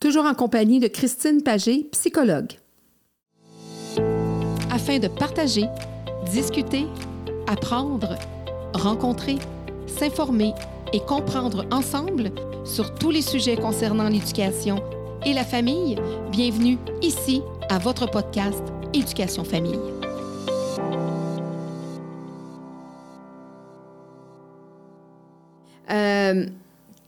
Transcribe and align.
toujours 0.00 0.24
en 0.24 0.34
compagnie 0.34 0.80
de 0.80 0.88
Christine 0.88 1.42
Pagé, 1.42 1.86
psychologue. 1.92 2.52
Afin 4.70 4.98
de 4.98 5.08
partager, 5.08 5.66
discuter, 6.32 6.86
apprendre, 7.46 8.16
rencontrer, 8.72 9.38
s'informer 9.86 10.54
et 10.94 11.00
comprendre 11.00 11.66
ensemble 11.70 12.30
sur 12.64 12.94
tous 12.94 13.10
les 13.10 13.22
sujets 13.22 13.56
concernant 13.56 14.08
l'éducation 14.08 14.82
et 15.26 15.34
la 15.34 15.44
famille, 15.44 15.96
bienvenue 16.32 16.78
ici 17.02 17.42
à 17.68 17.78
votre 17.78 18.10
podcast 18.10 18.62
Éducation 18.94 19.44
Famille. 19.44 19.99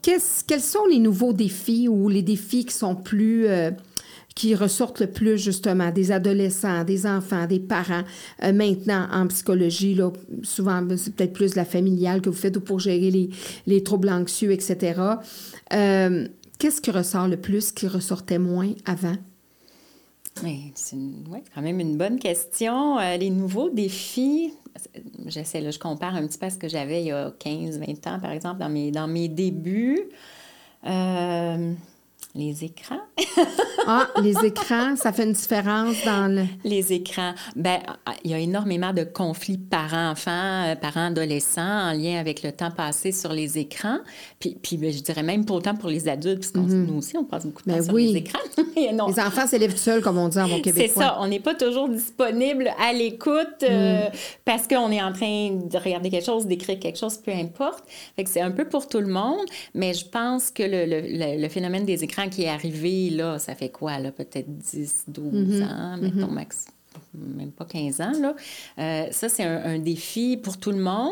Quels 0.03 0.61
sont 0.61 0.85
les 0.89 0.99
nouveaux 0.99 1.33
défis 1.33 1.87
ou 1.87 2.09
les 2.09 2.21
défis. 2.21 2.67
Euh, 3.13 3.71
qui 4.35 4.55
ressortent 4.55 5.01
le 5.01 5.07
plus 5.07 5.37
justement 5.37 5.91
des 5.91 6.11
adolescents, 6.11 6.83
des 6.83 7.05
enfants, 7.05 7.45
des 7.45 7.59
parents. 7.59 8.03
Euh, 8.43 8.51
maintenant, 8.51 9.07
en 9.11 9.27
psychologie, 9.27 9.99
souvent, 10.41 10.81
ben, 10.81 10.97
c'est 10.97 11.15
peut-être 11.15 11.33
plus 11.33 11.55
la 11.55 11.65
familiale 11.65 12.21
que 12.21 12.29
vous 12.29 12.35
faites 12.35 12.57
ou 12.57 12.61
pour 12.61 12.79
gérer 12.79 13.11
les, 13.11 13.29
les 13.67 13.83
troubles 13.83 14.09
anxieux, 14.09 14.51
etc. 14.51 14.99
Euh, 15.73 16.27
qu'est-ce 16.57 16.81
qui 16.81 16.91
ressort 16.91 17.27
le 17.27 17.37
plus, 17.37 17.71
qui 17.71 17.87
ressortait 17.87 18.39
moins 18.39 18.71
avant? 18.85 19.17
C'est 20.35 20.97
quand 21.53 21.61
même 21.61 21.79
une 21.79 21.97
bonne 21.97 22.19
question. 22.19 22.97
les 23.17 23.29
nouveaux 23.29 23.69
défis, 23.69 24.53
j'essaie, 25.27 25.61
là, 25.61 25.71
je 25.71 25.79
compare 25.79 26.15
un 26.15 26.25
petit 26.27 26.37
peu 26.37 26.47
à 26.47 26.49
ce 26.49 26.57
que 26.57 26.67
j'avais 26.67 27.01
il 27.01 27.07
y 27.07 27.11
a 27.11 27.31
15, 27.39 27.79
20 27.79 28.07
ans, 28.07 28.19
par 28.19 28.31
exemple, 28.31 28.59
dans 28.59 28.69
mes, 28.69 28.91
dans 28.91 29.07
mes 29.07 29.27
débuts. 29.27 30.09
Euh, 30.85 31.73
les 32.35 32.63
écrans. 32.63 32.99
ah, 33.87 34.07
les 34.23 34.35
écrans, 34.43 34.95
ça 34.95 35.13
fait 35.13 35.23
une 35.23 35.33
différence 35.33 36.03
dans 36.03 36.33
le... 36.33 36.45
Les 36.63 36.91
écrans. 36.91 37.33
Ben, 37.55 37.79
il 38.23 38.31
y 38.31 38.33
a 38.33 38.39
énormément 38.39 38.91
de 38.91 39.03
conflits 39.03 39.59
parents-enfants, 39.59 40.65
euh, 40.65 40.75
parents-adolescents 40.75 41.61
en 41.61 41.93
lien 41.93 42.19
avec 42.19 42.41
le 42.41 42.51
temps 42.51 42.71
passé 42.71 43.11
sur 43.11 43.31
les 43.33 43.59
écrans. 43.59 43.99
Puis, 44.39 44.57
puis 44.59 44.77
ben, 44.77 44.91
je 44.91 45.01
dirais 45.01 45.21
même 45.21 45.45
pour 45.45 45.57
autant 45.57 45.75
pour 45.75 45.89
les 45.89 46.07
adultes, 46.07 46.39
parce 46.39 46.51
que 46.51 46.57
mhm. 46.57 46.87
nous 46.87 46.97
aussi, 46.97 47.15
on 47.17 47.23
passe 47.23 47.45
beaucoup 47.45 47.61
de 47.61 47.69
temps 47.69 47.77
ben 47.77 47.83
sur 47.83 47.93
les 47.93 48.15
écrans. 48.15 48.39
Les 48.75 49.19
enfants 49.19 49.47
s'élèvent 49.47 49.77
seuls, 49.77 50.01
comme 50.01 50.17
on 50.17 50.27
dit 50.27 50.39
en 50.39 50.47
québécois. 50.59 50.73
C'est 50.87 50.99
ça. 50.99 51.17
On 51.19 51.27
n'est 51.27 51.39
pas 51.39 51.53
toujours 51.53 51.87
disponible 51.87 52.71
à 52.79 52.91
l'écoute 52.93 53.63
euh, 53.63 54.05
mhm. 54.05 54.11
parce 54.43 54.67
qu'on 54.67 54.91
est 54.91 55.01
en 55.01 55.13
train 55.13 55.51
de 55.51 55.77
regarder 55.77 56.09
quelque 56.09 56.25
chose, 56.25 56.47
d'écrire 56.47 56.79
quelque 56.79 56.97
chose, 56.97 57.17
peu 57.17 57.31
importe. 57.31 57.83
Fait 58.15 58.23
que 58.23 58.29
c'est 58.29 58.41
un 58.41 58.51
peu 58.51 58.65
pour 58.65 58.87
tout 58.87 58.99
le 58.99 59.07
monde, 59.07 59.45
mais 59.75 59.93
je 59.93 60.05
pense 60.05 60.49
que 60.49 60.63
le, 60.63 60.85
le, 60.85 61.41
le 61.41 61.49
phénomène 61.49 61.85
des 61.85 62.03
écrans 62.03 62.22
qui 62.29 62.43
est 62.43 62.49
arrivé, 62.49 63.09
là, 63.09 63.39
ça 63.39 63.55
fait 63.55 63.69
quoi, 63.69 63.99
là, 63.99 64.11
peut-être 64.11 64.49
10, 64.49 65.05
12 65.07 65.33
mm-hmm. 65.33 65.63
ans, 65.63 65.97
mettons, 65.97 66.27
mm-hmm. 66.27 66.31
max, 66.31 66.65
même 67.13 67.51
pas 67.51 67.65
15 67.65 68.01
ans. 68.01 68.11
Là. 68.19 68.35
Euh, 68.79 69.05
ça, 69.11 69.29
c'est 69.29 69.43
un, 69.43 69.77
défi 69.77 70.37
pour 70.37 70.57
tout 70.57 70.71
le 70.71 70.79
monde 70.79 71.11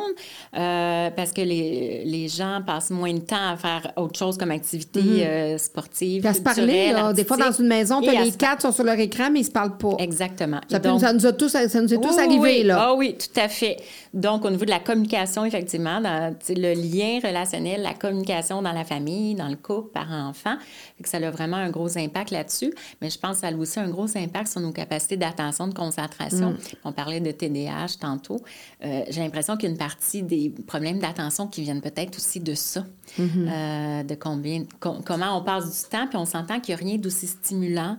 euh, 0.55 1.09
parce 1.11 1.31
que 1.31 1.41
les, 1.41 2.03
les, 2.05 2.27
gens 2.27 2.61
passent 2.65 2.89
moins 2.89 3.13
de 3.13 3.19
temps 3.19 3.51
à 3.51 3.57
faire 3.57 3.91
autre 3.97 4.17
chose 4.17 4.37
comme 4.37 4.51
activité 4.51 5.01
mm-hmm. 5.01 5.27
euh, 5.27 5.57
sportive. 5.57 6.25
à 6.25 6.33
se 6.33 6.41
parler, 6.41 6.91
là, 6.91 7.13
des 7.13 7.25
fois 7.25 7.37
dans 7.37 7.51
une 7.51 7.67
maison, 7.67 7.99
les 7.99 8.31
quatre 8.31 8.61
sont 8.61 8.71
sur 8.71 8.83
leur 8.83 8.99
écran, 8.99 9.29
mais 9.31 9.41
ils 9.41 9.45
se 9.45 9.51
parlent 9.51 9.77
pas. 9.77 9.95
Exactement. 9.99 10.61
Ça, 10.69 10.81
ça 10.81 11.13
nous, 11.13 11.25
a 11.25 11.33
tous, 11.33 11.49
ça 11.49 11.81
nous 11.81 11.93
est 11.93 12.01
tous 12.01 12.17
arrivé. 12.17 12.39
Oui. 12.39 12.63
Là. 12.63 12.77
Ah 12.79 12.93
oui, 12.95 13.15
tout 13.17 13.39
à 13.39 13.47
fait. 13.47 13.77
Donc, 14.13 14.45
au 14.45 14.49
niveau 14.49 14.65
de 14.65 14.69
la 14.69 14.79
communication, 14.79 15.45
effectivement, 15.45 16.01
dans, 16.01 16.35
le 16.49 16.73
lien 16.73 17.19
relationnel, 17.23 17.81
la 17.81 17.93
communication 17.93 18.61
dans 18.61 18.73
la 18.73 18.83
famille, 18.83 19.35
dans 19.35 19.47
le 19.47 19.55
couple, 19.55 19.91
parents-enfants, 19.91 20.57
ça 21.03 21.17
a 21.17 21.31
vraiment 21.31 21.57
un 21.57 21.69
gros 21.69 21.97
impact 21.97 22.31
là-dessus. 22.31 22.73
Mais 23.01 23.09
je 23.09 23.19
pense 23.19 23.37
que 23.37 23.41
ça 23.41 23.47
a 23.47 23.53
aussi 23.53 23.79
un 23.79 23.89
gros 23.89 24.17
impact 24.17 24.47
sur 24.47 24.61
nos 24.61 24.71
capacités 24.71 25.17
d'attention, 25.17 25.67
de 25.67 25.73
concentration. 25.73 25.90
Mm. 25.97 26.57
On 26.83 26.91
parlait 26.91 27.19
de 27.19 27.31
TDAH 27.31 27.97
tantôt. 27.99 28.41
Euh, 28.83 29.03
j'ai 29.09 29.21
l'impression 29.21 29.57
qu'il 29.57 29.65
y 29.65 29.67
a 29.67 29.71
une 29.71 29.77
partie 29.77 30.23
des 30.23 30.53
problèmes 30.67 30.99
d'attention 30.99 31.47
qui 31.47 31.61
viennent 31.61 31.81
peut-être 31.81 32.17
aussi 32.17 32.39
de 32.39 32.53
ça, 32.53 32.85
mm-hmm. 33.19 33.47
euh, 33.47 34.03
de 34.03 34.15
combien, 34.15 34.63
comment 34.79 35.37
on 35.37 35.43
passe 35.43 35.83
du 35.83 35.89
temps, 35.89 36.07
puis 36.07 36.17
on 36.17 36.25
s'entend 36.25 36.59
qu'il 36.59 36.75
n'y 36.75 36.81
a 36.81 36.83
rien 36.85 36.97
d'aussi 36.97 37.27
stimulant 37.27 37.97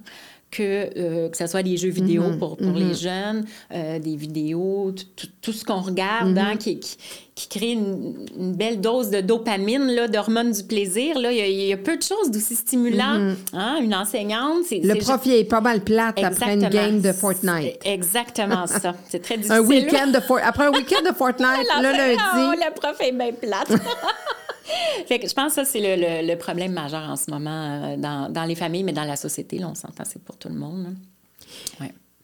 que, 0.53 0.91
euh, 0.97 1.29
que 1.31 1.37
ce 1.37 1.47
soit 1.47 1.63
des 1.63 1.77
jeux 1.77 1.89
vidéo 1.89 2.25
mm-hmm. 2.25 2.39
pour, 2.39 2.57
pour 2.59 2.73
les 2.73 2.93
mm-hmm. 2.93 3.03
jeunes, 3.03 3.45
euh, 3.73 3.99
des 3.99 4.15
vidéos, 4.15 4.95
tout 5.41 5.53
ce 5.53 5.65
qu'on 5.65 5.81
regarde, 5.81 6.37
hein, 6.37 6.57
qui, 6.57 6.79
qui, 6.79 6.99
qui, 7.35 7.49
crée 7.49 7.73
une, 7.73 8.53
belle 8.55 8.81
dose 8.81 9.09
de 9.09 9.23
dopamine, 9.23 9.87
là, 9.87 10.09
d'hormones 10.09 10.53
du 10.53 10.63
plaisir. 10.63 11.19
Là. 11.19 11.33
Il, 11.33 11.39
y 11.39 11.73
a, 11.73 11.77
peu 11.79 11.97
de 11.97 12.03
choses 12.03 12.31
d'aussi 12.31 12.55
stimulant. 12.55 13.35
Hein? 13.55 13.79
Une 13.83 13.95
enseignante, 13.95 14.65
c'est... 14.69 14.81
Le 14.81 14.95
prof, 14.97 15.21
il 15.25 15.33
est 15.33 15.45
pas 15.45 15.63
mal 15.63 15.81
plate 15.81 16.23
après 16.23 16.55
une 16.55 16.69
game 16.69 17.01
de 17.01 17.13
Fortnite. 17.13 17.79
Exactement 17.85 18.67
ça. 18.67 18.95
C'est 19.09 19.23
très 19.23 19.37
difficile. 19.39 19.57
un 19.57 19.61
week-end 19.67 20.09
de 20.09 20.19
Après 20.43 20.67
un 20.67 20.71
week-end 20.71 21.03
de 21.09 21.15
Fortnite, 21.17 21.67
le 21.79 21.93
lundi... 21.97 22.21
Oh, 22.37 22.53
le 22.55 22.75
prof 22.75 22.97
est 23.01 23.13
bien 23.13 23.33
plate. 23.33 23.73
je 25.11 25.35
pense 25.35 25.49
que 25.49 25.53
ça, 25.53 25.65
c'est 25.65 26.23
le, 26.23 26.35
problème 26.37 26.73
majeur 26.73 27.03
en 27.09 27.17
ce 27.17 27.31
moment 27.31 27.95
euh, 27.95 27.97
dans, 27.97 28.45
les 28.45 28.55
familles, 28.55 28.85
mais 28.85 28.93
dans 28.93 29.05
la 29.05 29.17
société. 29.17 29.65
On 29.65 29.75
s'entend, 29.75 30.05
c'est 30.07 30.23
pour 30.23 30.37
tout 30.37 30.49
le 30.49 30.55
monde. 30.55 30.95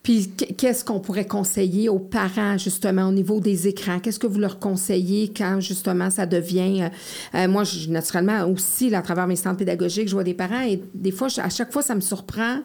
Puis, 0.03 0.29
qu'est-ce 0.29 0.85
qu'on 0.85 1.01
pourrait 1.01 1.27
conseiller 1.27 1.91
aux 1.91 1.99
parents, 1.99 2.57
justement, 2.57 3.09
au 3.09 3.13
niveau 3.13 3.41
des 3.41 3.69
écrans? 3.69 3.99
Qu'est-ce 3.99 4.19
que 4.19 4.27
vous 4.27 4.39
leur 4.39 4.59
conseillez 4.59 5.33
quand, 5.37 5.61
justement, 5.61 6.09
ça 6.09 6.25
devient... 6.25 6.83
Euh, 6.83 6.89
euh, 7.35 7.49
moi, 7.49 7.65
naturellement, 7.89 8.47
aussi, 8.47 8.95
à 8.95 9.03
travers 9.03 9.27
mes 9.27 9.37
centres 9.37 9.59
pédagogiques, 9.59 10.09
je 10.09 10.15
vois 10.15 10.25
des 10.25 10.35
parents 10.35 10.63
et 10.63 10.83
des 10.95 11.13
fois, 11.13 11.29
à 11.39 11.51
chaque 11.51 11.73
fois, 11.73 11.83
ça 11.83 11.95
me 11.95 12.01
surprend 12.01 12.61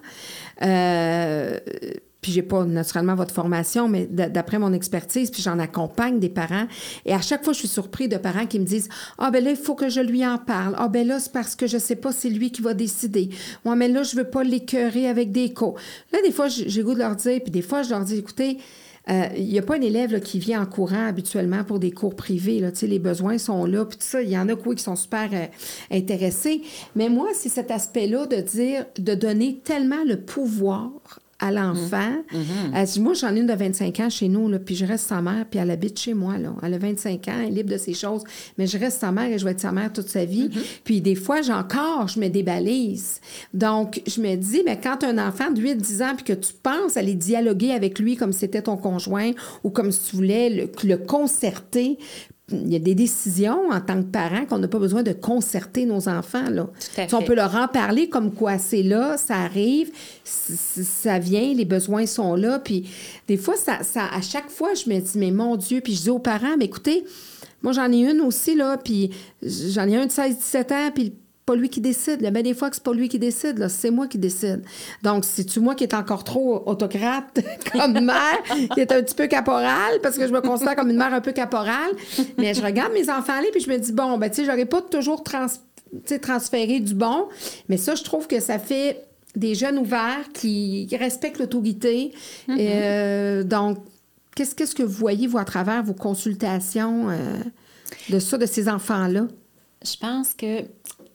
puis 2.23 2.31
j'ai 2.31 2.41
pas 2.41 2.63
naturellement 2.63 3.13
votre 3.13 3.33
formation, 3.33 3.87
mais 3.87 4.07
d'après 4.07 4.57
mon 4.57 4.73
expertise, 4.73 5.29
puis 5.29 5.43
j'en 5.43 5.59
accompagne 5.59 6.19
des 6.19 6.29
parents. 6.29 6.65
Et 7.05 7.13
à 7.13 7.21
chaque 7.21 7.43
fois, 7.43 7.53
je 7.53 7.59
suis 7.59 7.67
surpris 7.67 8.07
de 8.07 8.17
parents 8.17 8.47
qui 8.47 8.59
me 8.59 8.65
disent 8.65 8.89
Ah, 9.19 9.29
ben 9.29 9.43
là, 9.43 9.51
il 9.51 9.57
faut 9.57 9.75
que 9.75 9.89
je 9.89 9.99
lui 9.99 10.25
en 10.25 10.39
parle. 10.39 10.73
Ah, 10.79 10.87
ben 10.87 11.05
là, 11.05 11.19
c'est 11.19 11.31
parce 11.31 11.55
que 11.55 11.67
je 11.67 11.77
sais 11.77 11.97
pas, 11.97 12.11
c'est 12.11 12.29
lui 12.29 12.51
qui 12.51 12.61
va 12.61 12.73
décider. 12.73 13.29
Moi, 13.65 13.75
mais 13.75 13.89
là, 13.89 14.01
je 14.01 14.15
veux 14.15 14.23
pas 14.23 14.43
l'écœurer 14.43 15.07
avec 15.07 15.31
des 15.31 15.53
cours. 15.53 15.75
Là, 16.11 16.19
des 16.23 16.31
fois, 16.31 16.47
j'ai 16.47 16.81
goût 16.81 16.93
de 16.93 16.99
leur 16.99 17.15
dire, 17.15 17.41
puis 17.43 17.51
des 17.51 17.61
fois, 17.61 17.83
je 17.83 17.89
leur 17.89 18.05
dis 18.05 18.17
Écoutez, 18.17 18.57
euh, 19.09 19.27
il 19.35 19.47
n'y 19.47 19.59
a 19.59 19.61
pas 19.61 19.75
un 19.75 19.81
élève 19.81 20.21
qui 20.21 20.39
vient 20.39 20.61
en 20.61 20.65
courant 20.65 21.07
habituellement 21.07 21.63
pour 21.63 21.79
des 21.79 21.91
cours 21.91 22.15
privés. 22.15 22.59
Là, 22.59 22.69
les 22.83 22.99
besoins 22.99 23.37
sont 23.37 23.65
là, 23.65 23.85
puis 23.85 23.97
ça. 23.99 24.21
Il 24.21 24.29
y 24.29 24.37
en 24.37 24.47
a 24.47 24.55
qui 24.55 24.83
sont 24.83 24.95
super 24.95 25.29
euh, 25.33 25.45
intéressés. 25.91 26.61
Mais 26.95 27.09
moi, 27.09 27.27
c'est 27.33 27.49
cet 27.49 27.69
aspect-là 27.69 28.25
de 28.27 28.37
dire, 28.37 28.85
de 28.97 29.13
donner 29.13 29.59
tellement 29.63 30.03
le 30.05 30.21
pouvoir 30.21 31.19
à 31.39 31.51
l'enfant. 31.51 32.13
Mm-hmm. 32.31 33.01
moi, 33.01 33.13
j'en 33.13 33.35
ai 33.35 33.39
une 33.39 33.47
de 33.47 33.53
25 33.53 33.99
ans 33.99 34.09
chez 34.09 34.27
nous, 34.27 34.47
là, 34.49 34.59
puis 34.59 34.75
je 34.75 34.85
reste 34.85 35.07
sa 35.07 35.21
mère, 35.21 35.45
puis 35.49 35.59
elle 35.59 35.71
habite 35.71 35.99
chez 35.99 36.13
moi. 36.13 36.37
Là. 36.37 36.53
Elle 36.63 36.73
a 36.75 36.77
25 36.77 37.27
ans, 37.27 37.33
elle 37.41 37.47
est 37.47 37.55
libre 37.55 37.71
de 37.71 37.77
ses 37.77 37.93
choses, 37.93 38.23
mais 38.57 38.67
je 38.67 38.77
reste 38.77 38.99
sa 38.99 39.11
mère 39.11 39.25
et 39.25 39.37
je 39.37 39.45
vais 39.45 39.51
être 39.51 39.59
sa 39.59 39.71
mère 39.71 39.91
toute 39.91 40.09
sa 40.09 40.25
vie. 40.25 40.47
Mm-hmm. 40.47 40.79
Puis 40.83 41.01
des 41.01 41.15
fois, 41.15 41.39
encore, 41.51 42.07
je 42.07 42.19
me 42.19 42.29
débalise. 42.29 43.19
Donc, 43.53 44.01
je 44.07 44.21
me 44.21 44.35
dis, 44.35 44.61
mais 44.65 44.79
quand 44.81 45.03
un 45.03 45.17
enfant 45.17 45.51
de 45.51 45.61
8-10 45.61 46.03
ans, 46.03 46.15
puis 46.15 46.25
que 46.25 46.33
tu 46.33 46.53
penses 46.53 46.97
aller 46.97 47.15
dialoguer 47.15 47.71
avec 47.71 47.99
lui 47.99 48.15
comme 48.15 48.31
si 48.31 48.39
c'était 48.39 48.61
ton 48.61 48.77
conjoint 48.77 49.31
ou 49.63 49.69
comme 49.69 49.91
si 49.91 50.09
tu 50.09 50.15
voulais 50.15 50.49
le, 50.49 50.69
le 50.83 50.97
concerter 50.97 51.97
il 52.51 52.71
y 52.71 52.75
a 52.75 52.79
des 52.79 52.93
décisions 52.93 53.69
en 53.71 53.79
tant 53.79 54.01
que 54.03 54.07
parent 54.07 54.45
qu'on 54.45 54.59
n'a 54.59 54.67
pas 54.67 54.79
besoin 54.79 55.01
de 55.01 55.13
concerter 55.13 55.85
nos 55.85 56.09
enfants. 56.09 56.49
Là. 56.49 56.67
on 57.13 57.21
peut 57.21 57.35
leur 57.35 57.55
en 57.55 57.67
parler 57.67 58.09
comme 58.09 58.33
quoi 58.33 58.57
c'est 58.57 58.83
là, 58.83 59.17
ça 59.17 59.37
arrive, 59.37 59.91
ça 60.25 61.19
vient, 61.19 61.53
les 61.53 61.65
besoins 61.65 62.05
sont 62.05 62.35
là. 62.35 62.59
Puis 62.59 62.89
des 63.27 63.37
fois, 63.37 63.55
ça, 63.55 63.83
ça, 63.83 64.07
à 64.13 64.21
chaque 64.21 64.49
fois, 64.49 64.73
je 64.73 64.89
me 64.89 64.99
dis, 64.99 65.17
mais 65.17 65.31
mon 65.31 65.55
Dieu, 65.55 65.79
puis 65.81 65.95
je 65.95 66.01
dis 66.01 66.09
aux 66.09 66.19
parents, 66.19 66.57
mais 66.57 66.65
écoutez, 66.65 67.05
moi 67.61 67.71
j'en 67.71 67.91
ai 67.91 67.99
une 67.99 68.19
aussi, 68.19 68.55
là, 68.55 68.77
puis 68.77 69.11
j'en 69.41 69.87
ai 69.87 69.95
un 69.95 70.05
de 70.05 70.11
16-17 70.11 70.73
ans, 70.73 70.91
puis 70.93 71.13
pas 71.45 71.55
lui 71.55 71.69
qui 71.69 71.81
décide. 71.81 72.17
Il 72.19 72.23
y 72.23 72.27
a 72.27 72.31
bien 72.31 72.41
des 72.41 72.53
fois 72.53 72.69
que 72.69 72.75
c'est 72.75 72.83
pas 72.83 72.93
lui 72.93 73.09
qui 73.09 73.19
décide, 73.19 73.67
c'est 73.67 73.91
moi 73.91 74.07
qui 74.07 74.17
décide. 74.17 74.63
Donc, 75.01 75.25
c'est-tu 75.25 75.59
moi 75.59 75.75
qui 75.75 75.83
est 75.83 75.93
encore 75.93 76.23
trop 76.23 76.63
autocrate 76.65 77.39
comme 77.71 77.99
mère, 77.99 78.43
qui 78.73 78.79
est 78.79 78.91
un 78.91 79.01
petit 79.01 79.15
peu 79.15 79.27
caporale, 79.27 79.99
parce 80.01 80.17
que 80.17 80.27
je 80.27 80.33
me 80.33 80.41
considère 80.41 80.75
comme 80.75 80.89
une 80.89 80.97
mère 80.97 81.13
un 81.13 81.21
peu 81.21 81.31
caporale? 81.31 81.91
Mais 82.37 82.53
je 82.53 82.61
regarde 82.61 82.93
mes 82.93 83.09
enfants 83.09 83.33
aller, 83.33 83.49
puis 83.51 83.61
je 83.61 83.69
me 83.69 83.77
dis, 83.77 83.91
bon, 83.91 84.17
ben, 84.17 84.29
tu 84.29 84.37
sais, 84.37 84.45
j'aurais 84.45 84.65
pas 84.65 84.81
toujours 84.81 85.23
trans, 85.23 85.47
transféré 86.21 86.79
du 86.79 86.93
bon. 86.93 87.27
Mais 87.67 87.77
ça, 87.77 87.95
je 87.95 88.03
trouve 88.03 88.27
que 88.27 88.39
ça 88.39 88.59
fait 88.59 89.05
des 89.35 89.55
jeunes 89.55 89.79
ouverts 89.79 90.31
qui 90.33 90.87
respectent 90.97 91.39
l'autorité. 91.39 92.13
Mm-hmm. 92.47 92.57
Euh, 92.59 93.43
donc, 93.43 93.79
qu'est-ce, 94.35 94.55
qu'est-ce 94.55 94.75
que 94.75 94.83
vous 94.83 94.93
voyez, 94.93 95.27
vous, 95.27 95.37
à 95.37 95.45
travers 95.45 95.83
vos 95.83 95.93
consultations 95.93 97.09
euh, 97.09 97.37
de 98.09 98.19
ça, 98.19 98.37
de 98.37 98.45
ces 98.45 98.69
enfants-là? 98.69 99.27
Je 99.83 99.97
pense 99.97 100.33
que 100.33 100.61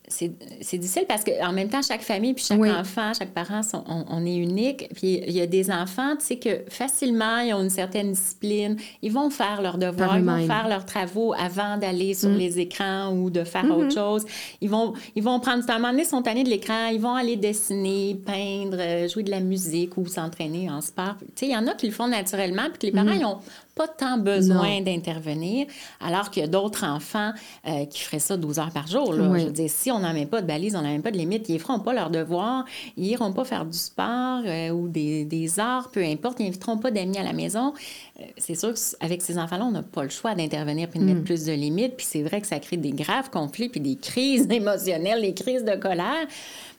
c'est 0.09 0.77
difficile 0.77 1.05
parce 1.07 1.23
qu'en 1.23 1.53
même 1.53 1.69
temps, 1.69 1.81
chaque 1.81 2.01
famille, 2.01 2.33
puis 2.33 2.43
chaque 2.43 2.59
enfant, 2.59 3.13
chaque 3.17 3.31
parent, 3.31 3.61
sont, 3.61 3.83
on, 3.87 4.25
est 4.25 4.35
unique. 4.35 4.89
Puis 4.95 5.21
il 5.25 5.33
y 5.33 5.41
a 5.41 5.45
des 5.45 5.69
enfants, 5.71 6.15
tu 6.17 6.25
sais, 6.25 6.37
que 6.37 6.63
facilement, 6.69 7.39
ils 7.39 7.53
ont 7.53 7.61
une 7.61 7.69
certaine 7.69 8.11
discipline. 8.11 8.77
Ils 9.01 9.11
vont 9.11 9.29
faire 9.29 9.61
leurs 9.61 9.77
devoirs, 9.77 10.17
ils 10.17 10.25
vont 10.25 10.45
faire 10.47 10.67
leurs 10.67 10.85
travaux 10.85 11.33
avant 11.33 11.77
d'aller 11.77 12.13
sur 12.15 12.29
mm. 12.29 12.37
les 12.37 12.59
écrans 12.59 13.13
ou 13.13 13.29
de 13.29 13.43
faire 13.43 13.65
autre 13.65 13.89
mm-hmm. 13.89 13.93
chose. 13.93 14.25
Ils 14.61 14.69
vont, 14.69 14.93
ils 15.15 15.23
vont 15.23 15.39
prendre. 15.39 15.63
À 15.69 15.73
un 15.73 15.77
moment 15.77 15.91
donné, 15.91 16.05
sont 16.05 16.21
tannés 16.21 16.43
de 16.43 16.49
l'écran, 16.49 16.87
ils 16.91 16.99
vont 16.99 17.15
aller 17.15 17.35
dessiner, 17.35 18.19
peindre, 18.25 18.77
euh, 18.79 19.07
jouer 19.07 19.23
de 19.23 19.31
la 19.31 19.39
musique 19.39 19.97
ou 19.97 20.07
s'entraîner 20.07 20.69
en 20.69 20.81
sport. 20.81 21.15
Tu 21.19 21.25
sais, 21.35 21.45
il 21.47 21.51
y 21.51 21.57
en 21.57 21.67
a 21.67 21.73
qui 21.75 21.85
le 21.85 21.93
font 21.93 22.07
naturellement, 22.07 22.69
puis 22.69 22.79
que 22.79 22.85
les 22.87 22.91
parents, 22.91 23.11
mm-hmm. 23.11 23.19
ils 23.19 23.25
ont 23.25 23.39
pas 23.79 23.87
tant 23.87 24.17
besoin 24.17 24.81
d'intervenir, 24.81 25.65
alors 26.01 26.31
qu'il 26.31 26.41
y 26.41 26.45
a 26.45 26.49
d'autres 26.49 26.83
enfants 26.83 27.31
euh, 27.65 27.85
qui 27.85 28.01
feraient 28.01 28.19
ça 28.19 28.35
12 28.35 28.59
heures 28.59 28.71
par 28.71 28.87
jour. 28.87 29.13
Je 29.13 29.21
veux 29.21 29.51
dire, 29.51 29.69
si 29.69 29.89
on 29.89 29.99
n'en 29.99 30.13
met 30.13 30.25
pas 30.25 30.41
de 30.41 30.47
balise, 30.47 30.75
on 30.75 30.81
n'en 30.81 30.91
met 30.91 30.99
pas 30.99 31.11
de 31.11 31.17
limite, 31.17 31.47
ils 31.47 31.53
ne 31.53 31.59
feront 31.59 31.79
pas 31.79 31.93
leurs 31.93 32.09
devoirs, 32.09 32.65
ils 32.97 33.03
n'iront 33.03 33.31
pas 33.31 33.45
faire 33.45 33.65
du 33.65 33.77
sport 33.77 34.41
euh, 34.45 34.71
ou 34.71 34.89
des, 34.89 35.23
des, 35.23 35.61
arts, 35.61 35.91
peu 35.91 36.03
importe, 36.03 36.41
ils 36.41 36.47
n'inviteront 36.47 36.77
pas 36.77 36.91
d'amis 36.91 37.17
à 37.19 37.23
la 37.23 37.31
maison. 37.31 37.73
Euh, 38.19 38.23
c'est 38.35 38.55
sûr 38.55 38.73
qu'avec 38.73 39.21
ces 39.21 39.37
enfants-là, 39.37 39.63
on 39.63 39.71
n'a 39.71 39.83
pas 39.83 40.03
le 40.03 40.09
choix 40.09 40.35
d'intervenir 40.35 40.89
puis 40.89 40.99
de 40.99 41.05
mettre 41.05 41.21
mm. 41.21 41.23
plus 41.23 41.45
de 41.45 41.53
limites. 41.53 41.95
Puis 41.95 42.05
c'est 42.09 42.23
vrai 42.23 42.41
que 42.41 42.47
ça 42.47 42.59
crée 42.59 42.75
des 42.75 42.91
graves 42.91 43.29
conflits 43.29 43.69
puis 43.69 43.79
des 43.79 43.95
crises 43.95 44.45
émotionnelles, 44.51 45.21
des 45.21 45.33
crises 45.33 45.63
de 45.63 45.75
colère. 45.75 46.27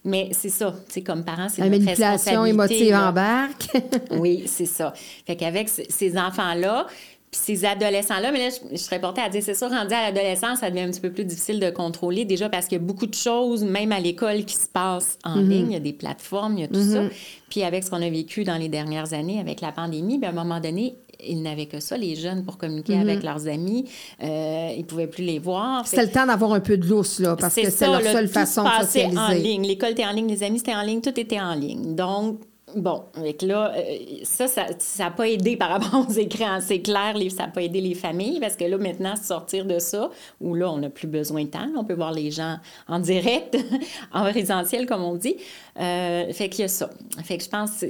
Mais 0.04 0.30
c'est 0.32 0.48
ça, 0.48 0.74
c'est 0.88 1.02
comme 1.02 1.24
parents, 1.24 1.48
c'est 1.48 1.62
La 1.62 1.68
manipulation 1.68 2.46
émotive 2.46 2.94
embarque. 2.94 3.68
oui, 4.12 4.44
c'est 4.46 4.66
ça. 4.66 4.94
Fait 5.26 5.36
qu'avec 5.36 5.68
ces 5.68 6.16
enfants-là, 6.16 6.86
puis 7.30 7.40
ces 7.44 7.64
adolescents-là, 7.64 8.32
mais 8.32 8.48
là, 8.48 8.56
je, 8.72 8.76
serais 8.76 9.00
portée 9.00 9.20
à 9.20 9.28
dire, 9.28 9.42
c'est 9.42 9.54
sûr, 9.54 9.68
rendu 9.68 9.94
à 9.94 10.10
l'adolescence, 10.10 10.60
ça 10.60 10.70
devient 10.70 10.82
un 10.82 10.90
petit 10.90 11.00
peu 11.00 11.12
plus 11.12 11.24
difficile 11.24 11.60
de 11.60 11.70
contrôler, 11.70 12.24
déjà 12.24 12.48
parce 12.48 12.66
qu'il 12.66 12.78
y 12.78 12.80
a 12.80 12.84
beaucoup 12.84 13.06
de 13.06 13.14
choses, 13.14 13.62
même 13.62 13.92
à 13.92 14.00
l'école, 14.00 14.44
qui 14.44 14.56
se 14.56 14.66
passent 14.66 15.16
en 15.22 15.36
mm-hmm. 15.36 15.48
ligne. 15.48 15.66
Il 15.70 15.72
y 15.74 15.76
a 15.76 15.80
des 15.80 15.92
plateformes, 15.92 16.58
il 16.58 16.62
y 16.62 16.64
a 16.64 16.68
tout 16.68 16.82
ça. 16.82 17.04
Mm-hmm. 17.04 17.10
Puis 17.50 17.62
avec 17.62 17.84
ce 17.84 17.90
qu'on 17.90 18.02
a 18.02 18.10
vécu 18.10 18.42
dans 18.42 18.56
les 18.56 18.68
dernières 18.68 19.12
années, 19.12 19.38
avec 19.38 19.60
la 19.60 19.70
pandémie, 19.70 20.18
bien, 20.18 20.30
à 20.30 20.32
un 20.32 20.34
moment 20.34 20.58
donné, 20.60 20.96
ils 21.26 21.42
n'avaient 21.42 21.66
que 21.66 21.80
ça, 21.80 21.96
les 21.96 22.16
jeunes, 22.16 22.44
pour 22.44 22.58
communiquer 22.58 22.96
mhm. 22.96 23.02
avec 23.02 23.22
leurs 23.22 23.46
amis. 23.46 23.88
Euh, 24.22 24.70
ils 24.74 24.80
ne 24.80 24.84
pouvaient 24.84 25.06
plus 25.06 25.24
les 25.24 25.38
voir. 25.38 25.86
C'est 25.86 26.04
le 26.04 26.10
temps 26.10 26.26
d'avoir 26.26 26.52
un 26.52 26.60
peu 26.60 26.76
de 26.76 26.86
lousse, 26.86 27.20
là, 27.20 27.36
parce 27.36 27.54
que 27.54 27.70
c'est 27.70 27.86
leur 27.86 28.02
seule 28.02 28.28
façon 28.28 28.64
de 28.64 28.84
socialiser. 28.84 29.18
en 29.18 29.28
ligne. 29.28 29.66
L'école 29.66 29.90
était 29.90 30.06
en 30.06 30.12
ligne, 30.12 30.28
les 30.28 30.42
amis, 30.42 30.58
c'était 30.58 30.74
en 30.74 30.82
ligne, 30.82 31.00
tout 31.00 31.18
était 31.18 31.40
en 31.40 31.54
ligne. 31.54 31.94
Donc, 31.94 32.40
Bon, 32.76 33.04
avec 33.14 33.42
là, 33.42 33.72
euh, 33.76 33.98
ça, 34.22 34.46
ça 34.46 34.64
n'a 34.98 35.10
pas 35.10 35.28
aidé 35.28 35.56
par 35.56 35.70
rapport 35.80 36.06
aux 36.08 36.12
écrans. 36.12 36.58
C'est 36.60 36.80
clair, 36.80 37.14
ça 37.30 37.44
n'a 37.44 37.48
pas 37.48 37.62
aidé 37.62 37.80
les 37.80 37.94
familles 37.94 38.40
parce 38.40 38.56
que 38.56 38.64
là, 38.64 38.78
maintenant, 38.78 39.14
sortir 39.16 39.64
de 39.64 39.78
ça, 39.78 40.10
où 40.40 40.54
là, 40.54 40.70
on 40.70 40.78
n'a 40.78 40.90
plus 40.90 41.08
besoin 41.08 41.44
de 41.44 41.50
temps, 41.50 41.68
on 41.76 41.84
peut 41.84 41.94
voir 41.94 42.12
les 42.12 42.30
gens 42.30 42.56
en 42.88 42.98
direct, 42.98 43.56
en 44.12 44.22
présentiel, 44.30 44.86
comme 44.86 45.02
on 45.02 45.16
dit. 45.16 45.36
Euh, 45.78 46.32
fait 46.32 46.48
qu'il 46.48 46.62
y 46.62 46.64
a 46.64 46.68
ça. 46.68 46.90
Fait 47.24 47.38
que 47.38 47.44
je 47.44 47.48
pense 47.48 47.80
que 47.80 47.86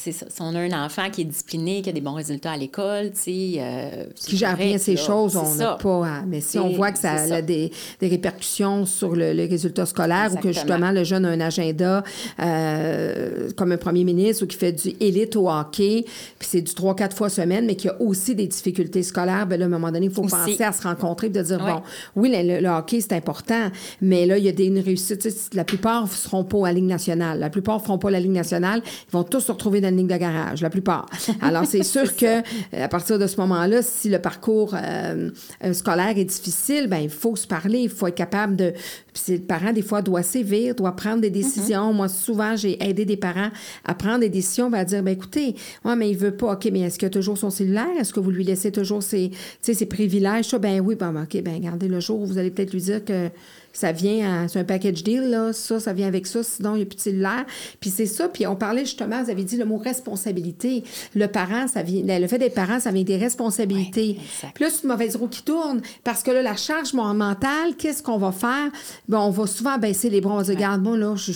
c'est 0.00 0.12
ça. 0.12 0.26
Si 0.28 0.40
on 0.40 0.54
a 0.54 0.58
un 0.58 0.84
enfant 0.84 1.10
qui 1.10 1.22
est 1.22 1.24
discipliné, 1.24 1.82
qui 1.82 1.90
a 1.90 1.92
des 1.92 2.00
bons 2.00 2.14
résultats 2.14 2.52
à 2.52 2.56
l'école, 2.56 3.10
tu 3.10 3.18
sais. 3.20 3.52
Euh, 3.58 4.06
qui 4.16 4.36
gère 4.36 4.56
bien 4.56 4.78
ces 4.78 4.96
choses, 4.96 5.36
on 5.36 5.54
n'a 5.54 5.74
pas. 5.74 6.22
Mais 6.26 6.40
si 6.40 6.58
on 6.58 6.70
voit 6.70 6.92
que 6.92 6.98
ça 6.98 7.12
a 7.12 7.42
des, 7.42 7.70
des, 8.00 8.08
répercussions 8.08 8.86
sur 8.86 9.14
le, 9.14 9.32
les 9.32 9.46
résultats 9.46 9.86
scolaires 9.86 10.30
ou 10.34 10.36
que 10.38 10.52
justement 10.52 10.90
le 10.90 11.04
jeune 11.04 11.24
a 11.24 11.28
un 11.28 11.40
agenda 11.40 12.02
euh, 12.40 13.50
comme 13.56 13.72
un 13.72 13.76
premier 13.76 14.04
ministre 14.04 14.44
ou 14.44 14.46
qui 14.46 14.56
fait 14.56 14.72
du 14.72 14.94
élite 15.00 15.36
au 15.36 15.50
hockey, 15.50 16.04
puis 16.38 16.48
c'est 16.50 16.62
du 16.62 16.72
3-4 16.72 17.12
fois 17.12 17.28
semaine, 17.28 17.66
mais 17.66 17.76
qui 17.76 17.88
a 17.88 18.00
aussi 18.00 18.34
des 18.34 18.46
difficultés 18.46 19.02
scolaires, 19.02 19.46
bien 19.46 19.58
là, 19.58 19.64
à 19.64 19.66
un 19.66 19.70
moment 19.70 19.90
donné, 19.90 20.06
il 20.06 20.12
faut 20.12 20.22
penser 20.22 20.62
à 20.62 20.72
se 20.72 20.82
rencontrer 20.82 21.28
et 21.28 21.30
de 21.30 21.42
dire 21.42 21.58
bon, 21.58 21.82
oui, 22.16 22.30
le, 22.32 22.68
hockey, 22.68 23.00
c'est 23.00 23.12
important, 23.12 23.70
mais 24.00 24.26
là, 24.26 24.38
il 24.38 24.44
y 24.44 24.48
a 24.48 24.52
des 24.52 24.66
une 24.66 24.78
réussite. 24.78 25.28
La 25.54 25.64
plupart 25.64 26.04
ne 26.04 26.08
seront 26.08 26.44
pas 26.44 26.58
à 26.58 26.70
la 26.70 26.72
Ligue 26.72 26.84
nationale. 26.84 27.38
La 27.38 27.50
plupart 27.50 27.78
ne 27.78 27.82
feront 27.82 27.98
pas 27.98 28.10
la 28.10 28.20
Ligue 28.20 28.30
nationale. 28.30 28.82
Ils 29.08 29.12
vont 29.12 29.24
tous 29.24 29.40
se 29.40 29.52
retrouver 29.52 29.80
dans 29.80 29.89
ligne 29.96 30.06
de 30.06 30.16
garage, 30.16 30.62
la 30.62 30.70
plupart. 30.70 31.06
Alors, 31.40 31.66
c'est 31.66 31.82
sûr 31.84 32.16
que 32.16 32.40
à 32.76 32.88
partir 32.88 33.18
de 33.18 33.26
ce 33.26 33.36
moment-là, 33.38 33.82
si 33.82 34.08
le 34.08 34.18
parcours 34.18 34.74
euh, 34.74 35.30
euh, 35.64 35.72
scolaire 35.72 36.16
est 36.16 36.24
difficile, 36.24 36.86
ben 36.88 36.98
il 36.98 37.10
faut 37.10 37.36
se 37.36 37.46
parler, 37.46 37.80
il 37.80 37.88
faut 37.88 38.06
être 38.06 38.14
capable 38.14 38.56
de. 38.56 38.72
Puis 39.12 39.34
le 39.34 39.40
parent, 39.40 39.72
des 39.72 39.82
fois, 39.82 40.02
doit 40.02 40.22
sévir, 40.22 40.74
doit 40.74 40.94
prendre 40.94 41.20
des 41.20 41.30
décisions. 41.30 41.92
Mm-hmm. 41.92 41.96
Moi, 41.96 42.08
souvent, 42.08 42.56
j'ai 42.56 42.82
aidé 42.82 43.04
des 43.04 43.16
parents 43.16 43.50
à 43.84 43.94
prendre 43.94 44.20
des 44.20 44.28
décisions, 44.28 44.72
à 44.72 44.84
dire, 44.84 45.02
ben 45.02 45.12
écoutez, 45.12 45.56
ouais, 45.84 45.96
mais 45.96 46.10
il 46.10 46.16
veut 46.16 46.30
pas, 46.30 46.52
OK, 46.52 46.68
mais 46.72 46.80
est-ce 46.80 46.98
qu'il 46.98 47.06
a 47.06 47.10
toujours 47.10 47.36
son 47.36 47.50
cellulaire? 47.50 47.88
Est-ce 47.98 48.12
que 48.12 48.20
vous 48.20 48.30
lui 48.30 48.44
laissez 48.44 48.70
toujours 48.70 49.02
ses, 49.02 49.30
ses 49.60 49.86
privilèges? 49.86 50.46
Ça, 50.46 50.58
ben 50.58 50.80
oui, 50.80 50.94
ben, 50.94 51.14
OK, 51.22 51.42
ben 51.42 51.54
regardez 51.54 51.88
le 51.88 52.00
jour 52.00 52.20
où 52.20 52.26
vous 52.26 52.38
allez 52.38 52.50
peut-être 52.50 52.72
lui 52.72 52.80
dire 52.80 53.04
que 53.04 53.30
ça 53.72 53.92
vient, 53.92 54.46
c'est 54.48 54.58
un 54.58 54.64
package 54.64 55.04
deal, 55.04 55.30
là, 55.30 55.52
ça, 55.52 55.80
ça 55.80 55.92
vient 55.92 56.08
avec 56.08 56.26
ça, 56.26 56.42
sinon 56.42 56.74
il 56.74 56.78
n'y 56.78 56.82
a 56.82 56.86
plus 56.86 56.96
de 56.96 57.00
cellulaire. 57.00 57.44
Puis 57.80 57.90
c'est 57.90 58.06
ça, 58.06 58.28
puis 58.28 58.46
on 58.46 58.56
parlait 58.56 58.84
justement, 58.84 59.22
vous 59.22 59.30
avez 59.30 59.44
dit 59.44 59.56
le 59.56 59.64
mot 59.64 59.78
responsabilité. 59.78 60.84
Le 61.14 61.26
parent, 61.26 61.68
ça 61.68 61.82
vient, 61.82 62.18
le 62.18 62.26
fait 62.26 62.38
d'être 62.38 62.54
parent, 62.54 62.80
ça 62.80 62.90
vient 62.90 63.04
des 63.04 63.16
responsabilités. 63.16 64.18
puis 64.54 64.64
là, 64.64 64.70
c'est 64.70 64.82
une 64.82 64.88
mauvaise 64.88 65.16
roue 65.16 65.28
qui 65.28 65.42
tourne, 65.42 65.80
parce 66.04 66.22
que 66.22 66.30
là, 66.30 66.42
la 66.42 66.56
charge 66.56 66.94
mentale, 66.94 67.76
qu'est-ce 67.78 68.02
qu'on 68.02 68.18
va 68.18 68.32
faire? 68.32 68.70
Bon, 69.08 69.18
on 69.18 69.30
va 69.30 69.46
souvent 69.46 69.78
baisser 69.78 70.10
les 70.10 70.20
bras, 70.20 70.34
on 70.34 70.36
va 70.38 70.42
dire, 70.42 70.54
regarde, 70.54 70.82
moi, 70.82 70.96
là, 70.96 71.14
je 71.16 71.32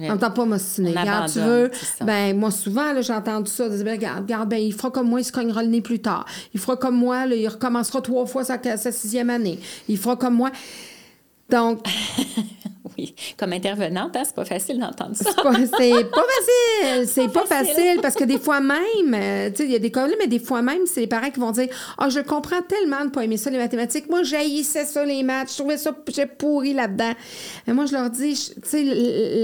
n'entends 0.00 0.30
pas 0.30 0.44
m'ostiner. 0.44 0.90
Regarde, 0.90 1.30
tu 1.30 1.40
veux, 1.40 1.70
ben 2.04 2.36
moi, 2.36 2.50
souvent, 2.50 2.92
là, 2.92 3.02
j'ai 3.02 3.12
entendu 3.12 3.50
ça, 3.50 3.68
de 3.68 3.76
dire, 3.76 3.84
ben, 3.84 3.96
regarde, 3.96 4.22
regarde, 4.22 4.48
ben, 4.48 4.60
il 4.60 4.72
fera 4.72 4.90
comme 4.90 5.08
moi, 5.08 5.20
il 5.20 5.24
se 5.24 5.32
cognera 5.32 5.62
le 5.62 5.68
nez 5.68 5.80
plus 5.80 6.00
tard. 6.00 6.24
Il 6.54 6.60
fera 6.60 6.76
comme 6.76 6.96
moi, 6.96 7.26
là, 7.26 7.34
il 7.34 7.48
recommencera 7.48 8.00
trois 8.00 8.26
fois 8.26 8.44
sa, 8.44 8.58
sa 8.76 8.92
sixième 8.92 9.30
année. 9.30 9.58
Il 9.88 9.98
fera 9.98 10.16
comme 10.16 10.34
moi. 10.34 10.50
Donc. 11.50 11.86
oui, 12.98 13.14
comme 13.38 13.52
intervenante, 13.52 14.16
hein, 14.16 14.22
c'est 14.24 14.34
pas 14.34 14.44
facile 14.44 14.78
d'entendre 14.78 15.14
ça. 15.14 15.24
c'est 15.24 15.42
pas, 15.42 15.52
facile. 15.52 17.08
C'est 17.08 17.32
pas, 17.32 17.46
facile 17.46 18.00
parce 18.02 18.14
que 18.14 18.24
des 18.24 18.38
fois 18.38 18.60
même, 18.60 19.14
euh, 19.14 19.50
tu 19.50 19.56
sais, 19.56 19.64
il 19.64 19.72
y 19.72 19.76
a 19.76 19.78
des 19.78 19.90
cas 19.90 20.06
mais 20.18 20.26
des 20.26 20.38
fois 20.38 20.62
même, 20.62 20.86
c'est 20.86 21.00
les 21.00 21.06
parents 21.06 21.30
qui 21.30 21.40
vont 21.40 21.50
dire 21.50 21.68
Ah, 21.98 22.04
oh, 22.06 22.10
je 22.10 22.20
comprends 22.20 22.62
tellement 22.62 23.04
de 23.04 23.10
pas 23.10 23.24
aimer 23.24 23.36
ça, 23.36 23.50
les 23.50 23.58
mathématiques. 23.58 24.08
Moi, 24.08 24.22
j'haïssais 24.22 24.84
ça, 24.84 25.04
les 25.04 25.22
maths. 25.22 25.50
Je 25.50 25.58
trouvais 25.58 25.78
ça, 25.78 25.96
j'ai 26.08 26.26
pourri 26.26 26.74
là-dedans. 26.74 27.12
Mais 27.66 27.72
moi, 27.72 27.86
je 27.86 27.92
leur 27.92 28.10
dis, 28.10 28.34
tu 28.34 28.68
sais, 28.68 28.82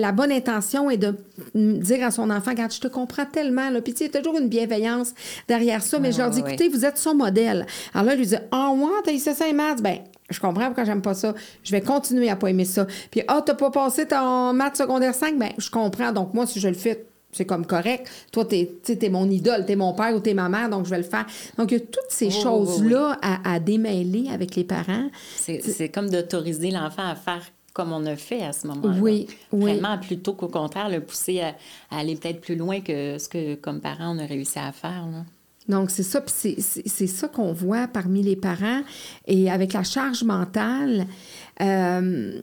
la 0.01 0.13
bonne 0.13 0.33
intention 0.33 0.91
est 0.91 0.99
de 0.99 1.15
dire 1.55 2.05
à 2.05 2.11
son 2.11 2.31
enfant 2.31 2.51
Regarde, 2.51 2.73
je 2.73 2.81
te 2.81 2.89
comprends 2.89 3.27
tellement. 3.27 3.71
Là. 3.71 3.81
Puis, 3.81 3.95
tu 3.95 3.99
sais, 3.99 4.05
il 4.07 4.15
y 4.15 4.17
a 4.17 4.21
toujours 4.21 4.39
une 4.39 4.49
bienveillance 4.49 5.15
derrière 5.49 5.83
ça. 5.83 5.99
Mais 5.99 6.13
je 6.13 6.19
leur 6.19 6.31
dis 6.31 6.41
Écoutez, 6.41 6.69
vous 6.69 6.85
êtes 6.85 6.99
son 6.99 7.15
modèle. 7.15 7.67
Alors 7.95 8.07
là, 8.07 8.13
je 8.15 8.19
lui 8.19 8.27
dis 8.27 8.37
Ah, 8.51 8.69
oh, 8.71 8.77
moi, 8.77 8.91
t'as 9.05 9.17
ça, 9.19 9.47
les 9.47 9.53
maths. 9.53 9.83
Ben, 9.83 9.99
je 10.31 10.41
comprends 10.41 10.67
pourquoi 10.67 10.85
j'aime 10.85 11.03
pas 11.03 11.15
ça. 11.15 11.35
Je 11.63 11.73
vais 11.73 11.81
continuer 11.81 12.31
à 12.31 12.37
pas 12.37 12.49
aimer 12.49 12.65
ça. 12.65 12.87
Puis, 13.11 13.23
ah, 13.29 13.37
oh, 13.39 13.43
t'as 13.45 13.55
pas 13.55 13.71
passé 13.71 14.07
ton 14.07 14.53
maths 14.53 14.77
secondaire 14.77 15.15
5? 15.15 15.39
Ben, 15.39 15.51
je 15.59 15.71
comprends. 15.71 16.13
Donc, 16.13 16.35
moi, 16.35 16.47
si 16.47 16.61
je 16.61 16.69
le 16.69 16.75
fais, 16.75 17.05
c'est 17.33 17.45
comme 17.45 17.67
correct. 17.67 18.09
Toi, 18.33 18.45
t'es, 18.45 18.71
es 18.89 19.09
mon 19.09 19.29
idole, 19.31 19.65
t'es 19.67 19.77
mon 19.77 19.93
père 19.93 20.15
ou 20.15 20.21
t'es 20.21 20.35
ma 20.35 20.49
mère, 20.49 20.69
donc 20.69 20.85
je 20.85 20.91
vais 20.91 20.99
le 20.99 21.05
faire. 21.05 21.27
Donc, 21.57 21.71
il 21.71 21.79
y 21.79 21.81
a 21.81 21.85
toutes 21.85 22.11
ces 22.11 22.31
choses-là 22.31 23.19
À, 23.23 23.61
démêler 23.61 24.29
avec 24.33 24.57
les 24.57 24.65
parents. 24.65 25.09
C'est, 25.37 25.91
comme 25.93 26.11
d'autoriser 26.11 26.71
l'enfant 26.71 27.07
à 27.07 27.15
faire 27.15 27.43
comme 27.73 27.93
on 27.93 28.05
a 28.05 28.17
fait 28.17 28.43
à 28.43 28.53
ce 28.53 28.67
moment-là. 28.67 28.97
Oui, 29.01 29.29
oui. 29.53 29.79
Vraiment, 29.79 29.97
plutôt 29.97 30.35
qu'au 30.35 30.49
contraire, 30.49 30.89
le 30.89 31.01
pousser 31.01 31.41
à, 31.41 31.55
aller 31.97 32.17
peut-être 32.17 32.41
plus 32.41 32.57
loin 32.57 32.81
que 32.81 33.17
ce 33.17 33.29
que, 33.29 33.55
comme 33.55 33.81
parents, 33.81 34.17
on 34.17 34.19
a 34.19 34.27
réussi 34.27 34.59
à 34.59 34.73
faire. 34.73 35.07
Là. 35.07 35.25
Donc, 35.71 35.91
c'est 35.91 36.03
ça, 36.03 36.23
c'est 36.27 37.07
ça 37.07 37.29
qu'on 37.29 37.53
voit 37.53 37.87
parmi 37.87 38.23
les 38.23 38.37
parents. 38.37 38.83
Et 39.27 39.51
avec 39.51 39.73
la 39.73 39.85
charge 39.85 40.25
mentale, 40.25 41.07
euh, 41.63 42.41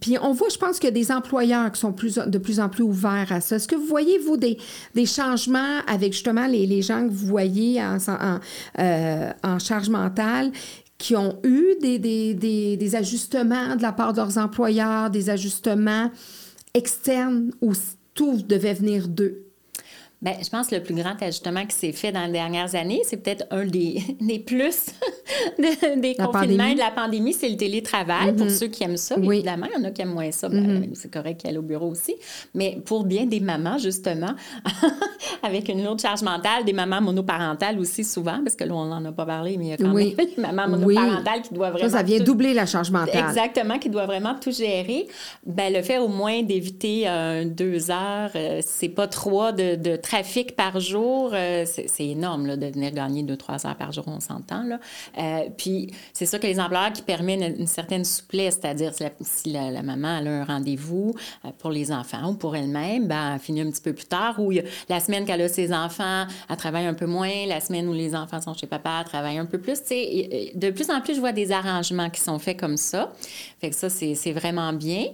puis 0.00 0.16
on 0.20 0.32
voit, 0.32 0.48
je 0.48 0.58
pense 0.58 0.78
qu'il 0.78 0.88
y 0.88 0.92
a 0.92 0.94
des 0.94 1.10
employeurs 1.10 1.72
qui 1.72 1.80
sont 1.80 1.90
de 1.90 2.38
plus 2.38 2.60
en 2.60 2.68
plus 2.68 2.82
ouverts 2.82 3.28
à 3.30 3.40
ça. 3.40 3.56
Est-ce 3.56 3.68
que 3.68 3.76
vous 3.76 3.86
voyez, 3.86 4.18
vous, 4.18 4.36
des, 4.36 4.58
des 4.94 5.06
changements 5.06 5.80
avec 5.86 6.12
justement 6.12 6.46
les, 6.46 6.66
les, 6.66 6.82
gens 6.82 7.06
que 7.06 7.12
vous 7.12 7.26
voyez 7.26 7.82
en, 7.82 7.96
en, 7.96 8.40
euh, 8.78 9.58
charge 9.58 9.88
mentale 9.88 10.52
qui 10.98 11.16
ont 11.16 11.38
eu 11.44 11.76
des, 11.80 11.98
des, 11.98 12.34
des, 12.34 12.76
des, 12.76 12.96
ajustements 12.96 13.76
de 13.76 13.82
la 13.82 13.92
part 13.92 14.12
de 14.12 14.18
leurs 14.18 14.38
employeurs, 14.38 15.10
des 15.10 15.30
ajustements 15.30 16.10
externes 16.74 17.50
où 17.60 17.72
tout 18.14 18.42
devait 18.42 18.74
venir 18.74 19.08
d'eux? 19.08 19.45
Bien, 20.22 20.32
je 20.42 20.48
pense 20.48 20.68
que 20.68 20.74
le 20.74 20.82
plus 20.82 20.94
grand 20.94 21.20
ajustement 21.20 21.66
qui 21.66 21.76
s'est 21.76 21.92
fait 21.92 22.10
dans 22.10 22.24
les 22.24 22.32
dernières 22.32 22.74
années, 22.74 23.02
c'est 23.04 23.18
peut-être 23.18 23.44
un 23.50 23.66
des, 23.66 24.02
des 24.20 24.38
plus 24.38 24.86
des 25.58 26.14
confinements 26.14 26.64
et 26.64 26.74
de 26.74 26.78
la 26.78 26.90
pandémie, 26.90 27.34
c'est 27.34 27.50
le 27.50 27.56
télétravail. 27.56 28.32
Pour 28.34 28.46
mm-hmm. 28.46 28.58
ceux 28.58 28.68
qui 28.68 28.82
aiment 28.84 28.96
ça, 28.96 29.16
évidemment, 29.16 29.66
il 29.70 29.78
y 29.78 29.84
en 29.84 29.86
a 29.86 29.90
qui 29.90 30.00
aiment 30.00 30.14
moins 30.14 30.30
ça. 30.30 30.48
Ben, 30.48 30.80
mm-hmm. 30.80 30.94
c'est 30.94 31.12
correct 31.12 31.42
qu'elle 31.42 31.58
au 31.58 31.62
bureau 31.62 31.88
aussi. 31.88 32.14
Mais 32.54 32.78
pour 32.84 33.04
bien 33.04 33.26
des 33.26 33.40
mamans, 33.40 33.76
justement, 33.76 34.34
avec 35.42 35.68
une 35.68 35.84
lourde 35.84 36.00
charge 36.00 36.22
mentale, 36.22 36.64
des 36.64 36.72
mamans 36.72 37.02
monoparentales 37.02 37.78
aussi 37.78 38.02
souvent, 38.02 38.40
parce 38.42 38.56
que 38.56 38.64
là, 38.64 38.74
on 38.74 38.86
n'en 38.86 39.04
a 39.04 39.12
pas 39.12 39.26
parlé, 39.26 39.58
mais 39.58 39.66
il 39.66 39.68
y 39.68 39.72
a 39.72 39.76
quand 39.76 39.92
même 39.92 40.14
des 40.14 40.28
mamans 40.38 40.68
monoparentales 40.68 41.42
qui 41.42 41.52
doivent 41.52 41.72
vraiment... 41.74 41.90
Ça, 41.90 41.98
ça 41.98 42.02
vient 42.02 42.20
doubler 42.20 42.54
la 42.54 42.64
charge 42.64 42.90
mentale. 42.90 43.28
Exactement, 43.28 43.78
qui 43.78 43.90
doivent 43.90 44.06
vraiment 44.06 44.34
tout 44.40 44.50
gérer. 44.50 45.08
Ben, 45.44 45.70
le 45.72 45.82
fait 45.82 45.98
au 45.98 46.08
moins 46.08 46.42
d'éviter 46.42 47.06
deux 47.44 47.90
heures, 47.90 48.30
euh, 48.34 48.60
c'est 48.64 48.88
pas 48.88 49.06
trois 49.08 49.52
de, 49.52 49.74
de 49.74 49.96
trafic 50.06 50.54
par 50.54 50.78
jour, 50.78 51.30
euh, 51.34 51.64
c'est 51.66 52.06
énorme 52.06 52.46
là, 52.46 52.56
de 52.56 52.66
venir 52.66 52.92
gagner 52.92 53.24
2-3 53.24 53.66
heures 53.66 53.76
par 53.76 53.90
jour, 53.90 54.04
on 54.06 54.20
s'entend. 54.20 54.64
Euh, 55.18 55.40
puis 55.56 55.92
c'est 56.12 56.26
sûr 56.26 56.38
que 56.38 56.46
les 56.46 56.60
employeurs 56.60 56.92
qui 56.92 57.02
permettent 57.02 57.58
une, 57.58 57.66
certaine 57.66 58.04
souplesse, 58.04 58.58
c'est-à-dire 58.60 58.92
si, 59.20 59.50
la, 59.50 59.82
maman 59.82 60.08
a 60.08 60.20
un 60.20 60.44
rendez-vous 60.44 61.14
pour 61.58 61.70
les 61.70 61.90
enfants 61.90 62.30
ou 62.30 62.34
pour 62.34 62.54
elle-même, 62.54 63.08
ben, 63.08 63.34
elle 63.34 63.40
finit 63.40 63.62
un 63.62 63.70
petit 63.70 63.82
peu 63.82 63.92
plus 63.92 64.06
tard. 64.06 64.38
Ou 64.38 64.52
la 64.88 65.00
semaine 65.00 65.24
qu'elle 65.24 65.42
a 65.42 65.48
ses 65.48 65.72
enfants, 65.72 66.26
elle 66.48 66.56
travaille 66.56 66.86
un 66.86 66.94
peu 66.94 67.06
moins. 67.06 67.46
La 67.46 67.60
semaine 67.60 67.88
où 67.88 67.92
les 67.92 68.14
enfants 68.14 68.40
sont 68.40 68.54
chez 68.54 68.68
papa, 68.68 68.98
elle 69.00 69.06
travaille 69.06 69.38
un 69.38 69.46
peu 69.46 69.58
plus. 69.58 69.80
de 69.82 70.70
plus 70.70 70.90
en 70.90 71.00
plus, 71.00 71.16
je 71.16 71.20
vois 71.20 71.32
des 71.32 71.50
arrangements 71.50 72.10
qui 72.10 72.20
sont 72.20 72.38
faits 72.38 72.58
comme 72.58 72.76
ça. 72.76 73.12
Fait 73.60 73.70
que 73.70 73.76
ça, 73.76 73.90
c'est 73.90 74.32
vraiment 74.32 74.72
bien. 74.72 75.06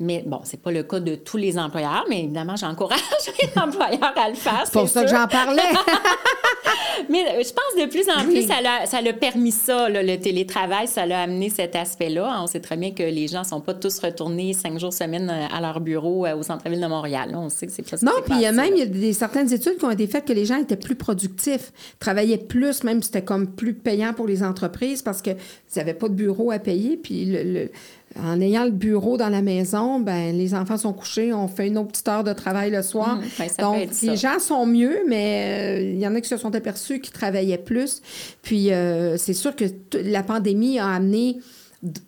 Mais 0.00 0.24
bon, 0.26 0.40
c'est 0.44 0.60
pas 0.60 0.72
le 0.72 0.82
cas 0.82 0.98
de 0.98 1.14
tous 1.14 1.36
les 1.36 1.58
employeurs, 1.58 2.06
mais 2.08 2.20
évidemment, 2.24 2.56
j'encourage 2.56 2.98
les 3.42 3.60
employeurs 3.60 4.14
à 4.16 4.30
le 4.30 4.34
faire. 4.34 4.62
C'est 4.64 4.72
pour 4.72 4.88
ça 4.88 5.04
que 5.04 5.10
j'en 5.10 5.28
parlais. 5.28 5.60
mais 7.10 7.18
euh, 7.18 7.42
je 7.42 7.52
pense 7.52 7.84
de 7.84 7.86
plus 7.86 8.08
en 8.08 8.24
plus, 8.24 8.46
ça 8.46 8.62
l'a, 8.62 8.86
ça 8.86 9.00
permis 9.12 9.52
ça, 9.52 9.90
le 9.90 10.16
télétravail, 10.16 10.88
ça 10.88 11.04
l'a 11.04 11.22
amené 11.22 11.50
cet 11.50 11.76
aspect-là. 11.76 12.40
On 12.42 12.46
sait 12.46 12.60
très 12.60 12.78
bien 12.78 12.92
que 12.92 13.02
les 13.02 13.28
gens 13.28 13.44
sont 13.44 13.60
pas 13.60 13.74
tous 13.74 13.98
retournés 13.98 14.54
cinq 14.54 14.78
jours 14.78 14.92
semaine 14.92 15.28
euh, 15.30 15.54
à 15.54 15.60
leur 15.60 15.80
bureau 15.80 16.24
euh, 16.24 16.34
au 16.34 16.42
centre-ville 16.42 16.80
de 16.80 16.86
Montréal. 16.86 17.32
On 17.34 17.50
sait 17.50 17.66
que 17.66 17.72
c'est 17.72 17.82
pas. 17.82 17.96
Non, 18.02 18.12
puis 18.24 18.36
il 18.36 18.40
y 18.40 18.46
a 18.46 18.52
même 18.52 18.74
il 18.74 18.78
y 18.78 18.82
a 18.82 18.86
des, 18.86 19.12
certaines 19.12 19.52
études 19.52 19.76
qui 19.76 19.84
ont 19.84 19.90
été 19.90 20.06
faites 20.06 20.24
que 20.24 20.32
les 20.32 20.46
gens 20.46 20.56
étaient 20.56 20.76
plus 20.76 20.94
productifs, 20.94 21.72
travaillaient 21.98 22.38
plus, 22.38 22.84
même 22.84 23.02
c'était 23.02 23.24
comme 23.24 23.48
plus 23.48 23.74
payant 23.74 24.14
pour 24.14 24.26
les 24.26 24.42
entreprises 24.42 25.02
parce 25.02 25.20
qu'ils 25.20 25.36
n'avaient 25.76 25.92
pas 25.92 26.08
de 26.08 26.14
bureau 26.14 26.50
à 26.50 26.58
payer. 26.58 26.96
Puis 26.96 27.26
le 27.26 27.70
en 28.18 28.40
ayant 28.40 28.64
le 28.64 28.72
bureau 28.72 29.16
dans 29.16 29.28
la 29.28 29.40
maison, 29.40 30.00
ben 30.00 30.36
les 30.36 30.54
enfants 30.54 30.76
sont 30.76 30.92
couchés, 30.92 31.32
on 31.32 31.46
fait 31.46 31.68
une 31.68 31.78
autre 31.78 31.88
petite 31.88 32.08
heure 32.08 32.24
de 32.24 32.32
travail 32.32 32.70
le 32.70 32.82
soir. 32.82 33.16
Mmh, 33.16 33.22
ben, 33.38 33.48
Donc, 33.60 34.00
les 34.02 34.16
gens 34.16 34.38
sont 34.40 34.66
mieux, 34.66 34.98
mais 35.08 35.78
euh, 35.78 35.92
il 35.94 36.00
y 36.00 36.06
en 36.06 36.14
a 36.14 36.20
qui 36.20 36.28
se 36.28 36.36
sont 36.36 36.54
aperçus 36.54 37.00
qu'ils 37.00 37.12
travaillaient 37.12 37.58
plus. 37.58 38.02
Puis, 38.42 38.72
euh, 38.72 39.16
c'est 39.16 39.32
sûr 39.32 39.54
que 39.54 39.64
la 40.02 40.24
pandémie 40.24 40.80
a 40.80 40.88
amené 40.88 41.38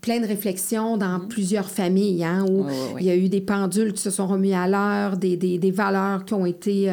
plein 0.03 0.21
de 0.21 0.27
réflexions 0.27 0.97
dans 0.97 1.21
mmh. 1.21 1.29
plusieurs 1.29 1.71
familles, 1.71 2.25
hein, 2.25 2.45
où 2.51 2.67
il 2.99 3.07
y 3.07 3.11
a 3.11 3.17
eu 3.17 3.29
des 3.29 3.41
pendules 3.41 3.93
qui 3.95 4.03
se 4.03 4.11
sont 4.11 4.27
remis 4.27 4.53
à 4.53 4.69
l'heure, 4.69 5.17
des, 5.17 5.37
des, 5.37 5.57
des, 5.57 5.71
valeurs 5.71 6.27
qui 6.27 6.35
ont 6.35 6.45
été 6.45 6.93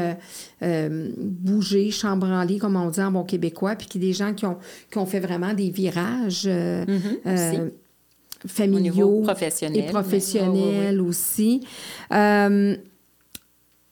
euh, 0.62 1.10
bougées, 1.18 1.92
chambranlées, 1.92 2.58
comme 2.58 2.78
on 2.78 2.90
dit 2.90 3.02
en 3.02 3.12
bon 3.12 3.24
québécois, 3.24 3.76
puis 3.76 3.88
qui 3.88 4.00
des 4.00 4.14
gens 4.14 4.34
qui 4.34 4.46
ont, 4.46 4.58
qui 4.90 4.98
ont 4.98 5.06
fait 5.06 5.20
vraiment 5.20 5.54
des 5.54 5.72
virages. 5.72 6.48
Mmh, 6.48 7.70
familiaux 8.48 9.24
et 9.74 9.84
professionnels 9.84 11.02
aussi. 11.02 11.62
Euh, 12.14 12.76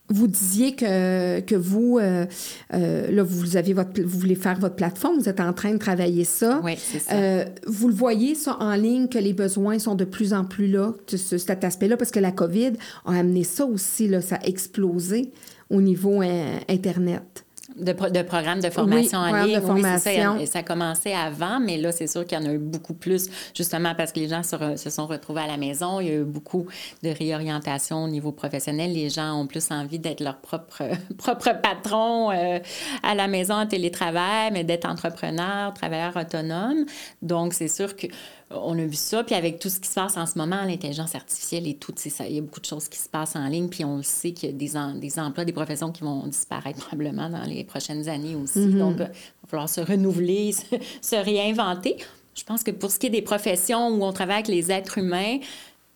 vous 0.10 0.28
disiez 0.28 0.74
que, 0.74 1.42
que 1.42 1.56
vous, 1.56 2.00
euh, 2.00 2.26
euh, 2.74 3.12
là, 3.12 3.24
vous, 3.24 3.58
avez 3.58 3.74
votre, 3.74 4.02
vous 4.02 4.20
voulez 4.20 4.36
faire 4.36 4.58
votre 4.58 4.76
plateforme, 4.76 5.20
vous 5.20 5.28
êtes 5.28 5.42
en 5.42 5.52
train 5.52 5.74
de 5.74 5.78
travailler 5.78 6.24
ça. 6.24 6.62
Oui, 6.64 6.76
c'est 6.78 7.00
ça. 7.00 7.46
vous 7.66 7.90
le 7.90 7.94
voyez, 7.94 8.34
ça, 8.34 8.56
en 8.62 8.76
ligne, 8.76 9.10
que 9.10 9.18
les 9.18 9.34
besoins 9.34 9.80
sont 9.80 9.96
de 9.96 10.06
plus 10.06 10.34
en 10.34 10.46
plus 10.46 10.68
là, 10.68 10.94
cet 11.08 11.64
aspect-là, 11.64 11.98
parce 11.98 12.12
que 12.12 12.22
la 12.22 12.32
COVID 12.32 12.74
a 13.06 13.20
amené 13.20 13.44
ça 13.44 13.66
aussi, 13.66 14.08
là, 14.08 14.22
ça 14.22 14.38
a 14.38 14.46
explosé 14.46 15.34
au 15.70 15.82
niveau 15.82 16.22
Internet. 16.70 17.47
De, 17.78 17.92
de, 17.92 18.22
programmes 18.24 18.60
de 18.60 18.70
formation 18.70 19.20
en 19.20 19.44
ligne. 19.44 19.60
Oui, 19.64 19.82
ça, 19.84 20.00
ça 20.00 20.60
a 20.60 20.64
commencé 20.64 21.14
avant, 21.14 21.60
mais 21.60 21.78
là, 21.78 21.92
c'est 21.92 22.08
sûr 22.08 22.26
qu'il 22.26 22.38
y 22.40 22.42
en 22.42 22.46
a 22.46 22.54
eu 22.54 22.58
beaucoup 22.58 22.94
plus, 22.94 23.30
justement 23.54 23.94
parce 23.96 24.12
que 24.12 24.20
les 24.20 24.28
gens 24.28 24.42
se, 24.44 24.90
sont 24.90 25.06
retrouvés 25.06 25.42
à 25.42 25.48
la 25.48 25.58
maison. 25.58 26.00
Il 26.00 26.08
y 26.08 26.12
a 26.12 26.16
eu 26.16 26.24
beaucoup 26.24 26.66
de 27.04 27.10
réorientation 27.10 28.04
au 28.04 28.08
niveau 28.08 28.32
professionnel. 28.32 28.94
Les 28.94 29.10
gens 29.10 29.40
ont 29.40 29.48
plus 29.48 29.70
envie 29.72 30.00
d'être 30.00 30.22
leur 30.22 30.38
propre, 30.38 30.84
propre 31.18 31.52
patron 31.62 32.32
euh, 32.32 32.60
à 33.04 33.16
la 33.16 33.28
maison 33.28 33.54
en 33.54 33.68
télétravail, 33.68 34.52
mais 34.52 34.64
d'être 34.64 34.90
entrepreneur, 34.90 35.74
travailleur 35.74 36.16
autonome. 36.16 36.86
Donc, 37.22 37.54
c'est 37.54 37.68
sûr 37.68 37.96
que 37.96 38.08
on 38.50 38.78
a 38.78 38.86
vu 38.86 38.96
ça. 38.96 39.24
Puis 39.24 39.36
avec 39.36 39.60
tout 39.60 39.70
ce 39.70 39.80
qui 39.80 39.88
se 39.88 39.96
passe 39.96 40.18
en 40.18 40.26
ce 40.26 40.38
moment, 40.38 40.64
l'intelligence 40.64 41.16
artificielle 41.16 41.68
et 41.68 41.76
tout, 41.76 41.94
ça, 41.96 42.28
il 42.28 42.36
y 42.36 42.40
a 42.40 42.42
beaucoup 42.42 42.60
de 42.60 42.66
choses 42.66 42.88
qui 42.88 42.98
se 42.98 43.10
passent 43.10 43.36
en 43.36 43.48
ligne. 43.48 43.68
Puis 43.68 43.84
on 43.84 43.98
le 43.98 44.04
sait 44.04 44.32
qu'il 44.32 44.50
y 44.50 44.54
a 44.54 44.56
des, 44.56 45.00
des 45.00 45.20
emplois, 45.20 45.46
des 45.46 45.54
professions 45.54 45.92
qui 45.92 46.04
vont 46.04 46.26
disparaître 46.28 46.80
probablement 46.80 47.30
dans 47.30 47.44
les 47.44 47.64
prochaines 47.64 48.08
années 48.08 48.36
aussi. 48.36 48.60
Mm-hmm. 48.60 48.78
Donc, 48.78 49.02
euh, 49.02 49.08
il 49.10 49.42
va 49.44 49.48
falloir 49.50 49.70
se 49.70 49.82
renouveler, 49.82 50.54
se 51.02 51.16
réinventer. 51.16 51.98
Je 52.36 52.44
pense 52.44 52.64
que 52.64 52.72
pour 52.72 52.92
ce 52.92 53.00
qui 53.00 53.08
est 53.08 53.12
des 53.12 53.24
professions 53.24 53.90
où 53.90 54.04
on 54.04 54.14
travaille 54.14 54.36
avec 54.36 54.48
les 54.48 54.72
êtres 54.72 55.00
humains, 55.00 55.40